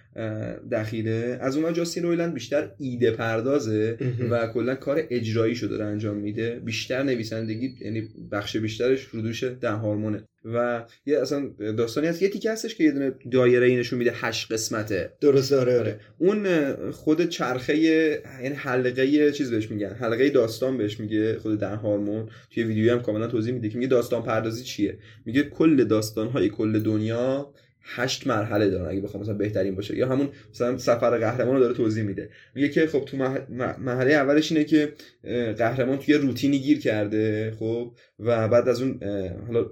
[0.72, 1.38] دخیله.
[1.42, 3.98] از اونها جاستین رویلند بیشتر ایده پردازه.
[4.30, 6.60] و کلا کار اجرایی شده داره انجام میده.
[6.60, 11.48] بیشتر نویسندگی یعنی بخش بیشترش رو دوش ده هارمونه و یه اصلا
[11.78, 12.22] داستانی هست.
[12.22, 15.14] یه تیکه هستش که یه دونه دایره ای نشون میده هشت قسمته.
[15.22, 15.80] درسته آره آره.
[15.80, 16.00] آره.
[16.18, 19.94] اون خود چرخه یعنی حلقه چیز بهش میگن.
[19.94, 23.90] حلقه داستان بهش میگه خود در هارمون توی ویدیویی هم کاملا توضیح میده که میگه
[23.90, 24.98] داستان پردازی چیه.
[25.26, 27.54] میگه کل داستان های کل دنیا
[27.88, 29.98] هشت مرحله دارن اگه بخوام مثلا بهترین باشه.
[29.98, 32.30] یا همون مثلا سفر قهرمان رو داره توضیح میده.
[32.56, 33.18] میگه که خب تو
[33.80, 34.94] مرحله اولش اینه که
[35.58, 39.00] قهرمان توی روتینی گیر کرده خب و بعد از اون
[39.48, 39.66] حالا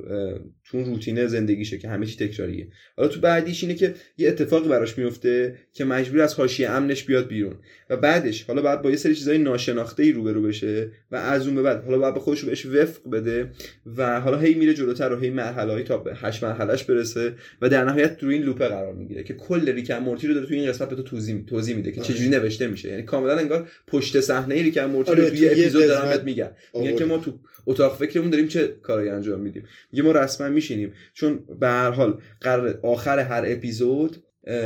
[0.74, 2.68] تو اون روتینه زندگیشه که همه چی تکراریه.
[2.98, 7.28] حالا تو بعدیش اینه که یه اتفاقی براش میفته که مجبور از حاشیه امنش بیاد
[7.28, 7.56] بیرون.
[7.90, 11.56] و بعدش حالا بعد با یه سری چیزای ناشناخته ای روبرو بشه و از اون
[11.56, 13.52] به بعد حالا بعد به خودش بهش وفق بده
[13.98, 17.84] و حالا هی میره جلوتر و هی مرحله تا به هشت مرحلهش برسه و در
[17.86, 20.90] نهایت تو این لوپه قرار می‌گیره که کل ریکن مورتی رو داره تو این قسمت
[20.90, 22.90] به تو توضیح توضیح میده که چجوری نوشته میشه.
[22.90, 26.96] یعنی کاملا انگار پشت صحنه ریکن مورتی آره، رو تو توی اپیزود میگن میگن آورده.
[26.96, 29.64] که ما تو اتاق فکرمون داریم چه کاری انجام میدیم.
[29.92, 30.94] میگه ما رسما میشینیم.
[31.14, 34.18] چون به هر حال قرار آخر هر اپیزود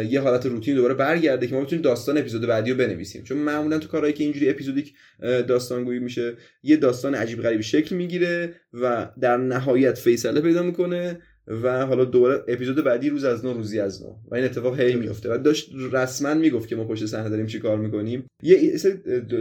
[0.09, 3.23] یه حالت روتین دوباره برگرده که ما بتونیم داستان اپیزود بعدی رو بنویسیم.
[3.23, 6.33] چون معمولا تو کارهایی که اینجوری اپیزودیک داستانگویی میشه
[6.63, 12.43] یه داستان عجیب غریبی شکل می‌گیره و در نهایت فیصله پیدا می‌کنه و حالا دوباره
[12.47, 14.15] اپیزود بعدی روز از نو روزی از نو.
[14.31, 17.59] و این اتفاق هی میفته و داشت رسما می‌گفت که ما پشت صحنه داریم چی
[17.59, 18.25] کار می‌کنیم.
[18.43, 18.93] یه سری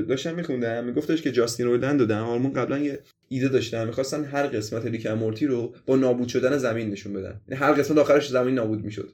[0.09, 0.85] داشتم میخوندم.
[0.85, 2.99] میگفتش که جاستین رویلند و دن هارمون قبلا یه
[3.29, 3.87] ایده داشتن.
[3.87, 7.41] می‌خواستن هر قسمت ریک اند مورتی رو با نابود شدن زمین نشون بدن.
[7.49, 9.09] یعنی هر قسمت آخرش زمین نابود می‌شد.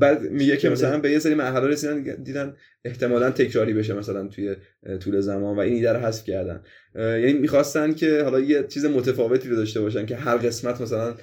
[0.00, 0.68] بعد میگه که.
[0.68, 2.54] مثلا به یه سری مرحله رسیدن دیدن
[2.84, 4.56] احتمالا تکراری بشه مثلا توی
[5.00, 6.62] طول زمان و این ایده رو حذف کردن.
[6.94, 11.14] یعنی می‌خواستن که حالا یه چیز متفاوتی رو داشته باشن که هر قسمت مثلا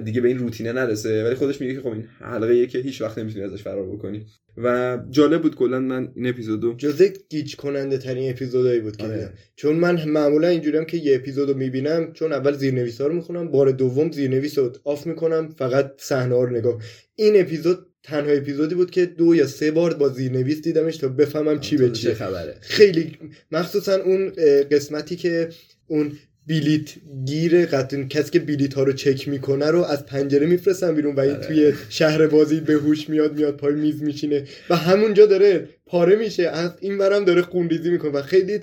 [0.00, 1.24] دیگه به این روتینه نرسه.
[1.24, 4.26] ولی خودش میگه که خب این حلقه که هیچ وقت نمی‌تونی ازش فرار بکنی.
[4.56, 9.14] و جالب بود کلا من این اپیزودو جزء گیج کننده ترین اپیزودایی بود که آره.
[9.14, 9.32] دیدم.
[9.56, 13.50] چون من معمولا اینجوریم که یه اپیزود رو می‌بینم چون اول زیرنویس ها رو می‌خونم
[13.50, 16.82] بار دوم زیرنویس رو off می‌کنم فقط صحنه ها رو نگاه
[17.14, 21.60] این اپیزود تنها اپیزودی بود که دو یا سه بار با زیرنویس دیدمش تا بفهمم
[21.60, 23.18] چی به چیه خبره خیلی
[23.52, 24.32] مخصوصا اون
[24.70, 25.48] قسمتی که
[25.86, 26.12] اون
[26.48, 26.90] بلیت
[27.26, 31.20] گیر قطعا کسی که بلیت ها رو چک می‌کنه رو از پنجره میفرستن بیرون و
[31.20, 36.16] این توی شهر بازی به هوش میاد میاد پای میز میشینه و همونجا داره پاره
[36.16, 36.42] میشه.
[36.42, 38.60] از این برم داره خونریزی می‌کنه و خیلی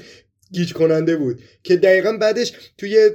[0.51, 3.09] گیج کننده بود که دقیقا بعدش توی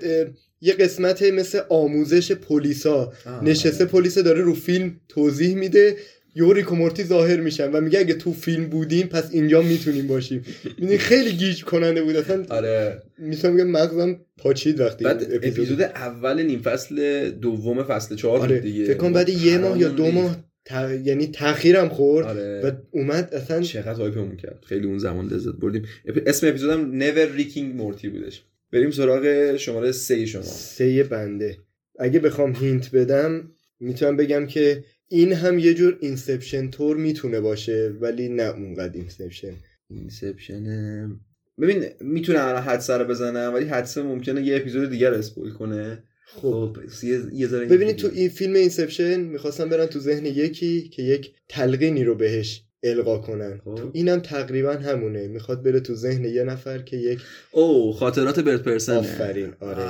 [0.60, 3.12] یه قسمت مثل آموزش پلیسا
[3.42, 5.96] نشسته پلیس داره رو فیلم توضیح میده
[6.36, 10.06] یهو ریک و مورتی ظاهر میشن و میگه اگه تو فیلم بودیم پس اینجا می‌تونیم
[10.06, 10.44] باشیم.
[10.78, 12.16] می‌دونی خیلی گیج کننده بود.
[12.16, 13.02] اصلا آره.
[13.18, 18.58] می‌تونم بگم مغزم پاچید وقتی بعد اپیزود اول نیم فصل دوم فصل چهار آره.
[18.58, 18.84] دیگه.
[18.84, 20.10] فکر کنم بعد یه ماه یا دو.
[20.10, 20.72] ماه ت...
[21.04, 22.60] یعنی تاخیرم خورد آره.
[22.64, 24.64] و اومد اصلا چقدر hype مون کرد.
[24.68, 25.82] خیلی اون زمان لذت بردیم.
[26.08, 26.22] اپ...
[26.26, 28.42] اسم اپیزودم Never Ricking Morty بودش.
[28.72, 30.42] بریم سراغ شماره سه شما.
[30.42, 31.58] سه بنده.
[31.98, 33.50] اگه بخوام hint بدم
[33.80, 39.52] می‌تونم بگم که این هم یه جور Inception طور می‌تونه باشه ولی نه اونقدر Inception.
[39.90, 40.64] Inception
[41.60, 46.02] ببین می‌تونم الان حدسه رو بزنم ولی حدسه ممکنه یه اپیزود دیگر spoil کنه.
[46.26, 46.76] خب.
[46.90, 51.32] خب یه ذره ببینید تو این فیلم اینسپشن می‌خواستم برن تو ذهن یکی که یک
[51.48, 53.60] تلقینی رو بهش القا کنن.
[53.64, 53.74] خب.
[53.74, 55.28] تو اینم تقریبا همونه.
[55.28, 57.20] می‌خواد بره تو ذهن یه نفر که یک
[57.52, 59.52] او خاطرات برد پرسن آفرین.
[59.60, 59.84] آره.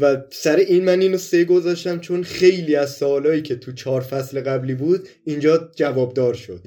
[0.00, 4.40] و سر این من اینو سه گذاشتم چون خیلی از سوالایی که تو چهار فصل
[4.40, 6.60] قبلی بود اینجا جوابدار شد.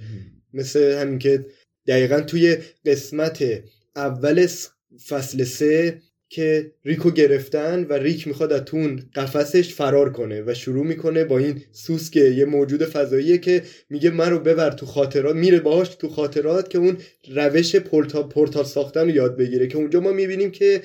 [0.54, 1.46] مثل همین که
[1.88, 3.44] دقیقا توی قسمت
[3.96, 4.48] اول
[5.08, 10.54] فصل سه که ریکو گرفتن و ریک می‌خواد از تو اون قفسش فرار کنه و
[10.54, 15.36] شروع می‌کنه با این سوسک یه موجود فضاییه که میگه من رو ببر تو خاطرات.
[15.36, 16.98] میره باهاش تو خاطرات که اون
[17.36, 20.82] روش porta portal ساختن رو یاد بگیره که اونجا ما می‌بینیم که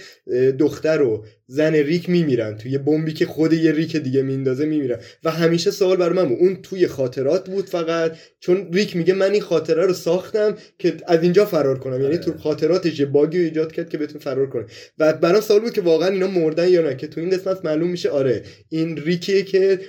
[0.59, 2.56] دختر و زن ریک میمیرن.
[2.56, 4.98] توی بمبی که خود یه ریک دیگه میندازه میمیرن.
[5.24, 6.38] و همیشه سوال بر من بود.
[6.40, 11.22] اون توی خاطرات بود فقط؟ چون ریک میگه من این خاطره رو ساختم که از
[11.22, 12.02] اینجا فرار کنم.
[12.02, 14.64] یعنی تو خاطراتش یه باگی رو ایجاد کرد که بتونه فرار کنه.
[14.98, 17.90] و برام سوال بود که واقعا اینا مردن یا نه؟ که تو این قسمت معلوم
[17.90, 19.80] میشه آره این ریکیه که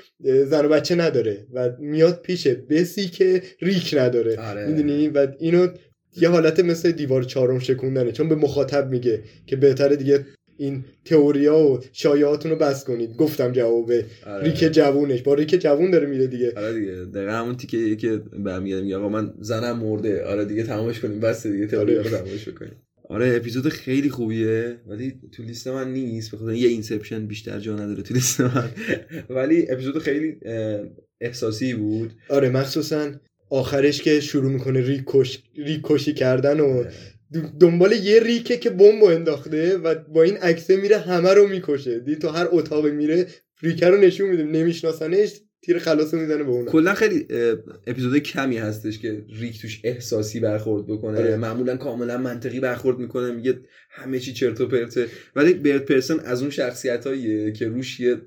[0.45, 4.37] زن و بچه نداره و میاد پیش بسی که ریک نداره.
[4.37, 4.67] آره.
[4.67, 5.67] می‌دونی؟ و اینو
[6.17, 8.11] یه حالت مثل دیوار چهارم شکوندنه.
[8.11, 10.25] چون به مخاطب میگه که بهتره دیگه
[10.57, 13.15] این تئوریا و شایعاتون رو بس کنید.
[13.15, 14.43] گفتم جوابه آره.
[14.43, 15.21] ریک جوونش.
[15.21, 16.53] با ریک جوون داره میره دیگه.
[16.57, 16.91] آره دیگه.
[16.91, 18.97] دقیقا همون تیکه که برمیگرده میگه.
[18.97, 20.23] آقا من زنم مرده.
[20.25, 21.19] آره دیگه تمامش کنیم.
[21.19, 21.67] بس دیگه.
[21.67, 22.71] تئوری رو تمامش بکنیم.
[23.09, 24.75] آره اپیزود خیلی خوبیه.
[24.87, 26.35] ولی تو لیست من نیست.
[26.35, 28.69] بخاطر یه Inception بیشتر جا نداره تو لیست من.
[29.37, 30.35] ولی اپیزود خیلی
[31.21, 32.13] احساسی بود.
[32.29, 33.11] آره مخصوصا
[33.49, 35.43] آخرش که شروع می‌کنه ریک, کش...
[35.57, 36.87] ریک کشی کردن و د-
[37.59, 41.99] دنبال یه ریکه که بمب انداخته و با این عکسه میره همه رو می‌کشه.
[41.99, 43.27] هی تو هر اتاقی میره
[43.61, 44.43] ریکه رو نشون میده.
[44.43, 47.27] نمیشناسنش تیر خلاص می‌زنه به اون کلا خیلی
[47.87, 51.19] اپیزود کمی هستش که ریک توش احساسی برخورد بکنه.
[51.19, 51.35] آره.
[51.35, 53.59] معمولا کاملا منطقی برخورد می‌کنه میگه
[53.89, 55.07] همه چی چرت و پرته.
[55.35, 57.03] ولی برد پرسن از اون شخصیت
[57.53, 58.17] که روش یه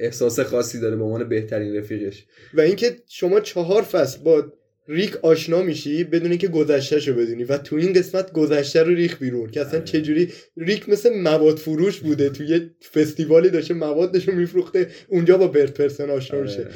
[0.00, 2.26] احساس خاصی داره به عنوان بهترین رفیقش.
[2.54, 4.52] و اینکه شما چهار فصل با
[4.88, 9.50] ریک آشنا میشی بدون اینکه گذشتهشو بدونی و تو این قسمت گذشته رو ریخ بیرون
[9.50, 15.38] که اصلا چجوری ریک مثل مواد فروش بوده تو یه فستیوالی داشته موادشو میفروخته اونجا
[15.38, 16.64] با برد پرسن آشنا میشه.
[16.64, 16.74] آره.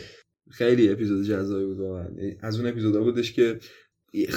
[0.50, 2.08] خیلی اپیزود جذابی بود واقعا.
[2.40, 3.58] از اون اپیزودا بودش که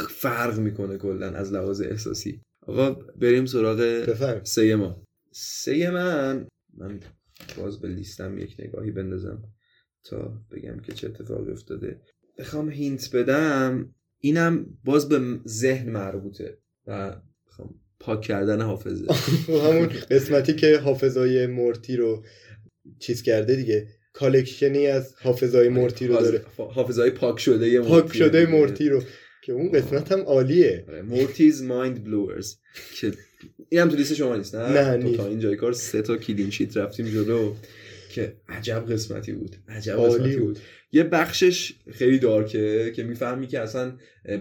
[0.09, 2.41] فرق می‌کنه کلا از لحاظ احساسی.
[2.67, 5.03] آقا بریم سراغ سه ما.
[5.31, 6.47] سه من
[6.77, 6.99] من
[7.57, 9.43] باز به لیستم یک نگاهی بندازم
[10.03, 12.01] تا بگم که چه اتفاقی افتاده.
[12.37, 16.57] بخوام hint بدم اینم باز به ذهن مربوطه
[16.87, 17.15] و
[17.47, 19.05] بخوام پاک کردن حافظه.
[19.49, 22.23] و همون قسمتی که حافظای مورتی رو
[22.99, 23.87] چیز کرده دیگه.
[24.13, 26.41] collection ی از حافظای مورتی رو داره.
[26.57, 28.45] حافظهای پاک شده یه پاک مورتی شده.
[28.45, 29.01] مورتی رو.
[29.43, 30.85] که اون قسمت هم عالیه.
[31.03, 32.55] Morty's Mind Blowers
[32.99, 33.11] که
[33.69, 35.17] این هم تو لیست شما نیست نه؟ نه،.
[35.17, 37.53] تا اینجای کار سه تا clean sheet رفتیم جلو.
[38.15, 39.55] که عجب قسمتی بود.
[39.69, 40.47] عجب قسمتی بود.
[40.47, 40.59] بود.
[40.91, 43.93] یه بخشش خیلی dark ه که می‌فهمی که اصلا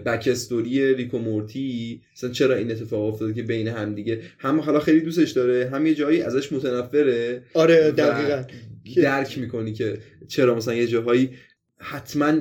[0.05, 4.79] backstory ریک و مورتی اصلا چرا این اتفاق افتاده که بین هم دیگه هم حالا
[4.79, 8.43] خیلی دوستش داره هم یه جایی ازش متنفره آره دقیقا.
[8.93, 9.97] که- درک می‌کنی که
[10.27, 11.29] چرا مثلا یه جاهایی
[11.77, 12.33] حتما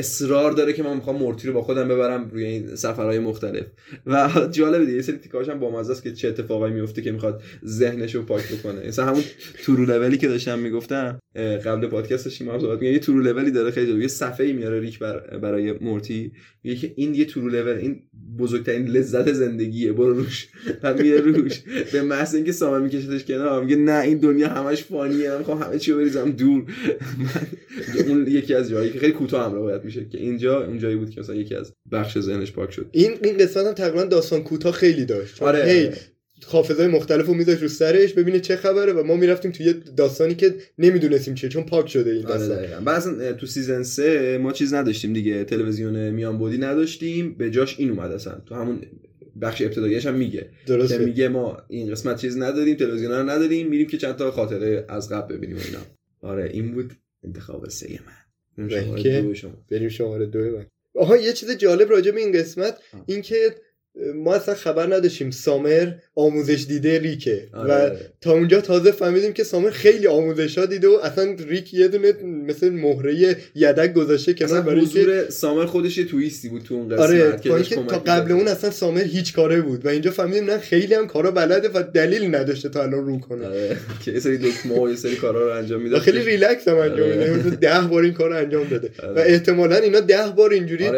[0.00, 3.66] اصرار داره که من می‌خوام مورتی رو با خودم ببرم روی این سفرهای مختلف.
[4.06, 7.42] و جالبه دیگه یه سری تیکاش هم با است که چه اتفاقایی میفته که می‌خواد
[7.66, 8.86] ذهنش رو پاک بکنه.
[8.88, 9.22] مثلا همون
[9.64, 11.18] تورو لولی که داشتم می‌گفتم
[11.64, 12.82] قبل پادکست داشتیم هم صحبت.
[12.82, 14.02] یه تورو لولی داره خیلی جالب.
[14.02, 16.32] یه صفحه میاره ریک بر برای مورتی.
[16.64, 18.02] میگه که این یه تورو لول این
[18.38, 20.48] بزرگترین لذت زندگیه برو روش.
[20.82, 21.60] و میره روش.
[21.92, 25.92] به محض اینکه سامر میکشتش کنار میگه نه این دنیا همش فانیه من همه چی
[25.92, 26.64] رو بریزم دور.
[28.08, 31.10] اون یکی از جایی که خیلی کوتاه هم روایت میشه که اینجا اون جایی بود
[31.10, 32.86] که مثلا یکی از بخش ذهنش پاک شد.
[32.92, 35.42] این این قسمت هم تقریبا داستان کوتاه خیلی داشت.
[35.42, 35.90] آره هی
[36.46, 40.34] حافظای مختلف رو میذاشت رو سرش ببینه چه خبره و ما می‌رفتیم توی یه داستانی
[40.34, 42.88] که نمی‌دونستیم چیه چون پاک شده این آره داستان.
[42.88, 47.90] اصلا تو season سه ما چیز نداشتیم دیگه تلویزیون میان بعدی نداشتیم به جاش این
[47.90, 48.34] اومد اصلا.
[48.46, 48.80] تو همون
[49.42, 50.40] بخش ابتداییش هم میگه.
[50.40, 54.30] که درسته میگه ما این قسمت چیز نداریم تلویزیون رو نداریم میریم که چند تا
[54.30, 55.80] خاطره از قبل ببینیم اینا.
[56.22, 56.92] آره این بود
[57.24, 58.19] انتخاب سه من.
[58.58, 59.22] بریم شماره.
[59.22, 60.62] دو شما بریم شماره دو
[60.94, 63.04] آها یه چیز جالب راجع به این قسمت آه.
[64.00, 67.96] که ما اصلا خبر نداشتیم سامر آموزش دیده ریکه و آره.
[68.20, 72.12] تا اونجا تازه فهمیدیم که سامر خیلی آموزش ها دیده و اصلا ریک یه دونه
[72.22, 76.88] مثل مهره یدک گذاشته کنار اصلا برای حضور سامر خودش یه تویستی بود تو اون
[76.88, 78.32] قسمت آره که کمک تا قبل.
[78.32, 81.82] اون اصلا سامر هیچ کاره بود و اینجا فهمیدیم نه خیلی هم کارا بلده و
[81.94, 85.48] دلیلی نداشته تا الان رو کنه آره که یه سری دکمه و یه سری کارا
[85.48, 87.36] رو انجام می‌داد و خیلی ریلکس هم انجام آره.
[87.36, 89.22] میده ده بار این کار رو انجام داده و آره.
[89.22, 90.90] احتمالا اینا ده بار اینجوری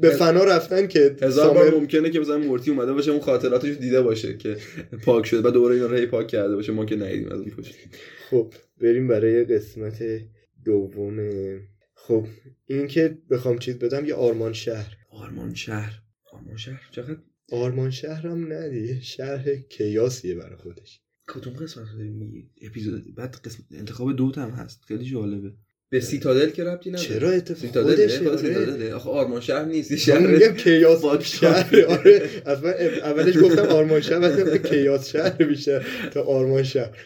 [0.00, 4.02] به فنا رفتن که هزار بار ممکنه که مثلا مورتی اومده باشه اون خاطراتش دیده
[4.02, 4.56] باشه که
[5.04, 5.40] پاک شده.
[5.40, 7.74] بعد دوباره اینا رو پاک کرده باشه ما که ندیدیم از اون پشت.
[8.30, 10.02] خب بریم برای قسمت
[10.64, 11.30] دوم.
[11.94, 12.26] خب
[12.66, 14.96] این که بخوام چیز بدم یه آرمان شهر.
[15.10, 16.02] آرمان شهر.
[16.32, 17.18] آرمان شهر؟ چقدر؟
[17.52, 21.00] آرمان شهرم ندیه شهر کیاسیه برای خودش.
[21.28, 24.80] کدوم قسمت رو داری میگی؟ اپیزود بعد قسمت انتخاب دوت هم هست.
[24.84, 25.52] خیلی جالبه.
[25.92, 27.08] به سیتادل که ربطی نداره.
[27.08, 28.36] چرا اتفاق خودشه خود آره.
[28.36, 28.94] سیتادله.
[28.94, 31.84] آخه آرمان شهر نیست شهر میگم کیاس شهر.
[31.84, 36.96] آره اصلا اولش گفتم آرمان شهر بعد کیاس شهر بیشتر تا آرمان شهر.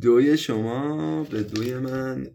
[0.00, 2.26] دوی شما به دوی من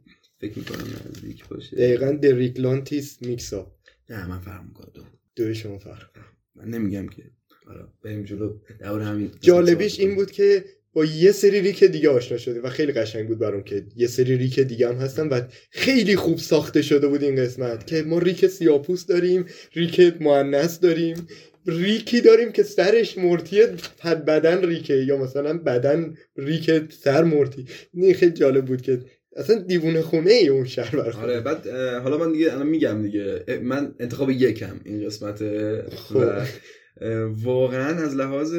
[0.42, 1.76] فکر می‌کنم نزدیک باشه.
[1.76, 3.76] دقیقا دریکلانتیس میکسا
[4.10, 4.92] نه من فرق می‌کنم.
[4.94, 5.02] دو.
[5.36, 6.10] دوی شما فرق.
[6.56, 7.24] من نمیگم که.
[7.66, 8.60] حالا بریم جلو.
[8.84, 9.32] دور همین.
[9.42, 10.16] جالبیش این.
[10.16, 13.84] بود که با یه سری ریک دیگه آشنا شده و خیلی قشنگ بود برام که
[13.96, 15.42] یه سری ریک دیگه هم هستن و
[15.72, 21.28] خیلی خوب ساخته شده بود این قسمت که ما ریک سیاپوس داریم ریک مؤنث داریم
[21.66, 23.68] ریکی داریم که سرش مرتیه
[24.28, 29.00] بدن ریکه یا مثلا بدن ریک سر مرتی این خیلی جالب بود که
[29.36, 31.24] اصلا دیوونه خونه ای اون شهر برای خودم.
[31.24, 31.68] آره بعد
[32.04, 35.40] حالا من دیگه الان میگم دیگه من انتخاب یکم این قسمت
[35.96, 36.16] خب.
[36.16, 36.46] و
[37.44, 38.56] واقعا از لحاظ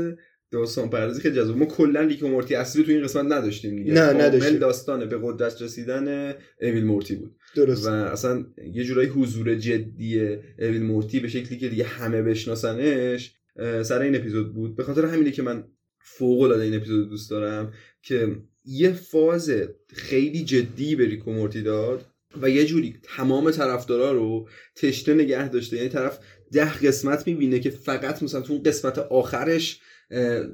[0.53, 1.57] داستان پردازی خیلی جذاب.
[1.57, 3.93] ما کلا ریک و مورتی اصلی تو این قسمت نداشتیم دیگه.
[3.93, 4.59] نه، نداشتیم.
[4.59, 7.37] داستان به قدرت رسیدن اویل مورتی بود.
[7.55, 7.87] درست.
[7.87, 10.21] و اصلا یه جورایی حضور جدی
[10.59, 13.35] اویل مورتی به شکلی که دیگه همه بشناسنش
[13.83, 14.77] سر این اپیزود بود.
[14.77, 15.65] به خاطر همینه که من
[16.05, 17.73] فوق العاده این اپیزود دوست دارم
[18.03, 19.53] که یه فاز
[19.93, 22.07] خیلی جدی به ریک و مورتی داد
[22.43, 25.77] و یه جوری تمام طرفدارا رو تشنه نگه داشته.
[25.77, 26.19] یعنی طرف
[26.53, 29.81] ده قسمت می‌بینه که فقط مثلا تو اون قسمت آخرش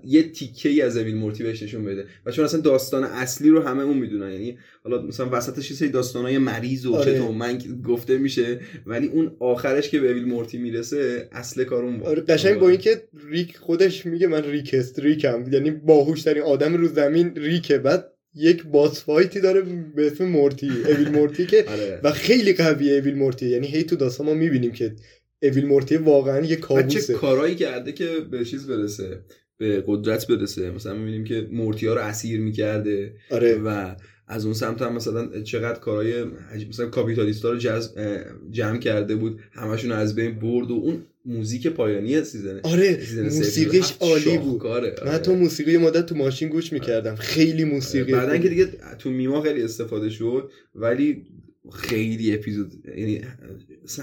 [0.05, 2.05] یه تیکه ای از Evil Morty بهش نشون بده.
[2.27, 4.33] و چون اصلا داستان اصلی رو همه اون می‌دونن.
[4.33, 7.15] یعنی حالا مثلا وسطش یه سری داستانای مریض و آره.
[7.15, 11.85] چت و منگ گفته میشه ولی اون آخرش که به Evil Morty می‌رسه اصل کار
[11.85, 15.45] اون آره قشنگ با اینکه ریک خودش میگه من Rickest Rick م.
[15.53, 17.79] یعنی باهوش ترین آدم رو زمین ریکه.
[17.79, 19.61] بعد یک boss fight ی داره
[19.97, 20.71] به اسم مورتی.
[20.89, 22.01] Evil Morty که آره.
[22.05, 23.49] و خیلی قویه Evil Morty.
[23.49, 24.97] یعنی هی تو داستان ما می‌بینیم که
[25.43, 27.15] Evil Morty واقعا یه و چه کابوسه.
[27.15, 29.21] کارایی کرده که به چیز برسه.
[29.59, 30.71] به قدرت برسه.
[30.71, 33.55] مثلا می‌بینیم که مورتی ها رو اسیر می‌کرده آره.
[33.55, 33.95] و
[34.31, 36.25] از اون سمت هم مثلا چقدر کارهای
[36.69, 38.21] مثلا کاپیتالیستا رو جذب
[38.51, 43.93] جمع کرده بود همشون از بین برد و اون موزیک پایانی season آره season موسیقیش
[44.01, 44.61] عالی بود.
[44.63, 44.95] شاهکاره.
[45.03, 45.11] من آره.
[45.11, 47.15] حتی موسیقی مدت تو ماشین گوش می‌کردم.
[47.15, 48.43] خیلی موسیقی بعدن خوب.
[48.43, 48.69] که دیگه
[48.99, 51.27] تو میما خیلی استفاده شد ولی
[51.73, 53.21] خیلی اپیزود یعنی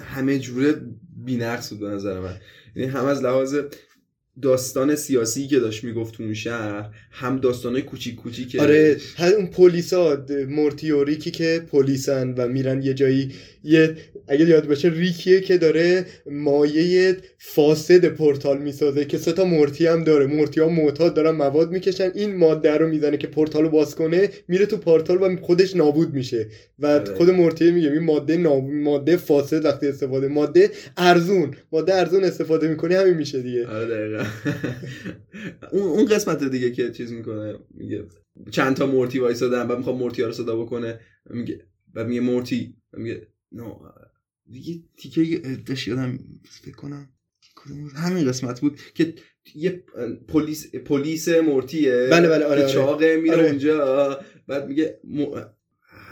[0.06, 0.76] همه جوره
[1.26, 2.36] بی‌نقص بود به نظر من.
[2.76, 3.56] یعنی هم از لحاظ
[4.42, 10.26] داستان سیاسی که داشت می‌گفت اون شهر هم داستانای کوچیک کوچیک آره هر اون پلیسا
[10.50, 13.32] مورتی و ریکی که پلیسن و میرن یه جایی
[13.64, 13.96] یه
[14.28, 20.04] اگه یاد باشه ریکیه که داره ماده فاسد پورتال می‌سازه که سه تا مورتی هم
[20.04, 20.26] داره.
[20.26, 24.30] مورتی ها معتاد دارن مواد می‌کشن این ماده رو می‌زنه که پورتال رو باز کنه
[24.48, 26.48] میره تو پورتال و خودش نابود میشه.
[26.80, 27.16] و آره.
[27.16, 28.64] خود مورتی میگه این ماده ناب...
[28.64, 33.68] ماده فاسد وقتی استفاده ماده ارزون ماده ارزون استفاده می‌کنی همین میشه دیگه.
[33.68, 34.25] آره
[35.72, 38.08] اون اون قسمت دیگه که چیز می‌کنه میگه
[38.52, 41.00] چند تا مورتی وایسادن بعد می‌خواد مورتی ها رو صدا بکنه
[41.30, 43.80] میگه بعد میگه مورتی میگه نو
[44.52, 47.10] دیگه تیکه داشت یادم فکر کنم؟
[47.96, 49.14] همین قسمت بود که
[49.56, 49.84] یه
[50.28, 52.74] پلیس پلیس مورتیه بله، بله، آره، آره.
[52.74, 53.48] چاقه میره آره.
[53.48, 55.36] اونجا بعد میگه مو...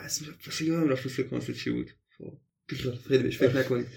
[0.03, 2.38] اسم اصلا یادم رفت سکانس چی بود خب،
[3.07, 3.88] خیلی بهش فکر نکنید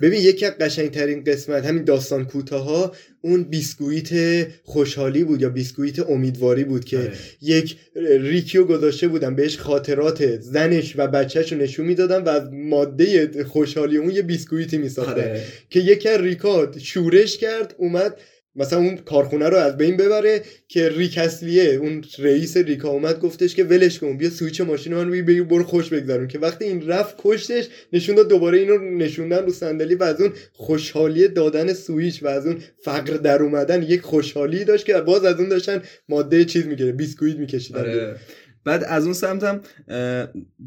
[0.00, 6.10] ببین یکی از قشنگترین قسمت همین داستان کوتاه ها اون بیسکویت خوشحالی بود یا بیسکویت
[6.10, 7.12] امیدواری بود که آره.
[7.42, 7.76] یک
[8.20, 13.96] ریکیو گذاشته بودن بهش خاطرات زنش و بچهش رو نشون می‌دادن و از ماده خوشحالی
[13.96, 15.44] اون یه بیسکویتی میساختن آره.
[15.70, 18.16] که یکی از ریکا شورش کرد اومد
[18.56, 21.74] مثلا اون کارخونه رو از بین ببره که ریک اصلیه.
[21.74, 25.88] اون رئیس ریکا اومد گفتش که ولش کن بیا سویچ ماشین من بگیر برو خوش
[25.88, 26.28] بگذرون.
[26.28, 30.32] که وقتی این رفت کشتش نشون داد دوباره اینو نشوندن رو صندلی و از اون
[30.52, 35.40] خوشحالی دادن سویچ و از اون فقر در اومدن یک خوشحالی داشت که باز از
[35.40, 37.80] اون داشتن ماده چیز می‌گیره بیسکویت میکشیدن.
[37.80, 38.16] آره.
[38.64, 39.60] بعد از اون سمت هم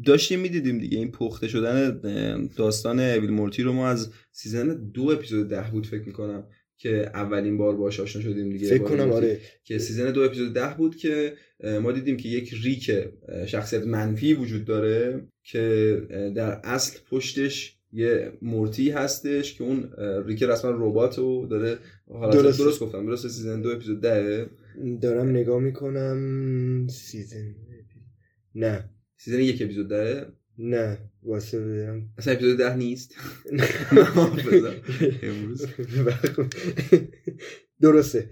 [0.06, 2.00] داشتیم می‌دیدیم دیگه این پخته شدن
[2.56, 3.72] داستان Evil Morty رو.
[3.72, 6.44] ما از season دو اپیزود ده بود فکر می‌کنم.
[6.78, 9.12] که اولین بار باش آشنا شدیم دیگه فکر کنم.
[9.12, 11.32] آره که season دو اپیزود ده بود که
[11.82, 12.90] ما دیدیم که یک ریک
[13.46, 15.96] شخصیت منفی وجود داره که
[16.36, 19.90] در اصل پشتش یه مورتی هستش که اون
[20.26, 21.78] ریک رسما ربات رو داره
[22.32, 22.64] درسته.
[22.64, 24.46] درست گفتم درست season دو اپیزود ده
[25.02, 27.54] دارم نگاه می‌کنم season
[28.54, 30.26] نه season یک اپیزود ده
[30.58, 33.14] نه واسه بدم اصلا اپیزود ده نیست.
[35.22, 35.66] امروز.
[37.80, 38.28] درسته.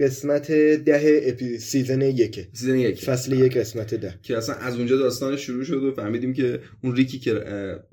[0.00, 1.58] قسمت ده اپی...
[1.58, 3.04] season یکه season یک.
[3.04, 4.14] فصل یک قسمت ده.
[4.22, 7.44] که اصلا از اونجا داستان شروع شد و فهمیدیم که اون ریکی که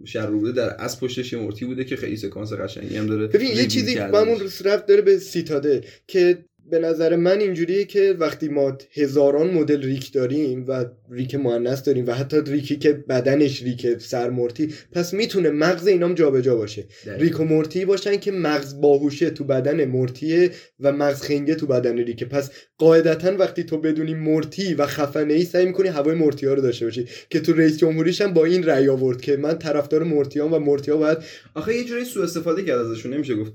[0.05, 3.51] شر بوده در اصل پشتش یه مورتی بوده که خیلی سکانس قشنگی هم داره ببین
[3.51, 3.95] یه چیزی.
[3.95, 9.51] با همون رفت داره به Citadel که به نظر من اینجوریه که وقتی ما هزاران
[9.51, 15.13] مدل ریک داریم و ریک مؤنث داریم و حتی ریکی که بدنش ریک سرمورتی پس
[15.13, 16.83] می‌تونه مغز اینام جابجا باشه.
[17.17, 21.97] ریک و مورتی باشن که مغز باهوشه تو بدن مورتیه و مغز خنگه تو بدن
[21.97, 22.25] ریکه.
[22.25, 26.61] پس قاعدتا وقتی تو بدونی مورتی و خفنه ای سعی می‌کنی هوای مورتی ها رو
[26.61, 30.39] داشته باشی که تو رئیس جمهوریش هم با این رأی آورد که من طرفدار مورتی
[30.39, 31.17] و مورتی ها باید
[31.53, 33.53] آخه یه جوری سوء استفاده کرد ازشون نمیشه گفت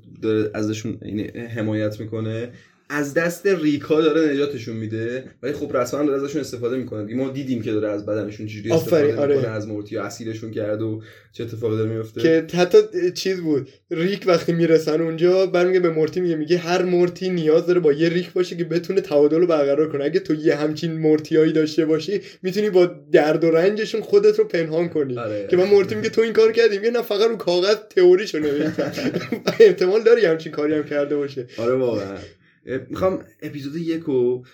[0.55, 2.51] ازشون این حمایت می‌کنه.
[2.89, 5.25] از دست ریکا داره نجاتشون میده.
[5.43, 7.15] ولی خب رسما داره ازشون استفاده می‌کنه.
[7.15, 9.37] ما دیدیم که داره از بدنشون چجوری استفاده آره.
[9.37, 11.03] می‌کنه از مورتی اسیرشون کرد و
[11.33, 12.79] چه اتفاقی داره میفته که حتی
[13.15, 17.81] چیز بود ریک وقتی می‌رسن اونجا برمیگه به مورتی میگه میگه هر مورتی نیاز داره
[17.81, 20.05] با یه ریک باشه که بتونه تعادل رو برقرار کنه.
[20.05, 24.89] اگه تو یه همچین مورتیایی داشته باشی می‌تونی با درد و رنجشون خودت رو پنهان
[24.89, 25.19] کنی.
[25.19, 25.47] آره.
[25.51, 28.93] که من مورتی میگه تو این کار کردی؟ میگه نه فقط رو کاغذ تئوریشو نوشتم.
[29.61, 31.47] احتمال داره همچین کاری هم کرده باشه.
[31.59, 32.17] آره واقعا.
[32.91, 34.45] می‌خوام اپیزود یک رو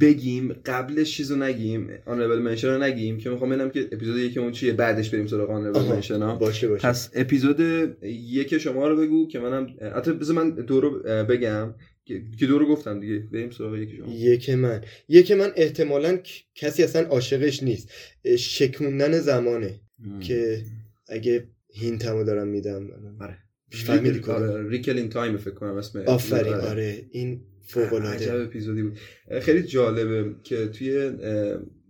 [0.00, 4.72] بگیم قبلش چیزو نگیم آنربل منشن رو نگیم که می‌خوام ببینم که اپیزود یکمون چیه
[4.72, 5.80] بعدش بریم سراغ آنربل.
[5.80, 6.36] منشن ها.
[6.36, 6.88] باشه باشه.
[6.88, 7.60] پس اپیزود
[8.02, 9.66] یک شما رو بگو که منم
[9.96, 11.74] حتی بذار من دو رو بگم
[12.04, 13.18] که دو رو گفتم دیگه.
[13.18, 14.12] بریم سراغ یک شما.
[14.12, 14.84] یک من.
[15.08, 16.18] یک من احتمالا
[16.54, 17.90] کسی اصلا عاشقش نیست.
[18.38, 19.80] شکوندن زمانه
[20.20, 20.62] که
[21.08, 22.90] اگه hint مو دارم میدم.
[23.20, 23.38] آره.
[23.72, 26.68] ریکل کنم آره، Rickle in Time فکر کنم اسم آفرین آره.
[26.70, 28.98] آره این فوق عجب العاده اپیزودی بود.
[29.40, 31.10] خیلی جالبه که توی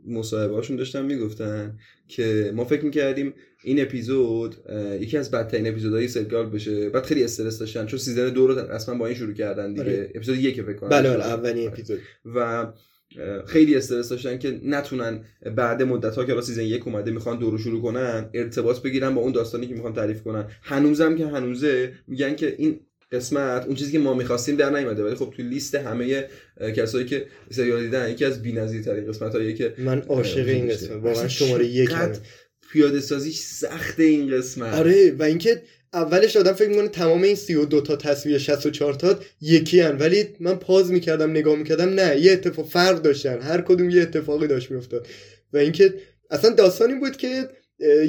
[0.06, 1.78] مصاحبه هاشون داشتن می‌گفتن
[2.08, 4.56] که ما فکر می‌کردیم این اپیزود
[5.00, 6.90] یکی از بدترین اپیزودهای سریال بشه.
[6.90, 9.82] بعد خیلی استرس داشتن چون season دو رو اصلا با این شروع کردن دیگه.
[9.82, 10.10] آره.
[10.14, 10.88] اپیزود یک فکر کنم.
[10.88, 11.68] بله بله اولین.
[11.68, 11.98] اپیزود.
[12.34, 12.66] و
[13.46, 15.24] خیلی استرس داشتن که نتونن
[15.56, 19.20] بعد مدت ها که سیزن یک اومده می‌خوان دو رو شروع کنن ارتباط بگیرن با
[19.20, 20.46] اون داستانی که می‌خوان تعریف کنن.
[20.62, 22.80] هنوزم که هنوزه میگن که این
[23.12, 25.04] قسمت اون چیزی که ما می‌خواستیم در نیومده.
[25.04, 26.28] ولی خب توی لیست همه
[26.76, 30.90] کسایی که سریال دیدن یکی از بی‌نظیرترین قسمت هایی که من عاشق این قسمت.
[30.90, 31.90] واقعا شماره یک
[32.72, 34.74] پیاده سازیش سخته این قسمت.
[34.74, 35.62] آره و اینکه
[35.92, 40.54] اولش آدم فکر می‌کنه تمام این 32 تا تصویر 64 تا یکی هن ولی من
[40.54, 43.40] پاز می‌کردم نگاه می‌کردم نه یه اتفاق فرق داشتن.
[43.42, 45.06] هر کدوم یه اتفاقی داشت میافتاد.
[45.52, 45.94] و اینکه
[46.30, 47.48] اصلا داستانی بود که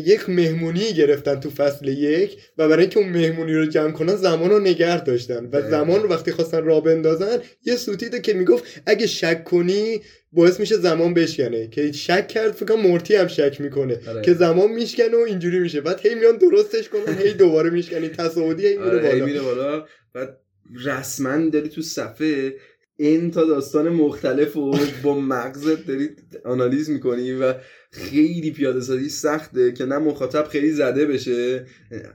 [0.06, 4.50] یک مهمونی گرفتن تو فصل یک و برای اینکه اون مهمونی رو جمع کنن زمان
[4.50, 5.50] رو نگه داشتن.
[5.52, 5.70] و.
[5.70, 10.02] زمان رو وقتی خواستن را بندازن یه سوتیده که می‌گفت اگه شک کنی
[10.32, 11.68] باعث میشه زمان بشکنه.
[11.68, 14.00] که شک کرد فکر کنم مورتی هم شک می‌کنه.
[14.08, 14.22] آره.
[14.22, 15.82] که زمان میشکنه و اینجوری میشه.
[15.82, 18.10] بعد هی میان درستش کنن هی دوباره میشکنی.
[18.10, 19.26] تصاعدی هی میره آره بالا.
[19.26, 19.86] میره بالا.
[20.14, 20.38] بعد
[20.86, 22.54] رسما داری تو صفحه
[22.98, 26.10] این تا داستان مختلف و با مغزت داری
[26.46, 27.54] آنالیز می‌کنی و
[27.92, 31.66] خیلی پیاده سازی سخته که نه مخاطب خیلی زده بشه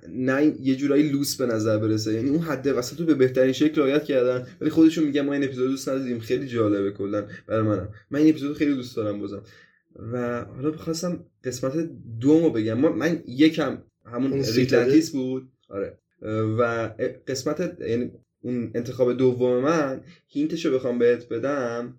[0.09, 2.15] نه یه جورایی لوس به نظر برسه.
[2.15, 4.47] یعنی اون حد وسط رو به بهترین شکل رعایت کردن.
[4.61, 6.19] ولی خودشون میگن ما این اپیزود دوست نداریم.
[6.19, 7.89] خیلی جالبه کلا برای منم.
[8.11, 9.43] من این اپیزود خیلی دوست دارم بازم.
[10.13, 11.91] و حالا بخواستم قسمت
[12.21, 12.79] دومو بگم.
[12.79, 15.49] من یکم همون؟ Ricklantis بود.
[15.69, 15.99] آره.
[16.59, 16.91] و
[17.27, 21.99] قسمت یعنی اون انتخاب دوم من هینتشو بخوام بهت بدم.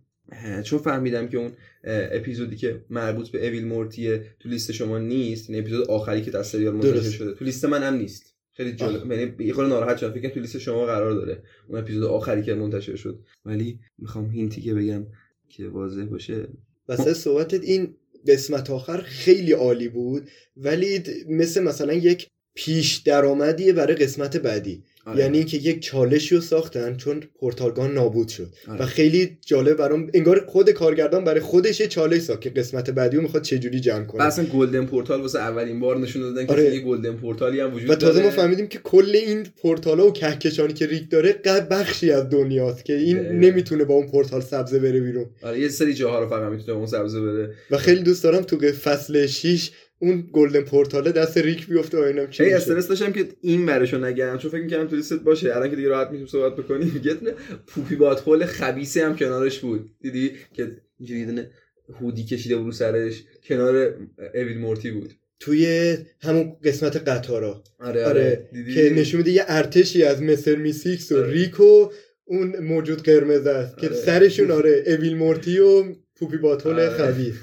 [0.64, 1.52] چون فهمیدم که اون
[1.84, 6.44] اپیزودی که مربوط به اویل مورتیه تو لیست شما نیست این اپیزود آخری که در
[6.44, 7.10] سریال منتشر.
[7.10, 8.36] شده تو لیست من هم نیست.
[8.54, 12.04] خیلی جالب یعنی یه خورده ناراحت شدم فکر تو لیست شما قرار داره اون اپیزود
[12.04, 13.20] آخری که منتشر شد.
[13.46, 15.06] ولی می‌خوام هینتی که بگم
[15.50, 16.48] که واضح باشه.
[16.90, 17.96] واسه صحبتت این
[18.28, 24.84] قسمت آخر خیلی عالی بود ولی مثل مثلا یک پیش درآمدیه برای قسمت بعدی.
[25.06, 25.20] آره.
[25.20, 28.82] یعنی اینکه یک چالشی رو ساختن چون portal gun نابود شد آره.
[28.82, 33.18] و خیلی جالب برام انگار خود کارگردان برای خودش یه چالش ساخت که قسمت بعدی
[33.18, 36.76] رو می‌خواد چجوری جمعش کنه اصلا golden portal واسه اولین بار نشون دادن که آره.
[36.76, 40.08] یه golden portal ی هم وجود و تازه داره ما فهمیدیم که کل این پورتالا
[40.08, 43.34] و کهکشانی که ریک داره فقط بخشی از دنیاست که این دقیقاً.
[43.34, 46.88] نمی‌تونه با اون پورتال سبزه بره بیرون آره یه سری جاها رو فقط می‌تونه اون
[46.88, 51.68] سبزه بره و خیلی دوست دارم تو فصل 6 اون golden portal ه دست ریک
[51.68, 52.56] بیفته و اینم چی میشه.
[52.56, 55.56] استرس داشتم که این برشو نگم چون فکر می‌کردم تو لیست باشه.
[55.56, 57.34] الان که دیگه راحت می‌تونیم صحبت بکنیم یه دونه
[57.68, 59.90] Poopybutthole خبیثی هم کنارش بود.
[60.02, 61.52] دیدی؟ که اینجوری یه دونه
[62.00, 63.24] هودی کشیده بود سرش.
[63.44, 63.94] کنار
[64.34, 65.14] Evil Morty بود.
[65.40, 67.64] توی همون قسمت قطارا.
[67.80, 68.50] آره آره.
[68.54, 70.56] دیدی؟ که نشون میده یه ارتشی از Mr.
[70.56, 71.32] Meeseeks و آره.
[71.32, 71.90] ریکو
[72.26, 73.78] اون موجود قرمز است.
[73.78, 73.96] که آره.
[73.96, 75.84] سرشون آره اویل مورتی و
[76.16, 76.90] پوپی باتول آره.
[76.90, 77.36] خبیث.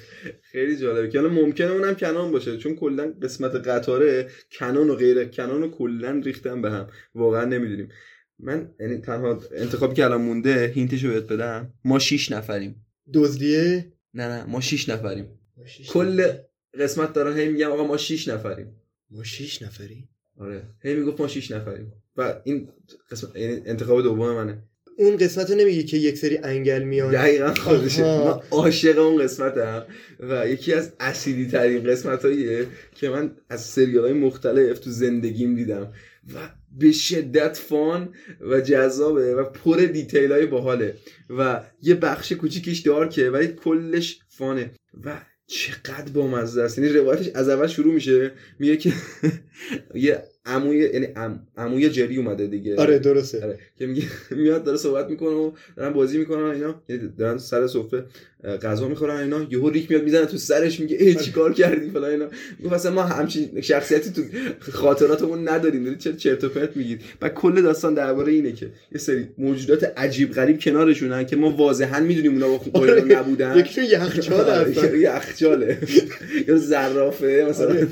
[0.43, 1.09] خیلی جالبه.
[1.09, 5.70] که الان ممکنه اونم کنان باشه چون کلا قسمت قطاره کنان و غیر کنان و
[5.70, 6.86] کلا ریختن به هم.
[7.15, 7.89] واقعا نمی‌دونیم.
[8.39, 11.73] من یعنی تنها انتخابی که الان مونده هینتشو بهت بدم.
[11.85, 12.86] ما شیش نفریم.
[13.15, 15.39] دزدیه؟ نه نه ما شیش نفریم.
[15.89, 16.32] کل
[16.78, 18.77] قسمت دارن هی میگم آقا ما شیش نفریم.
[19.11, 20.09] ما شیش نفری
[20.39, 20.62] آره.
[20.81, 21.93] هی می‌گفت ما شیش نفریم.
[22.16, 22.69] و این
[23.11, 24.62] قسمت یعنی انتخاب دوم منه.
[25.03, 27.12] اون قسمت رو نمیگی که یک سری انگل میان.
[27.12, 28.03] دقیقا خودشه.
[28.03, 29.87] من عاشق اون قسمتم
[30.20, 32.23] و یکی از اصیلی ترین قسمت
[32.95, 35.93] که من از سریال های مختلف تو زندگیم دیدم
[36.35, 36.39] و
[36.79, 40.97] به شدت فان و جذابه و پر دیتیل های باحاله
[41.39, 44.70] و یه بخش کوچیکش دارکه ولی کلش فانه
[45.05, 46.79] و چقدر بامزه است.
[46.79, 48.93] یعنی روایتش از اول شروع میشه میگه که
[49.95, 52.77] یه عموی یعنی عم- عموی جری اومده دیگه.
[52.77, 53.44] آره درسته.
[53.44, 53.59] آره.
[53.78, 56.82] که میگه میاد داره صحبت می‌کنه و دارن بازی می‌کنن اینا.
[57.19, 58.05] دارن سر سفره
[58.62, 59.47] غذا می‌خورن اینا.
[59.51, 62.28] یهو ریک میاد می‌زنه تو سرش میگه ای چیکار کردی؟ فلان اینا.
[62.59, 64.23] میگه اصلا ما همچین شخصیتی تو
[64.73, 65.85] خاطراتمون نداریم.
[65.85, 67.01] دارید چه چرت و پرت میگید.
[67.23, 72.01] و کل داستان درباره اینه که یه سری موجودات عجیب غریب کنارشونن که ما واضحا
[72.01, 73.01] می‌دونیم اونا خوب آره.
[73.05, 73.59] نبودن.
[73.59, 75.78] یکیشون یخچال هستن یخچاله
[76.48, 77.69] یا زرافه مثلا.
[77.69, 77.89] آره.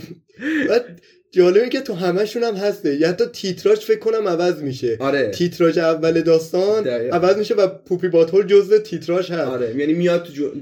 [0.68, 1.00] بعد
[1.32, 2.96] جالبه که تو همشون هم هسته.
[2.96, 4.96] یا حتی تیتراژ فکر کنم عوض میشه.
[5.00, 5.30] آره.
[5.30, 7.16] تیتراژ اول داستان دقیقا.
[7.16, 9.48] عوض میشه و پوپی باتول جزء تیتراژ هست.
[9.50, 9.76] آره.
[9.76, 10.52] یعنی میاد تو جو-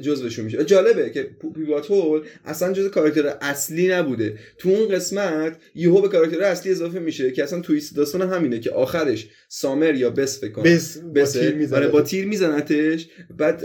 [0.00, 0.64] جزوشون میشه.
[0.64, 4.38] جالبه که پوپی باتول اصلا جزء کاراکتر اصلی نبوده.
[4.58, 8.70] تو اون قسمت یهو به کاراکتر اصلی اضافه میشه که اصلا تویست داستان همینه که
[8.70, 10.64] آخرش سامر یا بس فکر کنم.
[10.64, 11.40] بس با بسه.
[11.40, 11.78] تیر می‌زنه.
[11.78, 13.08] آره با تیر میزنتش.
[13.38, 13.64] بعد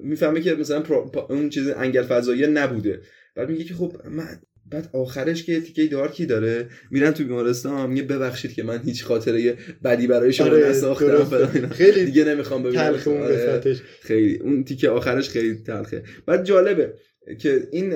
[0.00, 3.00] می‌فهمه که مثلا پرا- اون چیز انگل فضایی نبوده.
[3.36, 4.38] بعد میگه که خب من
[4.70, 9.56] بعد آخرش که تیکه دارکی داره؟ میرن تو بیمارستان میگه ببخشید که من هیچ خاطره
[9.84, 11.68] بدی برای شما آره، نساختم.
[11.68, 13.74] خیلی دیگه نمی‌خوام ببینم آره.
[14.02, 14.36] خیلی.
[14.36, 16.02] اون تیکه آخرش خیلی تلخه.
[16.26, 16.94] بعد جالبه
[17.38, 17.94] که این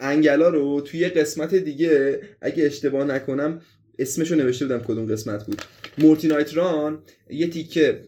[0.00, 3.60] انگلا رو توی یه قسمت دیگه اگه اشتباه نکنم
[3.98, 5.62] اسمشو نوشته بودم کدوم قسمت بود.
[5.98, 6.98] مورتی نایتران
[7.30, 8.00] یه تیکه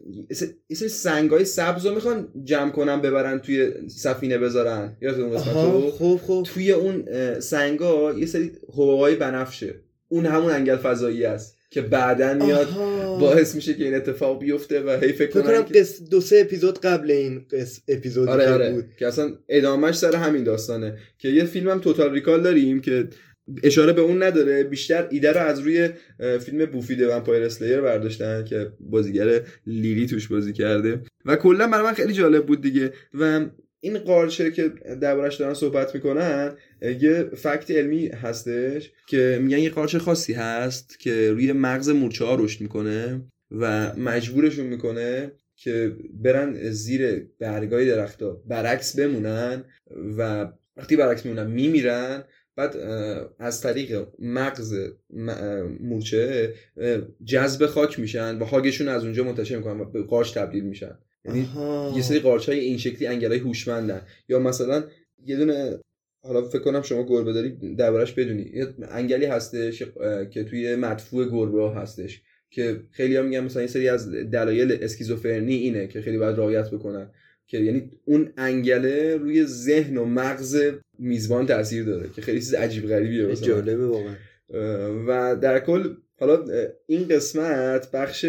[0.68, 4.96] یه سری سنگای سبز رو می‌خوان جمع کنن ببرن توی سفینه بذارن.
[5.00, 6.46] یادتون اون قسمت رو خوب خوب.
[6.46, 7.04] توی اون
[7.40, 9.74] سنگا یه سری حبابای بنفشه.
[10.08, 12.68] اون همون انگل فضایی است که بعدا میاد.
[13.20, 15.84] باعث میشه که این اتفاق بیفته و هی فکر کنم که-.
[16.10, 17.80] دو سه اپیزود قبل این قس...
[17.88, 18.72] اپیزودی آره که آره.
[18.72, 18.84] بود.
[18.98, 20.98] که اصلا ادامهش سر همین داستانه.
[21.18, 23.08] که یه فیلم هم توتال ریکال داریم که
[23.62, 25.88] اشاره به اون نداره بیشتر ایده رو از روی
[26.40, 31.00] فیلم بوفی د ومپایر اسلیر برداشتن که بازیگر لیلی توش بازی کرده.
[31.24, 32.92] و کلا برای من خیلی جالب بود دیگه.
[33.14, 33.46] و
[33.80, 39.96] این قارچه که دربارش دارن صحبت می‌کنن یه فکت علمی هستش که میگن یه قارچ
[39.96, 47.26] خاصی هست که روی مغز مورچه ها رشد می‌کنه و مجبورشون می‌کنه که برن زیر
[47.38, 49.64] برگای درختها برعکس بمونن
[50.18, 52.24] و وقتی برعکس میمونن میمیرن
[52.58, 52.76] بعد
[53.38, 54.74] از طریق مغز
[55.80, 56.54] مورچه
[57.24, 60.98] جذب خاک میشن و خاکشون از اونجا منتشر می‌کنن و به قارچ تبدیل میشن.
[61.24, 61.48] یعنی.
[61.96, 64.02] یه سری قارچ های این شکلی انگلای هوشمندن.
[64.28, 64.84] یا مثلا
[65.26, 65.78] یه دونه
[66.24, 68.50] حالا فکر کنم شما گربه داری دربارش بدونی.
[68.54, 69.82] یه انگلی هستش
[70.30, 74.78] که توی مدفوع گربه ها هستش که خیلی ها میگن مثلا یه سری از دلایل
[74.82, 77.10] اسکیزوفرنی اینه که خیلی باید رعایت بکنن.
[77.46, 80.62] که یعنی اون انگله روی ذهن و مغز
[80.98, 83.34] میزبان تاثیر داره که خیلی چیز عجیب غریبیه من.
[83.34, 84.14] جالبه واقعا.
[85.06, 86.44] و در کل حالا
[86.86, 88.26] این قسمت بخش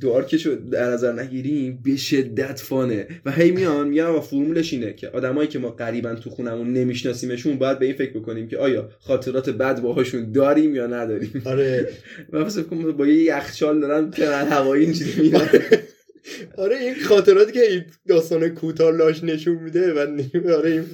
[0.00, 3.06] دارکش رو در نظر نگیریم به شدت فانه.
[3.24, 7.58] و هی میان میگن آقا فرمولش اینه که آدمایی که ما قریبا تو خونمون نمیشناسیمشون
[7.58, 11.42] باید به این فکر بکنیم که آیا خاطرات بد باهاشون داریم یا نداریم.
[11.44, 11.88] آره.
[12.32, 15.48] و فکر کنم با یه یخچال دارن ترن هوایی اینجوری میرن
[16.58, 19.98] آره این خاطراتی که این داستان کوتاه لاش نشون میده و
[20.56, 20.84] آره این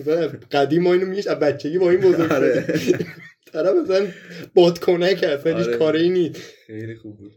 [0.53, 2.65] قدیم ما اینو میش از بچگی با این بزرگ آره.
[3.53, 4.07] طرف مثلا
[4.55, 5.77] بادکنک هیچ آره.
[5.77, 7.33] کاری نیست خیلی خوب بود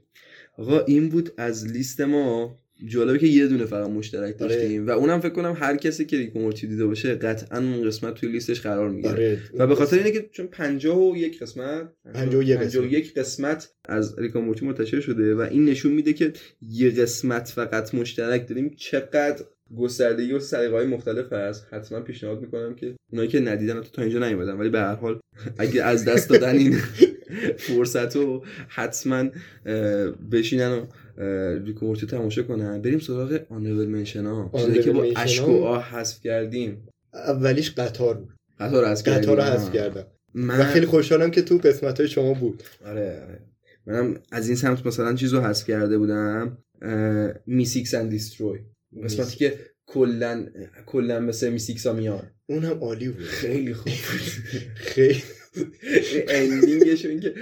[0.58, 4.56] آقا این بود از لیست ما جالبه که یه دونه فقط مشترک آره.
[4.56, 4.88] داشتیم.
[4.88, 8.14] و اونم فکر کنم هر کسی که ریک و مورتی دیده باشه قطعا اون قسمت
[8.14, 9.12] توی لیستش قرار می‌گیره.
[9.14, 9.40] آره.
[9.58, 12.82] و به خاطر اینه که چون 51 قسمت 51 قسمت.
[12.82, 17.96] 51 قسمت از ریک مورتی منتشر شده و این نشون میده که یه قسمت فقط
[17.96, 18.76] مشترک داریم.
[18.78, 19.46] چقدر
[19.78, 21.68] گستردگی و سلیقه های مختلف هست.
[21.72, 24.54] حتما پیشنهاد می‌کنم که اونایی که ندیدن تا اینجا نیومدن.
[24.54, 25.20] ولی به هر حال
[25.58, 26.78] اگه از دست دادن این
[27.58, 29.30] فرصت رو حتما
[30.32, 30.86] بشینن و
[31.22, 32.82] اه، ریک و مورتی تماشا کنن.
[32.82, 34.52] بریم سراغ آنربل منشن ها.
[34.58, 35.48] چیزایی که با اشک.
[35.48, 36.88] و آه حذف کردیم.
[37.14, 38.34] اولیش قطار بود.
[38.60, 39.32] قطار حذف کردیم.
[39.32, 39.42] قطار.
[39.42, 40.06] حذف کردم.
[40.34, 42.64] من و خیلی خوشحالم که تو قسمت های شما بود.
[42.86, 43.40] آره آره.
[43.86, 46.58] منم از این سمت مثلا چیز رو حذف کرده بودم.
[47.46, 48.60] Meeseeks and Destroy
[49.04, 50.46] قسمتی که کلا
[50.86, 52.32] کلا مثل Meeseeks ها میان.
[52.46, 53.24] اون هم عالی بود.
[53.24, 53.94] خیلی خوب.
[54.94, 55.24] خیلی
[56.28, 57.34] ending ش این که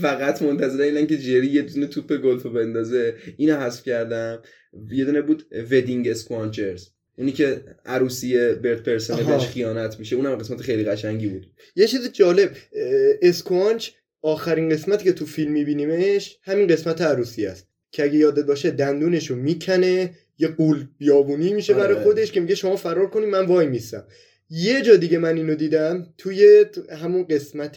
[0.00, 3.14] فقط منتظر اینن که جری یه دونه توپ گلف رو بندازه.
[3.36, 4.42] اینو حذف کردم.
[4.90, 6.88] یه دونه بود Wedding Squanchers
[7.18, 9.36] اونی که عروسی Birdperson آها.
[9.36, 10.16] بهش خیانت میشه.
[10.16, 11.46] اونم قسمت خیلی قشنگی بود.
[11.76, 12.50] یه چیز جالب
[13.22, 13.90] اسکوانچ
[14.22, 17.68] آخرین قسمتی که تو فیلم میبینیمش همین قسمت عروسی است.
[17.90, 21.82] که اگه یادت باشه دندونشو می‌کنه یه غول بیابونی میشه آره.
[21.82, 24.04] برای خودش که میگه شما فرار کنی من وای میستم
[24.50, 26.64] یه جا دیگه من اینو دیدم توی
[27.02, 27.76] همون قسمت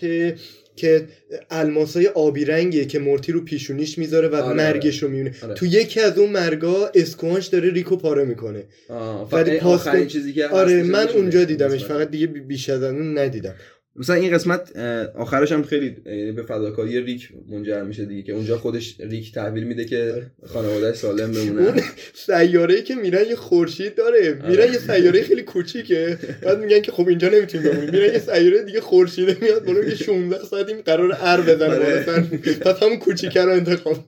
[0.76, 1.08] که
[1.50, 4.58] الماسای آبی رنگیه که مورتی رو پیشونیش می‌ذاره و آره.
[4.58, 5.54] مرگش رو می‌بینه آره.
[5.54, 10.34] تو یکی از اون مرگا اسکوانچ داره ریکو پاره می‌کنه آه، فقط پاس آخرین چیزی
[10.34, 11.10] که آره من.
[11.10, 11.84] اونجا دیدمش.
[11.86, 13.56] فقط دیگه بی- بیش از اون ندیدم
[13.96, 14.78] مثلا این قسمت
[15.16, 19.64] آخرش هم خیلی یعنی به فداکاری ریک منجر میشه دیگه که اونجا خودش ریک تحویل
[19.64, 21.84] میده که خانوادهش سالم اون بمونه
[22.14, 24.42] سیاره که میرن یه خورشید داره.
[24.50, 26.18] میرن یه سیاره خیلی کوچیکه.
[26.42, 27.90] بعد میگن که خب اینجا نمی‌تونیم بمونیم.
[27.92, 31.80] میرن یه سیاره دیگه خورشیده میاد بالا میگه 16 ساعت این قرار ار بزنه آره.
[31.86, 32.20] بالا سر.
[32.54, 34.06] پس همون کوچیکه رو انتخاب.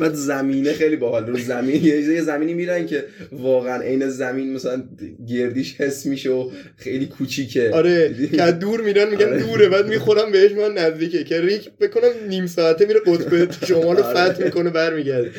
[0.00, 4.82] بعد زمینه خیلی باحال رو زمین یه زمینی میرن که واقعا عین زمین مثلا
[5.28, 9.42] گردیش حس میشه و خیلی کوچیکه آره؟ که دور میرن میگن آره.
[9.42, 14.02] دوره بعد می‌خورم بهش من نزدیکه که ریک بکنم نیم ساعته میره قطب شمال رو
[14.10, 14.32] آره.
[14.32, 15.30] فتح می‌کنه برمیگرده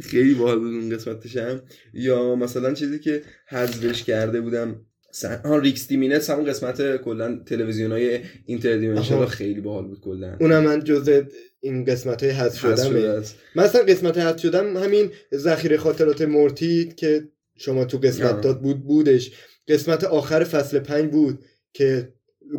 [0.00, 1.62] خیلی باحال بود اون قسمتش هم
[1.94, 4.80] یا مثلا چیزی که حذفش کرده بودم
[5.16, 5.40] سن...
[5.44, 9.26] ها ریکس دیمینتس همون قسمت کلا تلویزیون های اینتردیمنشنال.
[9.26, 11.22] خیلی باحال بود کلا اونم من جزء
[11.66, 13.36] این قسمت های حذف است.
[13.56, 18.40] مثلا قسمت حذف شدم همین ذخیره خاطرات مورتی که شما تو قسمت.
[18.40, 19.32] داد بود بودش
[19.68, 21.38] قسمت آخر فصل پنج بود
[21.72, 22.12] که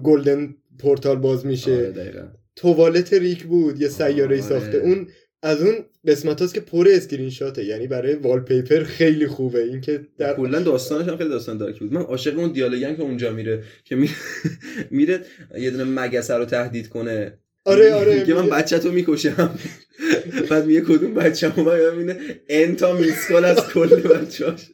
[0.04, 2.28] golden portal باز آره میشه دقیقاً.
[2.56, 4.50] توالت ریک بود یه سیاره ای آره.
[4.50, 5.08] ساخته اون
[5.44, 5.76] از اون
[6.08, 10.60] قسمت هاست که پر اسکرین شاته یعنی برای wallpaper خیلی خوبه این که در کلا
[10.60, 13.96] داستانش هم خیلی داستان dark ی بود من عاشق اون دیالوگم که اونجا میره که
[13.96, 14.14] میره,
[14.92, 15.22] میره
[15.58, 17.38] یه دونه مگسه رو تهدید کنه
[17.68, 19.60] آره آره میگه من بچه تو می‌کشم.
[20.50, 22.20] بعد میگه کدوم بچه هم و می‌بینه
[22.50, 24.72] انتا میسکال از کل بچهاش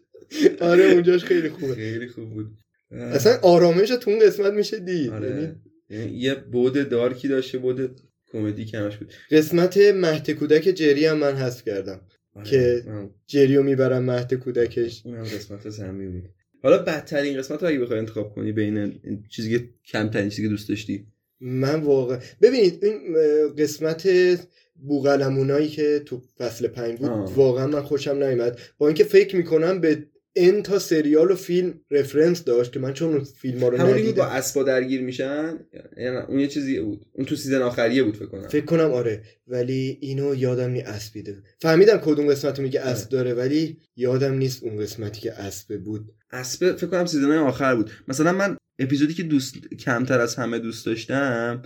[0.61, 1.75] آره اونجاش خیلی خوبه.
[1.75, 2.51] خیلی خوب بود.
[2.91, 4.95] اصلا آرامش تو اون قسمت میشه دید.
[5.05, 5.55] یعنی آره.
[5.89, 8.01] یعنی یه بود دارکی داشته بود
[8.31, 9.13] کمدی کمش بود.
[9.31, 12.01] قسمت مهد کودک جری هم من حذف کردم
[12.35, 12.45] آره.
[12.45, 12.83] که-.
[13.27, 15.01] جریو می‌برم مهد کودکش.
[15.05, 16.29] اون هم قسمت سمی بود
[16.63, 18.99] حالا بدترین قسمت رو اگه بخوای انتخاب کنی بین
[19.29, 21.07] چیزی که کمترین چیزی که دوست داشتی.
[21.43, 22.99] من واقعا ببینید این
[23.57, 24.09] قسمت
[24.87, 27.35] بوقلمونایی که تو فصل پنج بود آه.
[27.35, 28.59] واقعا من خوشم نیومد.
[28.77, 30.05] با اینکه فکر می‌کنم به
[30.35, 34.01] n تا سریال و فیلم reference داشت که من چون فیلم ها رو همونی که
[34.01, 35.59] با ندیدم اسبا درگیر میشن
[35.97, 37.05] یعنی اون یه چیزی بود.
[37.13, 38.47] اون تو season آخریه بود فکر کنم.
[38.47, 39.21] فکر کنم آره.
[39.47, 42.79] ولی اینو یادم نی اسبیده فهمیدم کدوم قسمت میگه.
[42.79, 46.11] اسب داره ولی یادم نیست اون قسمتی که اسب بود.
[46.33, 47.91] اسب فکر کنم season آخر بود.
[48.07, 51.61] مثلا من اپیزودی که دوست کمتر از همه دوست داشتم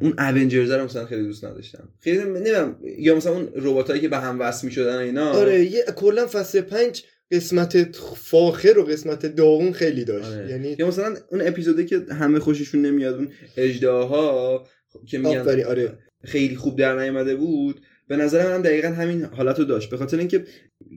[0.00, 1.88] اون اونجرز رو مثلا خیلی دوست نداشتم.
[2.00, 5.30] خیلی نمی‌دونم یا مثلا اون رباتایی که به هم وصل می‌شدن اینا.
[5.30, 7.02] آره یه کلا فصل پنج
[7.32, 10.26] قسمت فاخر و قسمت داغون خیلی داشت.
[10.26, 10.50] آره.
[10.50, 14.66] یعنی یا مثلا اون اپیزودی که همه خوششون نمیاد اون اجداها
[15.06, 15.98] که میگن آره.
[16.24, 17.80] خیلی خوب در نیامده بود.
[18.08, 19.90] به نظر من دقیقا همین حالت رو داشت.
[19.90, 20.44] به خاطر اینکه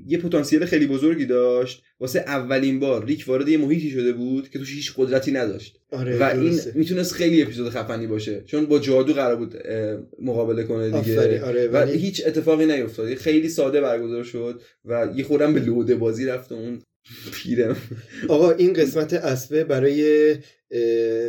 [0.07, 1.83] یه پتانسیل خیلی بزرگی داشت.
[1.99, 5.79] واسه اولین بار ریک وارد یه محیطی شده بود که توش هیچ قدرتی نداشت.
[5.91, 6.59] آره و این.
[6.73, 8.43] می‌تونست خیلی اپیزود خفنی باشه.
[8.45, 9.55] چون با جادو قرار بود
[10.21, 11.43] مقابله کنه دیگه.
[11.43, 13.15] آره و ولی هیچ اتفاقی نیفتاد.
[13.15, 16.79] خیلی ساده برگزار شد و یه خورم به لوده بازی رفت اون
[17.33, 17.77] پیرم.
[18.27, 20.35] آقا این قسمت اسبه برای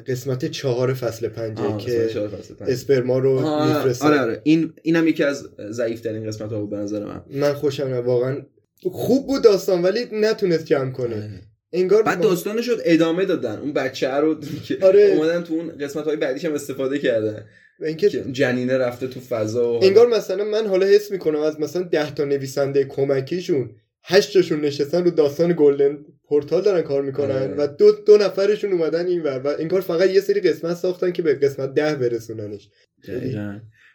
[0.06, 2.54] قسمت چهار فصل پنجه که فصل.
[2.60, 3.34] اسپرما رو
[3.66, 4.40] میفرسته آره آره.
[4.44, 7.22] این اینم یکی از ضعیف ترین قسمت ها بود به نظر من.
[7.30, 8.42] من خوشم واقعا
[8.90, 11.40] خوب بود داستان ولی نتونست جمع کنه
[11.72, 14.40] انگار بعد داستانش شد ادامه دادن اون بچه رو
[14.82, 15.02] آره.
[15.02, 17.44] اومدن تو اون قسمت های بعدیش هم استفاده کردن
[17.80, 21.82] اینکه که جنینه رفته تو فضا و انگار مثلا من حالا حس می‌کنم از مثلا
[21.82, 23.70] ده تا نویسنده کمکیشون
[24.04, 25.98] هشت تاشون نشستن رو داستان golden
[26.28, 27.54] portal دارن کار می‌کنن آره.
[27.58, 31.22] و دو دو نفرشون اومدن این ور و انگار فقط یه سری قسمت ساختن که
[31.22, 32.68] به قسمت ده برسوننش.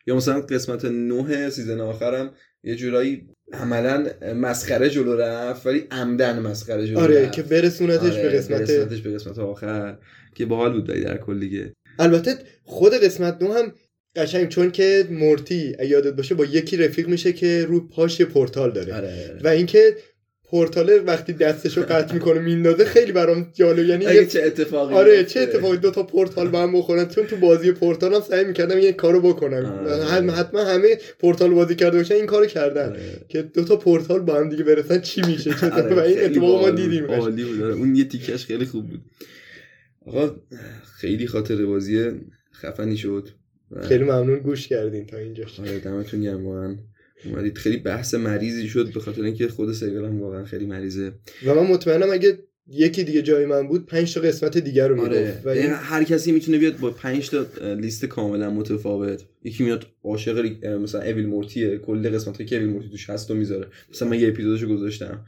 [0.08, 2.32] یا مثلا قسمت نه season آخرم
[2.64, 7.32] یه جورایی عملا مسخره جلو رفت ولی عمداً مسخره جلو آره رفت.
[7.32, 9.98] که برسونتش آره، به قسمت برسونتش به قسمت آخر
[10.36, 11.74] که باحال بود در کل دیگه.
[12.00, 13.74] البته خود قسمت دو هم
[14.16, 18.26] قشنگ چون که مورتی اگه یادت باشه با یکی رفیق میشه که رو پاش یه
[18.26, 18.96] پورتال داره.
[18.96, 19.40] آره.
[19.44, 19.96] و اینکه
[20.50, 23.86] پورتال وقتی دستشو قطع می‌کنه میندازه خیلی برام جالب.
[23.86, 25.24] یعنی اگه یه- چه اتفاقی آره.
[25.24, 27.06] چه اتفاقی؟ دو تا پورتال با هم بخورن.
[27.08, 30.06] چون تو بازی پورتال هم سعی می‌کردم این کارو بکنم آره.
[30.06, 32.90] هم- حتما همه پورتال بازی کرده باشن این کارو کردن.
[32.90, 33.02] آره.
[33.30, 36.62] که دو تا پورتال با هم دیگه برسن چی میشه؟ چه آره، و این اتفاق
[36.62, 36.70] ما.
[36.70, 37.62] دیدیم عالی بود.
[37.62, 37.74] آره.
[37.74, 39.02] اون یه تیکش خیلی خوب بود.
[40.06, 40.36] آقا
[40.98, 42.12] خیلی خاطر بازی
[42.54, 43.30] خفنی شد.
[43.82, 46.78] خیلی ممنون گوش کردین تا اینجاش آره دمتون گرم
[47.26, 51.12] اومدید خیلی بحث مریضی شد به خاطر اینکه خود سریال هم واقعا خیلی مریضه.
[51.46, 52.40] و من مطمئنم اگه
[52.70, 55.42] یکی دیگه جای من بود پنج تا قسمت دیگر رو آره.
[55.46, 59.24] و این یعنی هر کسی می‌تونه بیاد با 5 تا لیست کاملا متفاوت.
[59.44, 63.68] یکی میاد عاشق مثلا اویل مورتیه کل قسمت که اویل مورتی توش هست و می‌ذاره.
[63.92, 65.26] مثلا من یه اپیزودشو گذاشتم.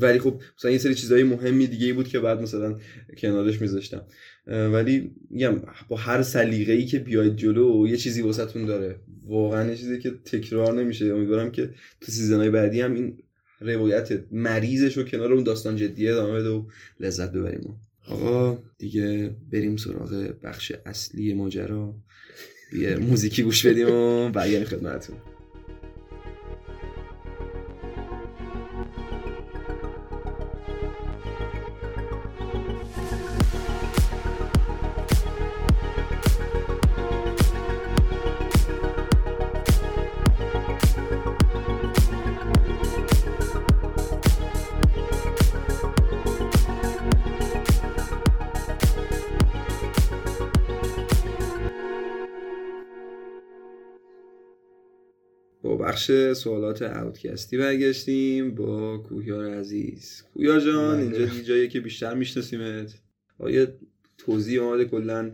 [0.00, 2.78] ولی خب مثلا یه سری چیزهای مهمی دیگه بود که بعد مثلا
[3.18, 4.06] کنارش میذاشتم.
[4.46, 8.96] ولی میگم با هر سلیقه‌ای که بیاید جلو یه چیزی واسهتون داره.
[9.26, 11.06] واقعا یه چیزی که تکرار نمیشه.
[11.06, 13.18] امیدوارم که تو سیزنهای بعدی هم این
[13.60, 16.64] روایت مریضش رو کنار اون داستان جدیه ادامه بده و
[17.00, 17.76] لذت ببریم
[18.08, 21.94] آقا دیگه بریم سراغ بخش اصلی ماجرا.
[22.72, 25.16] یه موزیکی گوش بدیم و برگردیم خدمتتون.
[56.04, 60.22] بخش سوالات اوتکستی برگشتیم با کوهیار عزیز.
[60.34, 62.94] کوهیار جان اینجا دیگه جاییه که بیشتر میشناسیمت.
[63.38, 63.66] آیا
[64.18, 65.32] توضیح آماده کلا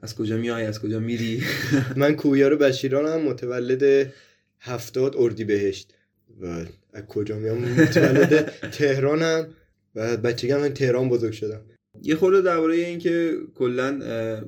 [0.00, 1.42] از کجا میای از کجا میری؟
[1.96, 4.12] من کویار بشیرانم متولد
[4.60, 5.94] هفتاد اردی بهشت
[6.40, 6.46] و
[6.92, 9.46] از کجا میام متولد تهرانم.
[9.94, 11.60] و بچگی هم تهران بزرگ شدم.
[12.02, 14.00] یه خورده درباره این که کلا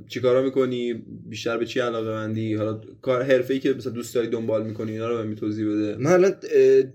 [0.08, 0.94] چیکارا می‌کنی
[1.28, 5.08] بیشتر به چی علاقه مندی؟ حالا کار حرفه‌ای که مثلا دوست داری دنبال می‌کنی اینا
[5.08, 5.96] رو بهم توضیح بده.
[5.96, 6.34] من الان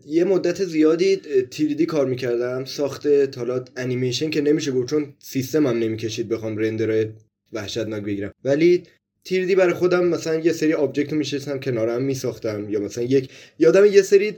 [0.08, 1.16] یه مدت زیادی
[1.52, 2.66] 3D کار می‌کردم.
[2.66, 7.08] ساخت تالات انیمیشن که نمیشه گفت چون سیستمم نمی‌کشید بخوام render های
[7.54, 8.32] وحشتناک بگیرم.
[8.44, 8.84] ولی
[9.28, 13.30] 3D برای خودم مثلا یه سری object رو میشستم کنارم میساختم یا مثلا یک
[13.60, 14.36] یادم یه سری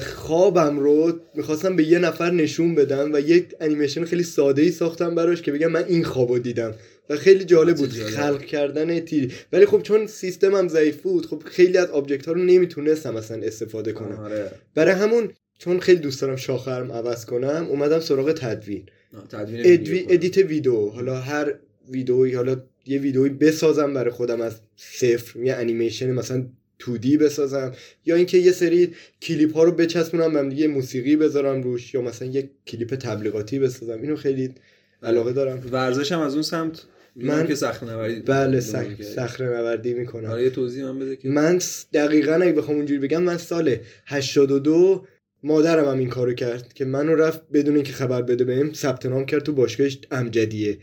[0.00, 5.14] خوابم رو می‌خواستم به یه نفر نشون بدم و یک انیمیشن خیلی ساده ای ساختم
[5.14, 6.74] براش که بگم من این خوابو دیدم
[7.10, 8.10] و خیلی جالب بود جالب.
[8.10, 12.44] خلق کردن 3D ولی خب چون سیستمم ضعیف بود خب خیلی از object ها رو
[12.44, 14.18] نمی‌تونستم مثلا استفاده کنم.
[14.18, 14.50] آره.
[14.74, 18.82] برای همون چون خیلی دوست دارم شاخه‌م عوض کنم اومدم سراغ تدوین.
[19.30, 20.06] تدوین ادوی.
[20.08, 20.88] ادیت ویدیو.
[20.88, 21.54] حالا هر
[21.90, 22.56] ویدئویی حالا
[22.86, 26.46] یه ویدئویی بسازم برای خودم از صفر یه انیمیشن مثلا
[26.82, 27.72] 2D بسازم
[28.06, 28.92] یا اینکه یه سری
[29.22, 34.00] کلیپ ها رو بچسبونم هم دیگه موسیقی بذارم روش یا مثلا یه کلیپ تبلیغاتی بسازم.
[34.02, 34.54] اینو خیلی
[35.02, 35.62] علاقه دارم.
[35.72, 36.82] ورزش هم از اون سمت؟
[37.16, 38.60] من- که صخره نوردی بله.
[38.60, 40.30] صخره نوردی می‌کنم.
[40.30, 41.60] آره یه توضیح من بده که من
[41.92, 43.76] دقیقا اگه بخوام اونجوری بگم من سال
[44.06, 45.06] 82
[45.42, 49.26] مادرم هم این کارو کرد که منو رفت بدون اینکه خبر بده بهم ثبت نام
[49.26, 50.78] کرد تو باشگاه امجدیه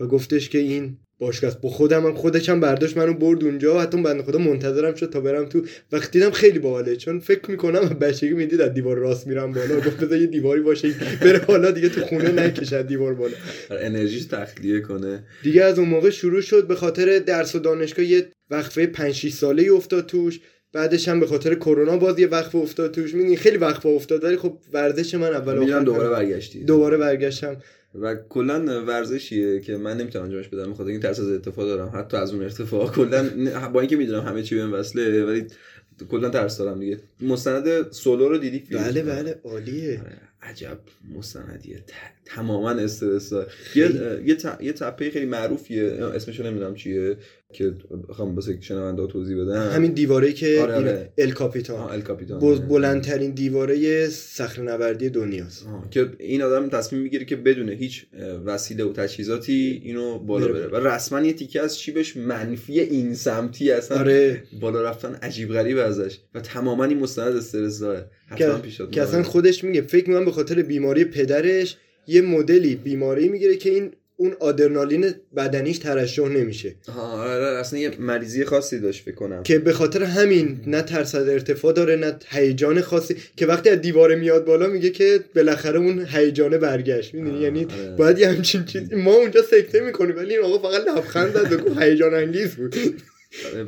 [0.00, 3.76] و گفتش که این باشگاه با خودم هم خودش هم برداشت منو برد اونجا.
[3.76, 5.62] و حتی بنده خدا منتظرم شد تا برم تو
[5.92, 6.96] وقتی دیدم خیلی باحاله.
[6.96, 9.76] چون فکر می‌کنم بچگی می‌دید از دیوار راست میرم بالا.
[9.76, 10.88] گفت بذار یه دیواری باشه.
[11.20, 13.34] بره بالا دیگه تو خونه نکشد دیوار بالا.
[13.70, 15.24] آره، انرژیش تخلیه کنه.
[15.42, 19.32] دیگه از اون موقع شروع شد به خاطر درس و دانشگاه یه وقفه 5 6
[19.32, 20.40] ساله ای افتاد توش.
[20.72, 23.14] بعدش هم به خاطر کرونا باز یه وقفه افتاد توش.
[23.14, 26.08] می‌دونی خیلی وقفه افتاد ولی خب ورزش من اول دوباره.
[26.08, 26.64] برگشتی.
[26.64, 27.56] دوباره برگشتم.
[27.94, 31.90] و کلا ورزشیه که من نمی‌تونم انجامش بدم بخاطر اینکه ترس از ارتفاع دارم.
[31.94, 33.28] حتی از اون ارتفاع کلا
[33.72, 35.46] با اینکه می‌دونم همه چی بهم وصله ولی
[36.10, 36.98] کلا ترس دارم دیگه.
[37.20, 40.00] مستند سولو رو دیدی؟ فیلم؟ بله بله عالیه.
[40.00, 40.78] آره، عجب
[41.16, 41.84] مستندیه.
[42.24, 43.32] تماما استرس.
[43.74, 43.90] یه
[44.24, 45.84] یه ت- یه تپه خیلی معروفیه.
[46.14, 47.16] اسمشو نمی‌دونم چیه.
[47.52, 47.74] که
[48.08, 49.70] بخوام واسه شنونده توضیح بدم.
[49.74, 51.12] همین دیواره که آره، آره.
[51.18, 57.36] ال کاپیتان ال کاپیتان بلندترین دیواره صخره نوردی دنیاست که این آدم تصمیم می‌گیره که
[57.36, 58.06] بدون هیچ
[58.44, 60.68] وسیله و تجهیزاتی اینو بالا بره.
[60.68, 63.98] بره و رسما یه تیکه از شیبش منفی این سمتی اصلا.
[63.98, 64.42] آره.
[64.60, 66.18] بالا رفتن عجیب غریب ازش.
[66.34, 68.10] و تماما این مستند استرس داره.
[68.26, 71.76] حتما پیش که اصلا خودش میگه فکر می‌کنم به خاطر بیماری پدرش
[72.06, 76.74] یه مدلی بیماری می‌گیره که این اون آدرنالین بدنیش ترشح نمیشه.
[76.98, 79.42] آره اصلا یه مریضی خاصی داشت فکر کنم.
[79.42, 83.16] که به خاطر همین نه ترس از ارتفاع داره نه هیجان خاصی.
[83.36, 87.14] که وقتی از دیواره میاد بالا میگه که بالاخره اون هیجانه برگشت.
[87.14, 87.96] می‌دونی؟ آه، یعنی آره.
[87.96, 91.80] باید یه همچین چیزی ما اونجا سکته می‌کنیم ولی این آقا فقط لبخند زد و
[91.80, 92.76] هیجان انگیز بود.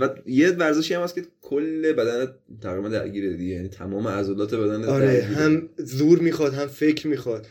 [0.01, 3.55] و یه ورزشی هم هست که کل بدن تقریبا درگیره دیگه.
[3.55, 5.25] یعنی تمام عضلات بدن آره درگیره.
[5.25, 7.47] هم زور می‌خواد هم فکر می‌خواد.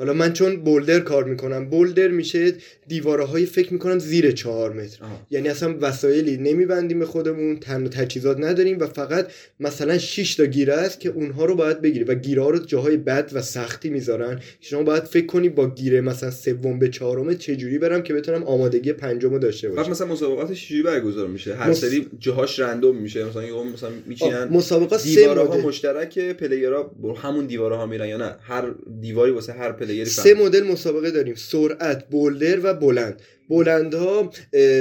[0.00, 2.52] حالا من چون بولدر کار می‌کنم بولدر میشه
[2.88, 5.04] دیواره های فکر می‌کنم زیر چهار متر.
[5.04, 5.26] آه.
[5.30, 10.44] یعنی اصلا وسایلی نمیبندیم به خودمون تن و تجهیزات نداریم و فقط مثلا 6 تا
[10.44, 13.90] گیره است که اونها رو باید بگیری و گیره ها رو جاهای بد و سختی
[13.90, 18.42] می‌ذارن شما باید فکر کنی با گیره مثلا سوم به چهارم چجوری برم که بتونم
[18.42, 19.90] آمادگی پنجم رو داشته بعد باشم.
[19.90, 23.90] مثلا مسابقاتش چجوری برگزار میشه؟ هر مس- سری جاهاش رندوم میشه مثلا یه قوم مثلا
[24.06, 29.72] میچینن مسابقات سه مشترک پلیرها همون دیواره ها میرن یا نه؟ هر دیواری واسه هر
[29.90, 31.34] پلیری سه مدل مسابقه داریم.
[31.34, 33.22] سرعت بولدر و بلند.
[33.48, 34.32] بلند ها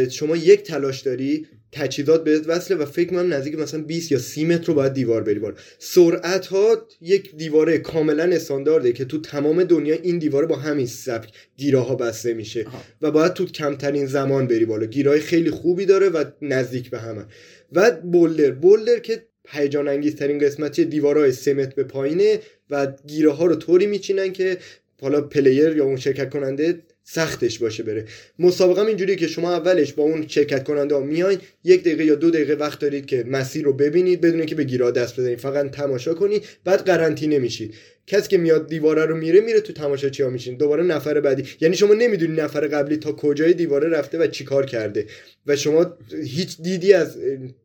[0.10, 4.45] شما یک تلاش داری تجهیزات بهت وصله و فکر کنم نزدیک مثلا 20 یا 30
[4.45, 5.56] متر رو باید دیوار بری بالا.
[5.80, 11.30] سرعت ها یک دیواره کاملا استاندارده که تو تمام دنیا این دیواره با همین سبک
[11.57, 12.65] گیره ها بسته میشه.
[13.02, 14.86] و باید تو کمترین زمان بری بالا.
[14.86, 17.26] گیرهای خیلی خوبی داره و نزدیک به همه.
[17.72, 18.52] و بولدر.
[18.52, 23.86] بولدر که هیجان انگیزترین قسمتی دیوارهای سه متر به پایینه و گیره ها رو طوری
[23.86, 24.57] میچینن که
[25.02, 28.06] حالا پلیر یا اون شرکت کننده سختش باشه بره.
[28.40, 32.31] مسابقه اینجوریه که شما اولش با اون شرکت کننده ها میاین یک دقیقه یا دو
[32.31, 35.40] دقیقه وقت دارید که مسیر رو ببینید بدون که به گیرا دست بزنید.
[35.40, 37.76] فقط تماشا کنید بعد قرنطینه میشید
[38.07, 41.44] کسی که میاد دیواره رو میره میره تو تماشاچی ها میشین؟ دوباره نفر بعدی.
[41.61, 45.06] یعنی شما نمی‌دونی نفر قبلی تا کجای دیواره رفته و چیکار کرده.
[45.48, 47.18] و شما هیچ دیدی از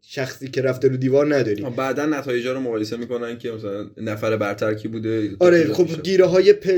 [0.03, 1.67] شخصی که رفته رو دیوار نداری.
[1.77, 6.03] بعدا نتایج رو مقایسه می‌کنن که مثلا نفر برتر کی بوده؟ آره خب.
[6.03, 6.71] گیره های پ...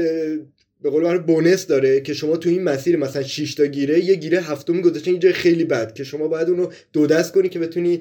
[0.83, 4.15] به قول من بونس داره که شما تو این مسیر مثلا 6 تا گیره یه
[4.15, 7.59] گیره هفتم گذاشتن یه جای خیلی بد که شما باید اونو دو دست کنی که
[7.59, 8.01] بتونی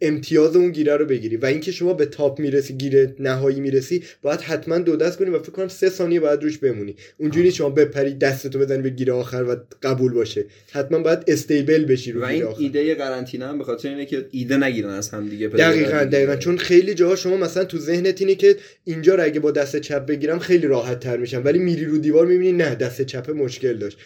[0.00, 1.36] امتیاز اون گیره رو بگیری.
[1.36, 5.38] و اینکه شما به تاپ می‌رسی گیره نهایی می‌رسی باید حتما دو دست کنی و
[5.38, 6.96] فکر کنم سه ثانیه باید روش بمونی.
[7.18, 10.44] اونجوری شما بپری دستتو بزنی به گیره آخر و قبول باشه.
[10.72, 12.62] حتما باید استیبل بشی رو و این آخر.
[12.62, 16.04] ایده قرنطینه هم به خاطر اینه که ایده نگیرن از هم دیگه دقیقا.
[16.04, 16.36] دقیقا.
[16.36, 20.06] چون خیلی جاها شما مثلا تو ذهنت اینه که اینجا رو اگه با دست چپ
[20.06, 21.42] بگیرم خیلی راحت تر میشم.
[21.44, 23.98] ولی میری رو دیوار می‌بینی نه دست چپ مشکل داشت.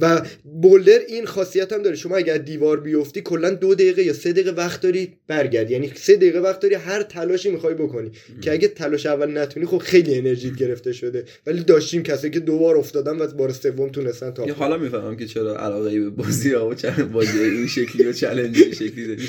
[0.00, 1.96] و بولدر این خاصیت هم داره.
[1.96, 5.70] شما اگر دیوار بیفتی کلا دو دقیقه یا سه دقیقه وقت داری برگرد.
[5.70, 8.10] یعنی سه دقیقه وقت داری هر تلاشی می‌خوای بکنی.
[8.40, 11.24] که اگه تلاش اول نتونی خب خیلی انرژیت گرفته شده.
[11.46, 15.16] ولی داشتیم کسایی که دو بار افتادن و از بار سوم تونستن تا حالا می‌فهمم
[15.16, 19.06] که چرا علاقه ای به بازی ها و چند بازی این شکلی و این شکلی
[19.06, 19.28] داری.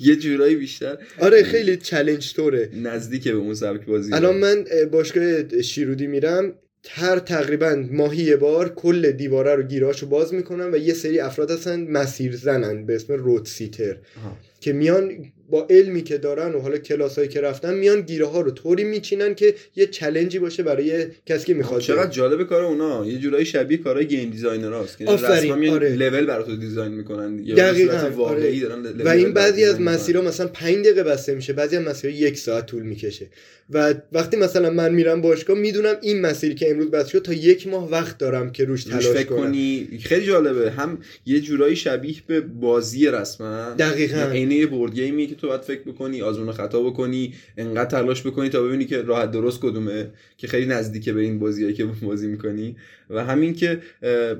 [0.00, 2.70] یه جورایی بیشتر آره خیلی challenge طوره.
[2.82, 6.52] نزدیک به اون سبک بازی الان من اه، باشگاه شیرودی میرم.
[6.88, 11.50] هر تقریبا ماهی یه بار کل دیواره رو گیراشو باز می‌کنن و یه سری افراد
[11.50, 14.36] هستن مسیر زنن به اسم route setter آها.
[14.60, 18.50] که میان با علمی که دارن و حالا کلاسایی که رفتن میان گیره ها رو
[18.50, 23.06] طوری میچینن که یه challenge ی باشه برای کسی که می‌خواد چقدر جالب کار اونا
[23.06, 25.88] یه جورایی شبیه کارهای game designer هست که رسما میان آره.
[25.88, 28.82] لول برات design می‌کنن دیگه دقیقاً، واقعی آره.
[28.82, 29.80] دارن و این بعضی از.
[29.80, 33.26] مسیرها مثلا 5 دقیقه بسته میشه بعضی از مسیرها یک ساعت طول می‌کشه
[33.70, 37.66] و وقتی مثلا من میرم باشگاه می‌دونم این مسیری که امروز بسته شد تا یک
[37.66, 42.14] ماه وقت دارم که روش تلاش فکر کنم کنی خیلی جالبه هم یه جورایی شبیه
[42.26, 44.30] به بازی رسما دقیقاً.
[44.30, 48.26] عینه یه board game ی که تو باید فکر بکنی آزمون خطا بکنی انقدر تلاش
[48.26, 52.26] بکنی تا ببینی که راه درست کدومه که خیلی نزدیکه به این بازیایی که بازی
[52.26, 52.76] می‌کنی.
[53.10, 53.82] و همین که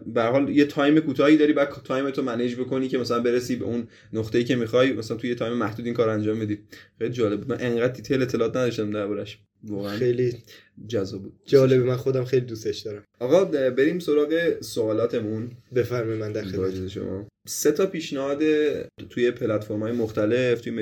[0.06, 3.64] به حال یه time کوتاهی داری بعد time تو manage بکنی که مثلا برسی به
[3.64, 6.59] اون نقطه‌ای که می‌خوای مثلا توی یه time محدود این کار انجام بدی.
[6.98, 7.48] خیلی جالب بود.
[7.51, 9.97] من انقدر detail اطلاعات نداشتم دربارش واقعا.
[9.97, 10.37] خیلی
[10.89, 11.32] جذاب بود.
[11.45, 13.05] جالبه من خودم خیلی دوستش دارم.
[13.20, 15.51] آقا بریم سراغ سوالاتمون.
[15.74, 17.28] بفرمایید من در خدمت شما.
[17.49, 18.43] سه تا پیشنهاد
[19.11, 20.73] توی پلتفرم های مختلف توی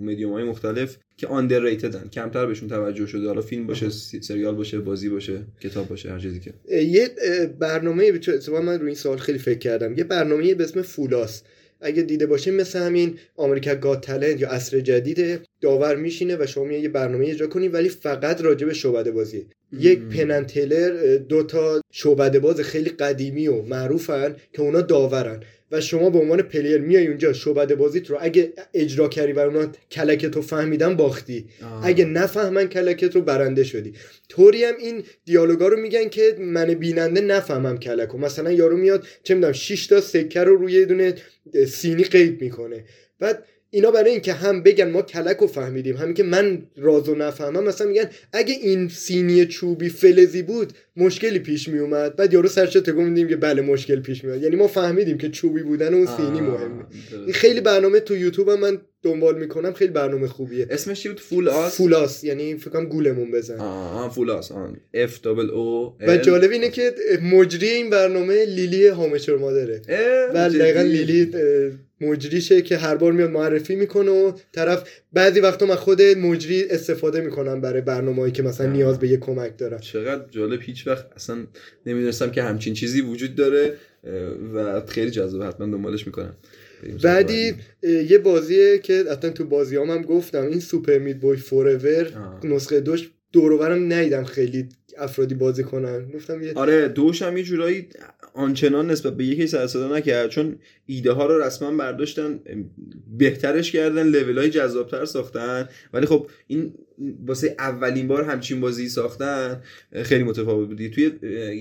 [0.00, 3.26] مدیوم های مختلف که آندرریتدن کمتر بهشون توجه شده.
[3.26, 3.88] حالا فیلم باشه
[4.20, 6.54] سریال باشه بازی باشه کتاب باشه هر چیزی که.
[6.68, 7.10] یه
[7.58, 9.98] برنامه به من روی این سوال خیلی فکر کردم.
[9.98, 11.42] یه برنامه به اسم فولاس.
[11.80, 16.72] اگه دیده باشین مثل همین آمریکا گات تالنت یا عصر جدید داور میشینه و شما
[16.72, 19.46] یه برنامه اجرا کنی ولی فقط راجع به شعبده بازی.
[19.72, 25.42] یک پنن تیلر دو تا شعبده باز خیلی قدیمی و معروفن که اونا داورن.
[25.72, 29.72] و شما به عنوان player میای اونجا شعبده بازیت رو اگه اجرا کردی و اونا
[29.90, 31.46] کلکت رو فهمیدن باختی.
[31.82, 33.92] اگه نفهمن کلکت رو برنده شدی.
[34.28, 39.06] طوری هم این دیالوگا رو میگن که من بیننده نفهمم کلک رو مثلا یارو میاد
[39.22, 41.14] چه می‌دونم 6 تا سکه رو روی یه دونه
[41.66, 42.84] سینی قید می‌کنه.
[43.18, 47.64] بعد اینا برای اینکه هم بگن ما کلک رو فهمیدیم همین که من رازو نفهمم
[47.64, 52.72] مثلا میگن اگه این سینی چوبی فلزی بود مشکلی پیش می اومد بعد یارو سرش
[52.72, 56.40] تکون میدیم که بله مشکل پیش میاد یعنی ما فهمیدیم که چوبی بودن اون سینی
[56.40, 56.84] مهمه.
[57.12, 60.66] این خیلی برنامه تو یوتیوب هم من دنبال می‌کنم خیلی برنامه خوبیه.
[60.70, 64.72] اسمش چی بود؟ فول آس؟ فولاس یعنی فکر کنم گولمون بزن آه فول آس آه.
[64.94, 69.82] F دابل او و جالب اینه که مجری این برنامه لیلی هامچر مادره
[70.34, 71.32] بله دقیقا لیلی
[72.00, 77.20] مجریشه که هر بار میاد معرفی می‌کنه و طرف بعضی وقتا من خود مجری استفاده
[77.20, 81.46] می‌کنم برای برنامه‌ای که مثلا نیاز به یه کمک دارم چقدر جالب هیچ وقت اصلا
[81.86, 83.74] نمی‌دونستم که همچین چیزی وجود داره
[84.54, 86.36] و خیلی جذاب حتما دنبالش می‌کنم.
[87.02, 92.12] بعدی یه بازیه که اصلا تو بازیام هم گفتم این سوپر میت بوی فوراور.
[92.44, 94.68] نسخه دوش دوروبرم ندیدم خیلی
[94.98, 96.10] افرادی بازی کنن.
[96.14, 97.88] گفتم یه آره دوش هم یه جورایی
[98.38, 100.56] آنچنان نسبت به یکی سر صدا نکرد چون
[100.86, 102.40] ایده ها رو رسما برداشتن
[103.18, 105.68] بهترش کردن لول های جذابتر ساختن.
[105.92, 106.74] ولی خب این
[107.26, 109.62] واسه اولین بار همچین بازی ساختن
[110.02, 111.10] خیلی متفاوت بودی توی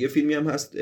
[0.02, 0.76] یه فیلمی هم هست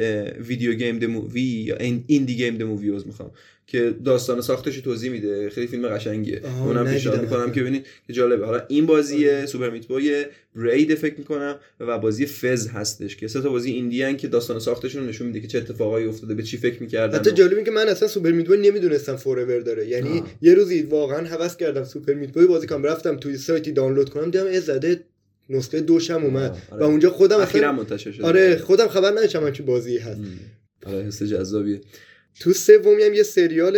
[0.48, 3.32] Video Game The Movie یا این- Indie Game The Movie می‌خوام.
[3.68, 5.50] که داستان ساختش توضیح میده.
[5.50, 6.42] خیلی فیلم قشنگیه.
[6.64, 7.22] اونم پیشنهاد.
[7.22, 8.46] می‌کنم که ببینید که جالبه.
[8.46, 10.26] حالا این بازی Super Meat Boy
[10.56, 15.08] Braid فکر می‌کنم و بازی Fez هستش که سه تا بازی indie که داستان ساختشون
[15.08, 17.88] نشون میده که چه اتفاقایی افتاده به چی فکر می‌کردن حتی جالب این که من
[17.88, 19.88] اصلا Super Meat Boy نمی‌دونستم Forever داره.
[19.88, 20.28] یعنی آه.
[20.42, 24.26] یه روزی واقعا هوس کردم Super Meat Boy بازی کنم رفتم توی سایتی دانلود کنم
[24.26, 25.00] دیدم ای زده
[25.50, 26.58] نسخه دوشم اومد.
[26.72, 26.82] آره.
[26.82, 28.26] و اونجا خودم اخیرا منتشر شده.
[28.26, 30.22] آره خودم خبر نداشتم همچین بازی هست.
[30.86, 31.82] آره حس جذابیه.
[32.40, 33.78] تو سومی هم یه سریال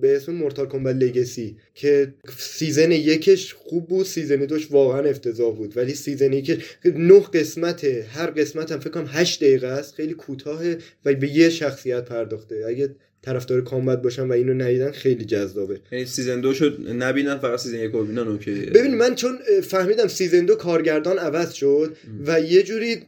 [0.00, 5.76] به اسم Mortal Kombat Legacy که season یکش خوب بود season دوش واقعا افتضاح بود.
[5.76, 10.78] ولی season یکش نه قسمته هر قسمت هم فکر کنم 8 دقیقه است خیلی کوتاهه
[11.04, 12.64] و به یه شخصیت پرداخته.
[12.68, 15.80] اگه طرفدار Kombat باشن و اینو ندیدن خیلی جذابه.
[15.92, 18.52] یعنی season دو شد نبینن فقط season یک رو ببینن okay.
[18.52, 21.96] ببین من چون فهمیدم season دو کارگردان عوض شد
[22.26, 23.02] و یه جوری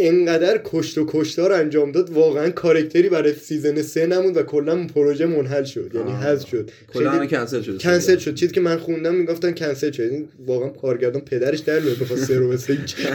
[0.00, 4.86] انقدر کشت و کشتار انجام داد واقعا character ی برای season سه نموند و کلا
[4.86, 6.12] پروژه منحل شد یعنی.
[6.12, 6.70] حذف شد.
[6.92, 8.34] کلا کنسل شده کنسل شد.
[8.34, 10.02] چیزی که من خوندم می‌گفتن کنسل شد.
[10.02, 12.56] این واقعا کارگردان پدرش در میاد بخواد سه رو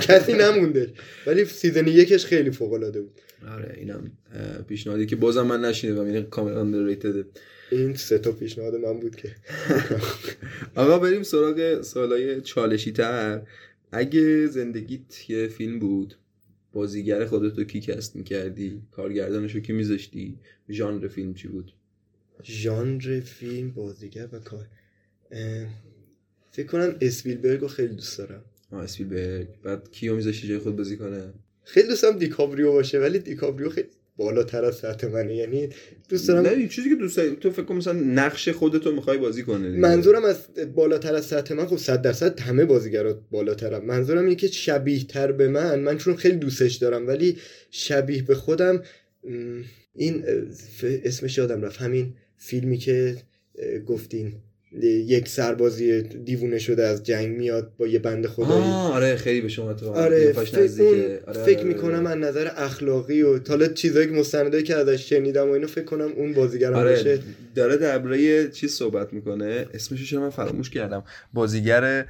[0.02, 0.90] کسی نمونده
[1.28, 3.22] ولی season یکش خیلی فوق العاده بود.
[3.53, 4.12] آره اینم
[4.68, 7.26] پیشنهادی که بازم من نشینه و این کاملا underrated.
[7.72, 9.30] این سه تا پیشنهاد من بود که.
[10.76, 13.41] آقا بریم سراغ سوالای چالشی تر
[13.91, 16.16] اگه زندگیت یه فیلم بود
[16.76, 20.40] بازیگر خودتو کی cast می‌کردی؟ کارگردانشو کی میذاشتی؟
[20.70, 21.72] ژانر فیلم چی بود؟
[22.44, 24.68] ژانر فیلم بازیگر و کار.
[25.32, 25.68] اه،
[26.52, 28.44] فکر کنم اسپیلبرگ رو خیلی دوست دارم.
[28.72, 29.48] آه اسپیلبرگ.
[29.64, 31.34] بعد کیو میذاشتی جای خود بازی کنه؟
[31.64, 35.70] خیلی دوست دارم دی‌کاپریو باشه ولی دی‌کاپریو خیلی بالاتر از سطح منه یعنی
[36.10, 37.36] دوست دارم نه چیزی که دوست داری.
[37.36, 39.58] تو فکر کن مثلا نقش خودتو می‌خوای بازی دیگه.
[39.58, 44.48] منظورم از بالاتر از سطح من خب صد درصد همه بازیگرا بالاترم منظورم اینه که
[44.48, 47.38] شبیه تر به من من چون خیلی دوستش دارم ولی
[47.72, 48.84] شبیه به خودم
[49.96, 50.24] این
[50.82, 51.82] اسمش یادم رفت.
[51.82, 53.18] همین فیلمی که
[53.86, 54.34] گفتین.
[54.84, 58.64] یک سربازی دیوونه شده از جنگ میاد با یه بند خدایی.
[58.72, 60.90] آره خیلی به شما تو آره قیافش فکر, نزدیکه.
[60.90, 62.10] اون آره، فکر آره، می‌کنم آره.
[62.10, 66.12] از نظر اخلاقی و حالا چیزایی که مستندایی که ازش شنیدم و اینو فکر کنم
[66.16, 67.10] اون بازیگرم باشه.
[67.10, 67.20] آره
[67.56, 69.66] داره درباره چیز صحبت می‌کنه.
[69.74, 71.04] اسمش رو من فراموش کردم.
[71.34, 72.06] بازیگر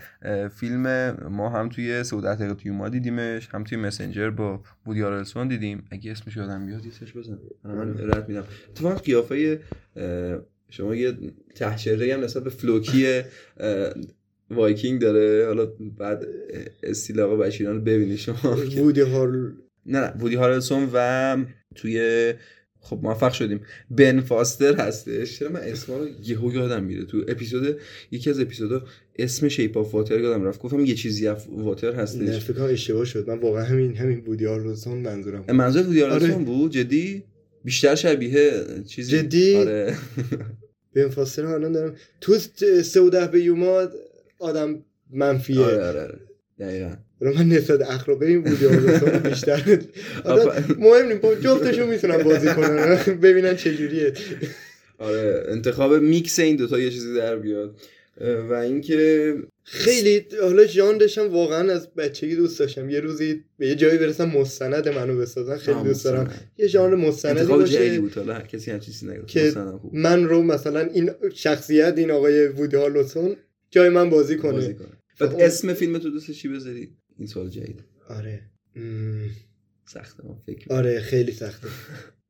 [0.59, 5.47] فیلم ما هم توی سعودت دقیقه توی ما دیدیمش هم توی مسنجر با بودی آرلسون
[5.47, 5.83] دیدیم.
[5.91, 8.43] اگه اسمش یادم بیاد یه سرچ بزن من رد میدم.
[8.75, 9.59] تو قیافه
[10.69, 11.13] شما یه
[11.55, 13.21] تحشره هم نسبت به فلوکی
[14.51, 15.45] وایکینگ داره.
[15.45, 15.65] حالا
[15.97, 16.25] بعد
[16.83, 18.57] استیل آقا بشیران رو ببینید شما.
[18.77, 19.51] وودی هارل.
[19.85, 21.37] نه نه وودی هارلسون و
[21.75, 22.33] توی
[22.79, 23.61] خب موفق شدیم.
[23.89, 25.39] بن فاستر هستش.
[25.39, 27.05] چرا من اسما رو یهو یادم میره.
[27.05, 27.77] تو اپیزود
[28.11, 28.85] یکی از اپیزودا
[29.19, 30.59] اسم شیپ آف واتر یادم رفت.
[30.61, 33.29] گفتم یه چیزی اف واتر نه هستش فکر کنم اشتباه شد.
[33.29, 35.45] من واقعا همین همین وودی هارلسون منظورم.
[35.55, 36.43] منظور وودی هارلسون آره.
[36.43, 37.23] بود؟ جدی؟
[37.65, 38.51] بیشتر شبیه
[38.87, 39.17] چیزی.
[39.17, 39.95] جدی؟ آره.
[40.95, 41.95] بن فاستر الان دارم.
[42.21, 42.37] تو
[42.83, 43.87] سه و ده به یوما
[44.39, 44.83] آدم
[45.13, 45.59] منفیه.
[45.59, 46.19] آره آره آره.
[46.59, 46.95] دقیقاً.
[47.19, 49.79] رو من نسبت اخلاقی این هارلسون بیشتر.
[50.77, 52.95] مهم با جفتشون می‌تونم بازی کنن.
[53.23, 54.13] ببینن چجوریه.
[54.99, 57.75] آره انتخاب میکس این دوتا یه چیزی در بیاد.
[58.21, 59.33] و اینکه
[59.63, 62.89] خیلی حالا ژانرش هم واقعا از بچگی دوست داشتم.
[62.89, 65.57] یه روزی به یه جایی برسم مستند منو بسازن.
[65.57, 66.33] خیلی دوست دارم.
[66.57, 68.13] یه ژانر مستندی باشه بود.
[68.13, 69.51] حالا هر کسی هم چیزی نگفت که
[69.81, 69.95] خوب.
[69.95, 73.35] من رو مثلا این شخصیت این آقای وودی هارلسون
[73.71, 74.51] جای من بازی کنه.
[74.51, 74.87] بازی کنه.
[75.15, 77.83] خب بعد اون- اسم فیلم تو دوست چی بذاری؟ این سوال جدید.
[78.09, 78.41] آره.
[78.75, 79.29] مم.
[79.87, 81.67] سخته من فکر آره خیلی سخته.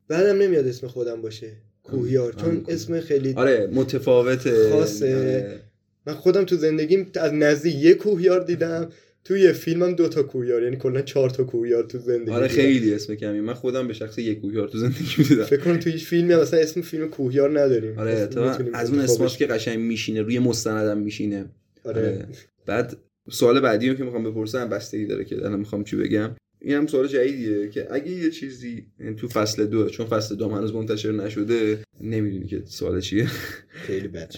[0.08, 1.52] بعدم نمیاد اسم خودم باشه.
[1.84, 2.26] کوهیار.
[2.32, 2.72] آره، چون کوهیار.
[2.72, 4.70] اسم خیلی آره متفاوته.
[4.70, 5.16] خاصه.
[5.18, 5.60] آره.
[6.08, 8.90] من خودم تو زندگیم از نزدیک یه کوهیار دیدم
[9.24, 12.48] توی یه فیلمم دو تا کوهیار یعنی کلا چهار تا کوهیار تو زندگی آره.
[12.48, 13.42] خیلی اسم کمی.
[13.42, 16.60] من خودم به شخص یک کوهیار تو زندگی دیدم فکر کنم توی هیچ فیلمی مثلا
[16.60, 18.00] اسم فیلم کوهیار نداریم.
[18.00, 21.46] آره تا از اون اسماش که قشنگ میشینه روی مستندم میشینه.
[21.84, 22.02] آره.
[22.02, 22.28] آره.
[22.66, 22.98] بعد
[23.30, 26.36] سوال بعدی رو که می‌خوام بپرسم بستگی داره که الان می‌خوام چی بگم.
[26.62, 28.86] این هم سوال جدیدیه که اگه یه چیزی
[29.18, 33.26] تو فصل دو چون فصل دو هنوز منتشر نشده نمی‌دونی که سوال چیه.
[33.70, 34.36] خیلی بد.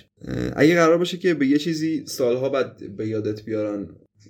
[0.56, 3.88] اگه قرار باشه که به یه چیزی سالها بعد به یادت بیارن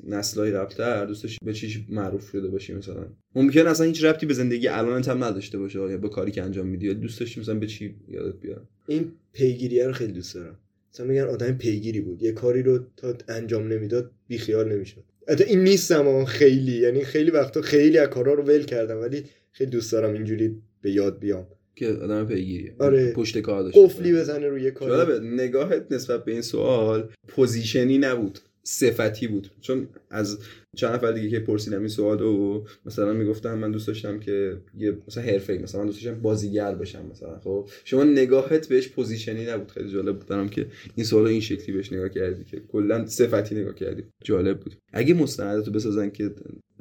[0.07, 3.07] نسلهای قبلتر دوست داشتی به چیش معروف شده باشی مثلا.
[3.35, 6.68] ممکن اصلا هیچ ربطی به زندگی الانت هم نداشته باشه یا به کاری که انجام
[6.68, 8.68] میدی یا دوست داشتی مثلا به چی یادت بیارن.
[8.88, 10.59] این پیگیریه رو خیلی دوست دارم.
[10.93, 12.23] مثلا میگن آدم پیگیری بود.
[12.23, 15.03] یه کاری رو تا انجام نمی‌داد بیخیال نمی‌شد.
[15.29, 16.77] حتی این نیستم اما خیلی.
[16.77, 20.91] یعنی خیلی وقتا خیلی از کارا رو ول کردم ولی خیلی دوست دارم اینجوری به
[20.91, 21.47] یاد بیام.
[21.75, 23.13] که آدم پیگیریه آره.
[23.13, 24.89] پشت کار داشته قفلی بزنه روی کار.
[24.89, 28.39] جالبه نگاهت نسبت به این سوال position ی نبود.
[28.69, 29.52] صفتی بود.
[29.61, 30.39] چون از
[30.76, 34.98] چند نفر دیگه که پرسیدم این سوال و مثلا می‌گفتم من دوست داشتم که یه
[35.07, 39.45] مثلا حرفه مثلا من دوست داشتم بازیگر بشم مثلا خب؟ شما نگاهت بهش position ی
[39.45, 39.72] نبود.
[39.72, 40.52] خیلی جالب بود.
[40.52, 44.03] که این سوال این شکلی بهش نگاه کردی که کلا صفتی نگاه کردی.
[44.23, 44.76] جالب بود.
[44.94, 46.31] اگه مستندتو بسازن که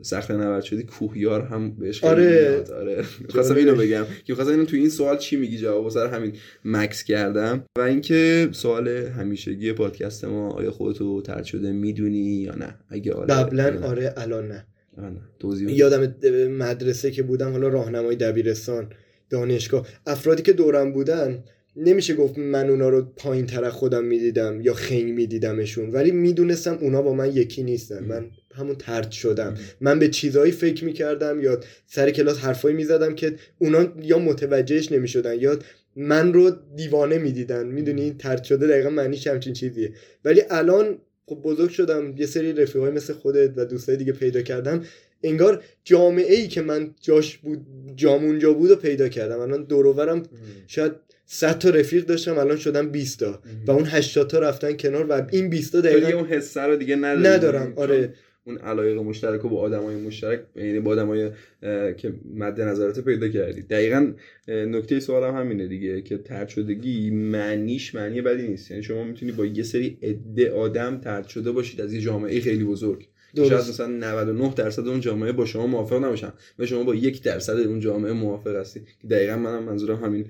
[0.02, 2.64] سخت نورد شدی کوهیار هم بهش آره.
[2.80, 3.04] آره.
[3.28, 4.04] خواستم اینو بگم.
[4.24, 6.32] که خواستم اینو تو این سوال چی میگی جواب سر همین
[6.64, 7.64] مکس کردم.
[7.78, 13.34] و اینکه سوال همیشگی پادکست ما آیا خودتو ترد شده می‌دونی یا نه؟ اگه آره
[13.34, 13.80] قبلا.
[13.82, 14.66] آره الان نه.
[14.98, 15.20] نه.
[15.38, 15.70] توضیح.
[15.70, 16.14] یادم
[16.50, 18.90] مدرسه که بودم حالا راهنمای دبیرستان
[19.30, 19.86] دانشگاه.
[20.06, 21.44] افرادی که دورم بودن
[21.76, 25.90] نمیشه گفت من اونا رو پایین تر از خودم می‌دیدم یا خنگ میدیدمشون.
[25.90, 28.04] ولی می‌دونستم اونا با من یکی نیستن.
[28.04, 29.54] من همون ترد شدم.
[29.80, 35.40] من به چیزایی فکر می‌کردم یا سر کلاس حرفایی می‌زدم که اونا یا متوجهش نمی‌شدن
[35.40, 35.58] یا
[35.96, 37.66] من رو دیوانه می‌دیدن.
[37.66, 39.92] می‌دونی؟ ترد شده دقیقا معنیش همچین چیزیه.
[40.24, 42.14] ولی الان خب بزرگ شدم.
[42.16, 44.84] یه سری رفیقای مثل خودت و دوستای دیگه پیدا کردم.
[45.22, 47.66] انگار جامعه ای که من جاش بود
[47.96, 49.40] جام اونجا بود و پیدا کردم.
[49.40, 50.22] الان دوروورم
[50.66, 50.92] شاید
[51.26, 52.38] 100 تا رفیق داشتم.
[52.38, 53.42] الان شدم 20 تا.
[53.66, 56.96] و اون 80 تا رفتن کنار و این 20 تا دقیقا اون حسه رو دیگه
[56.96, 57.64] ندارم.
[57.64, 58.14] چون آره
[58.46, 61.30] اون علایق مشترک رو با آدمای مشترک یعنی با آدمای
[61.96, 63.62] که مد نظرت پیدا کردی.
[63.62, 64.12] دقیقا
[64.48, 68.70] نکته سوالم همینه دیگه که ترد شدگی معنیش معنی بدی نیست.
[68.70, 72.64] یعنی شما می‌تونی با یه سری عده آدم ترد شده باشید از یه جامعه خیلی
[72.64, 73.06] بزرگ.
[73.36, 77.22] که شاید مثلا 99 درصد اون جامعه با شما موافق نباشن و شما با یک
[77.22, 78.80] درصد اون جامعه موافق هستی.
[79.02, 80.26] که دقیقا منم منظورم همین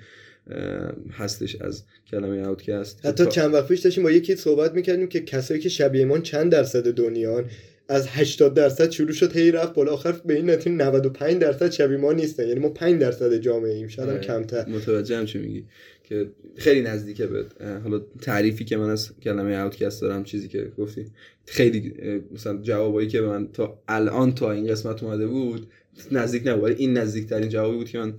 [1.10, 5.60] هستش از کلمه اوتکست حتی چند وقت پیش داشتیم با یکی صحبت می‌کردیم که کسایی
[5.60, 7.44] که شبیه ما چند درصد دنیان
[7.88, 9.92] از 80 درصد شروع شد هی رفت بالا.
[9.92, 13.88] آخر به این نتیجه 95 درصد شبیه ما نیستن یعنی ما 5 درصد جامعه ایم.
[13.88, 14.24] شاید هم آره.
[14.24, 14.68] کمتر.
[14.68, 15.64] متوجهم چی میگی.
[16.04, 17.44] که خیلی نزدیکه به
[17.82, 21.06] حالا تعریفی که من از کلمه اوتکست دارم چیزی که گفتی.
[21.46, 21.94] خیلی
[22.34, 25.66] مثلا جوابایی که به من تا الان تا این قسمت اومده بود
[26.10, 26.64] نزدیک نبود.
[26.64, 28.14] ولی این نزدیک ترین جوابی بود که من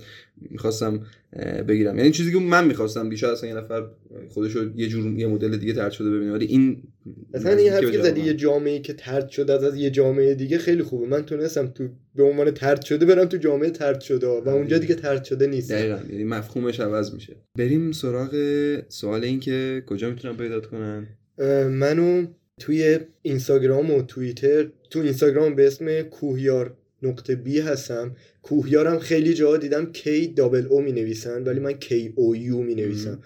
[0.50, 1.06] می‌خواستم
[1.68, 1.98] بگیرم.
[1.98, 3.86] یعنی چیزی که من می‌خواستم دیگه اصلا یه نفر
[4.28, 6.32] خودش رو یه جور یه مدل دیگه ترد شده ببینه.
[6.32, 6.82] ولی این
[7.34, 8.34] مثلا این حرفی که زدی یه.
[8.34, 11.06] جامعه که ترد شده از, از یه جامعه دیگه خیلی خوبه.
[11.06, 14.94] من تونستم تو به عنوان ترد شده برم تو جامعه ترد شده و اونجا دیگه
[14.94, 15.72] ترد شده نیست.
[15.72, 15.98] دقیقا.
[16.10, 17.36] یعنی مفهومش عوض میشه.
[17.58, 18.30] بریم سراغ
[18.88, 21.06] سوال این که کجا می‌تونم پیدات کنن؟
[21.68, 22.26] منو
[22.60, 28.16] توی اینستاگرام و توییتر تو اینستاگرام به اسم کوهیار نقطه بی هستم.
[28.42, 32.74] کوهیارم خیلی جاها دیدم K دابل او می نویسن ولی من K او یو می
[32.74, 33.18] نویسم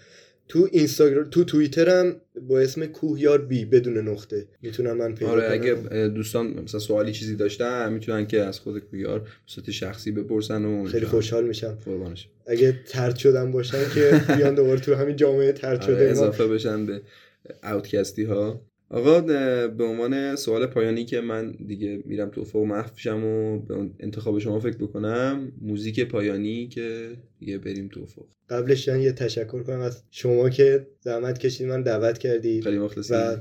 [0.49, 2.17] تو اینستاگرام تو توییترم
[2.49, 4.47] با اسم کوهیار بی بدون نقطه.
[4.63, 5.75] می‌تونم من پیدا آره اگه
[6.09, 10.85] دوستان مثلا سوالی چیزی داشتن می‌تونن که از خود کویار به صورت شخصی بپرسن و
[10.85, 11.79] خیلی خوشحال میشم.
[11.85, 12.29] قربانش.
[12.47, 16.47] اگه ترد شدن باشن که بیان دوباره تو همین جامعه ترد آره شده ما اضافه
[16.47, 17.03] بشن به
[17.63, 18.61] اوتکستی ها
[18.93, 19.21] آقا
[19.69, 24.39] به عنوان سوال پایانی که من دیگه میرم تو افق محو شم و به انتخاب
[24.39, 28.25] شما فکر بکنم موزیک پایانی که دیگه بریم تو افق.
[28.51, 33.17] قبلش یه تشکر کنم از شما که زحمت کشید من دعوت کردید خیلی مخلصیم.
[33.17, 33.37] و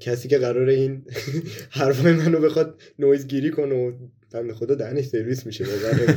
[0.00, 1.02] کسی که قرار این
[1.70, 3.92] حرفای منو بخواد نویزگیری کنه و
[4.32, 5.64] بنده خدا دهنش سرویس میشه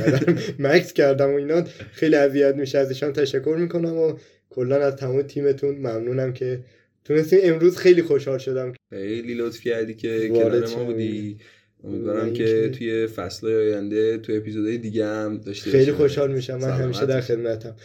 [0.58, 4.12] مکس کردم و اینا خیلی اذیت میشه ازشان تشکر می‌کنم و
[4.50, 6.64] کلا از تمام تیمتون ممنونم که
[7.04, 8.72] تونستیم امروز خیلی خوشحال شدم.
[8.90, 10.84] خیلی لطف کردی که کنار ما.
[10.84, 11.38] بودی.
[11.84, 15.92] امیدوارم که توی فصل آینده توی اپیزودهای دیگه هم داشته خیلی.
[15.92, 16.56] خوشحال میشم.
[16.56, 17.20] من همیشه در.
[17.20, 17.76] خدمتم.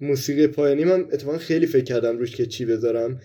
[0.00, 3.20] موسیقی پایانی من اتفاقا خیلی فکر کردم روش که چی بذارم.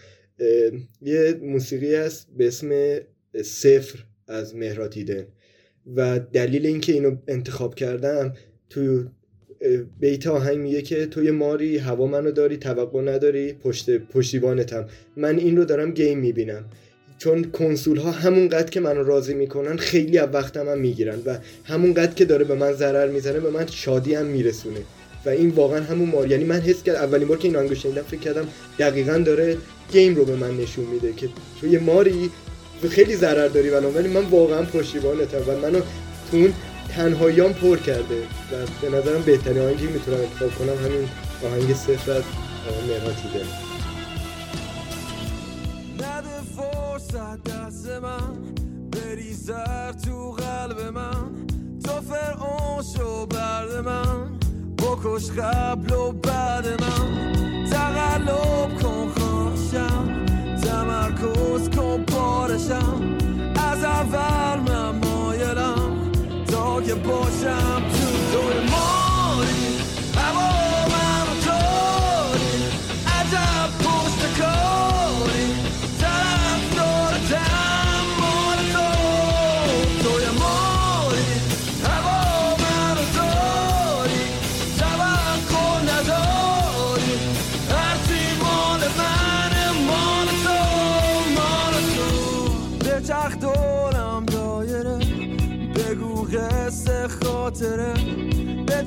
[1.01, 2.99] یه موسیقی هست به اسم
[3.43, 5.27] صفر از مهراتیدن
[5.95, 8.33] و دلیل اینکه اینو انتخاب کردم
[8.69, 9.05] تو
[9.99, 14.85] بیت آهنگ میگه که توی ماری هوا منو داری توقع نداری پشت پشتیبانتم.
[15.17, 16.65] من این رو دارم گیم می‌بینم.
[17.17, 22.13] چون کنسول ها همونقدر که منو راضی می‌کنن خیلی از وقتم هم می‌گیرن و همونقدر
[22.13, 24.79] که داره به من ضرر می‌زنه به من شادی هم میرسونه.
[25.25, 28.01] و این واقعا همون مار یعنی من حس کرد اولین بار که این آهنگو شنیدم
[28.01, 28.47] فکر کردم
[28.79, 29.57] دقیقا داره
[29.91, 31.29] گیم رو به من نشون میده که
[31.61, 32.29] تو یه ماری
[32.89, 35.79] خیلی ضرر داری ولی من واقعا پشتیبانتم و منو
[36.31, 36.37] تو
[36.95, 41.09] تنهاییام پر کرده و به نظرم بهترین آهنگی می‌تونم انتخاب کنم همین
[41.45, 42.23] آهنگ صفر از
[42.69, 43.45] آقای مهراتیده
[45.95, 48.33] نده فرصت دست من
[48.91, 51.31] بریزر تو قلب من.
[51.83, 54.39] تو فرعون شو برد من
[54.77, 57.33] بکش قبل و بعد من.
[57.71, 60.25] تقلب کن خواهشم
[60.63, 63.17] تمرکز کن پارشم
[63.71, 65.98] از اول من مایلم.
[66.81, 69.68] که باشم تو توی ماری.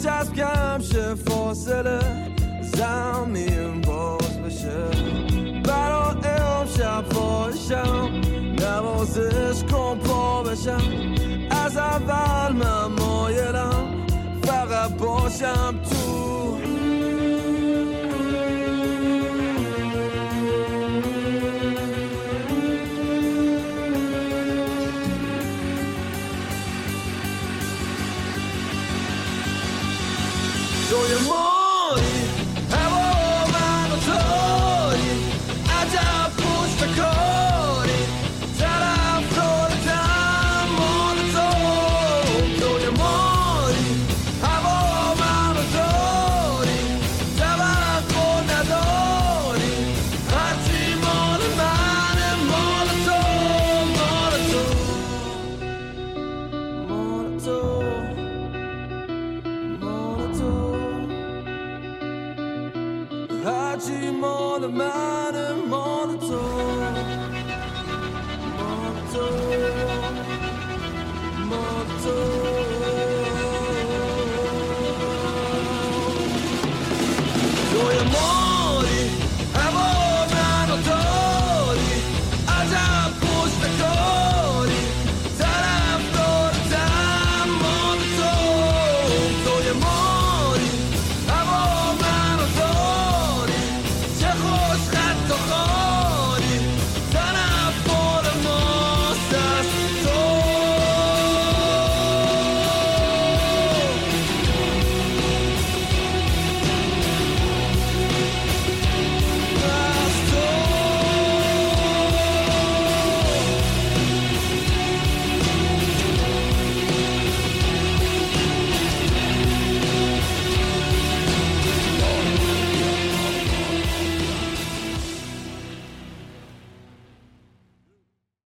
[0.02, 2.00] چسب کم شه فاصله؟
[2.62, 4.90] زمین باز بشه.
[5.64, 8.10] برا امشب پایشم
[8.60, 10.82] نوازش کن پا بشم.
[11.50, 14.06] از اول من مایلم
[14.42, 16.01] فقط باشم تو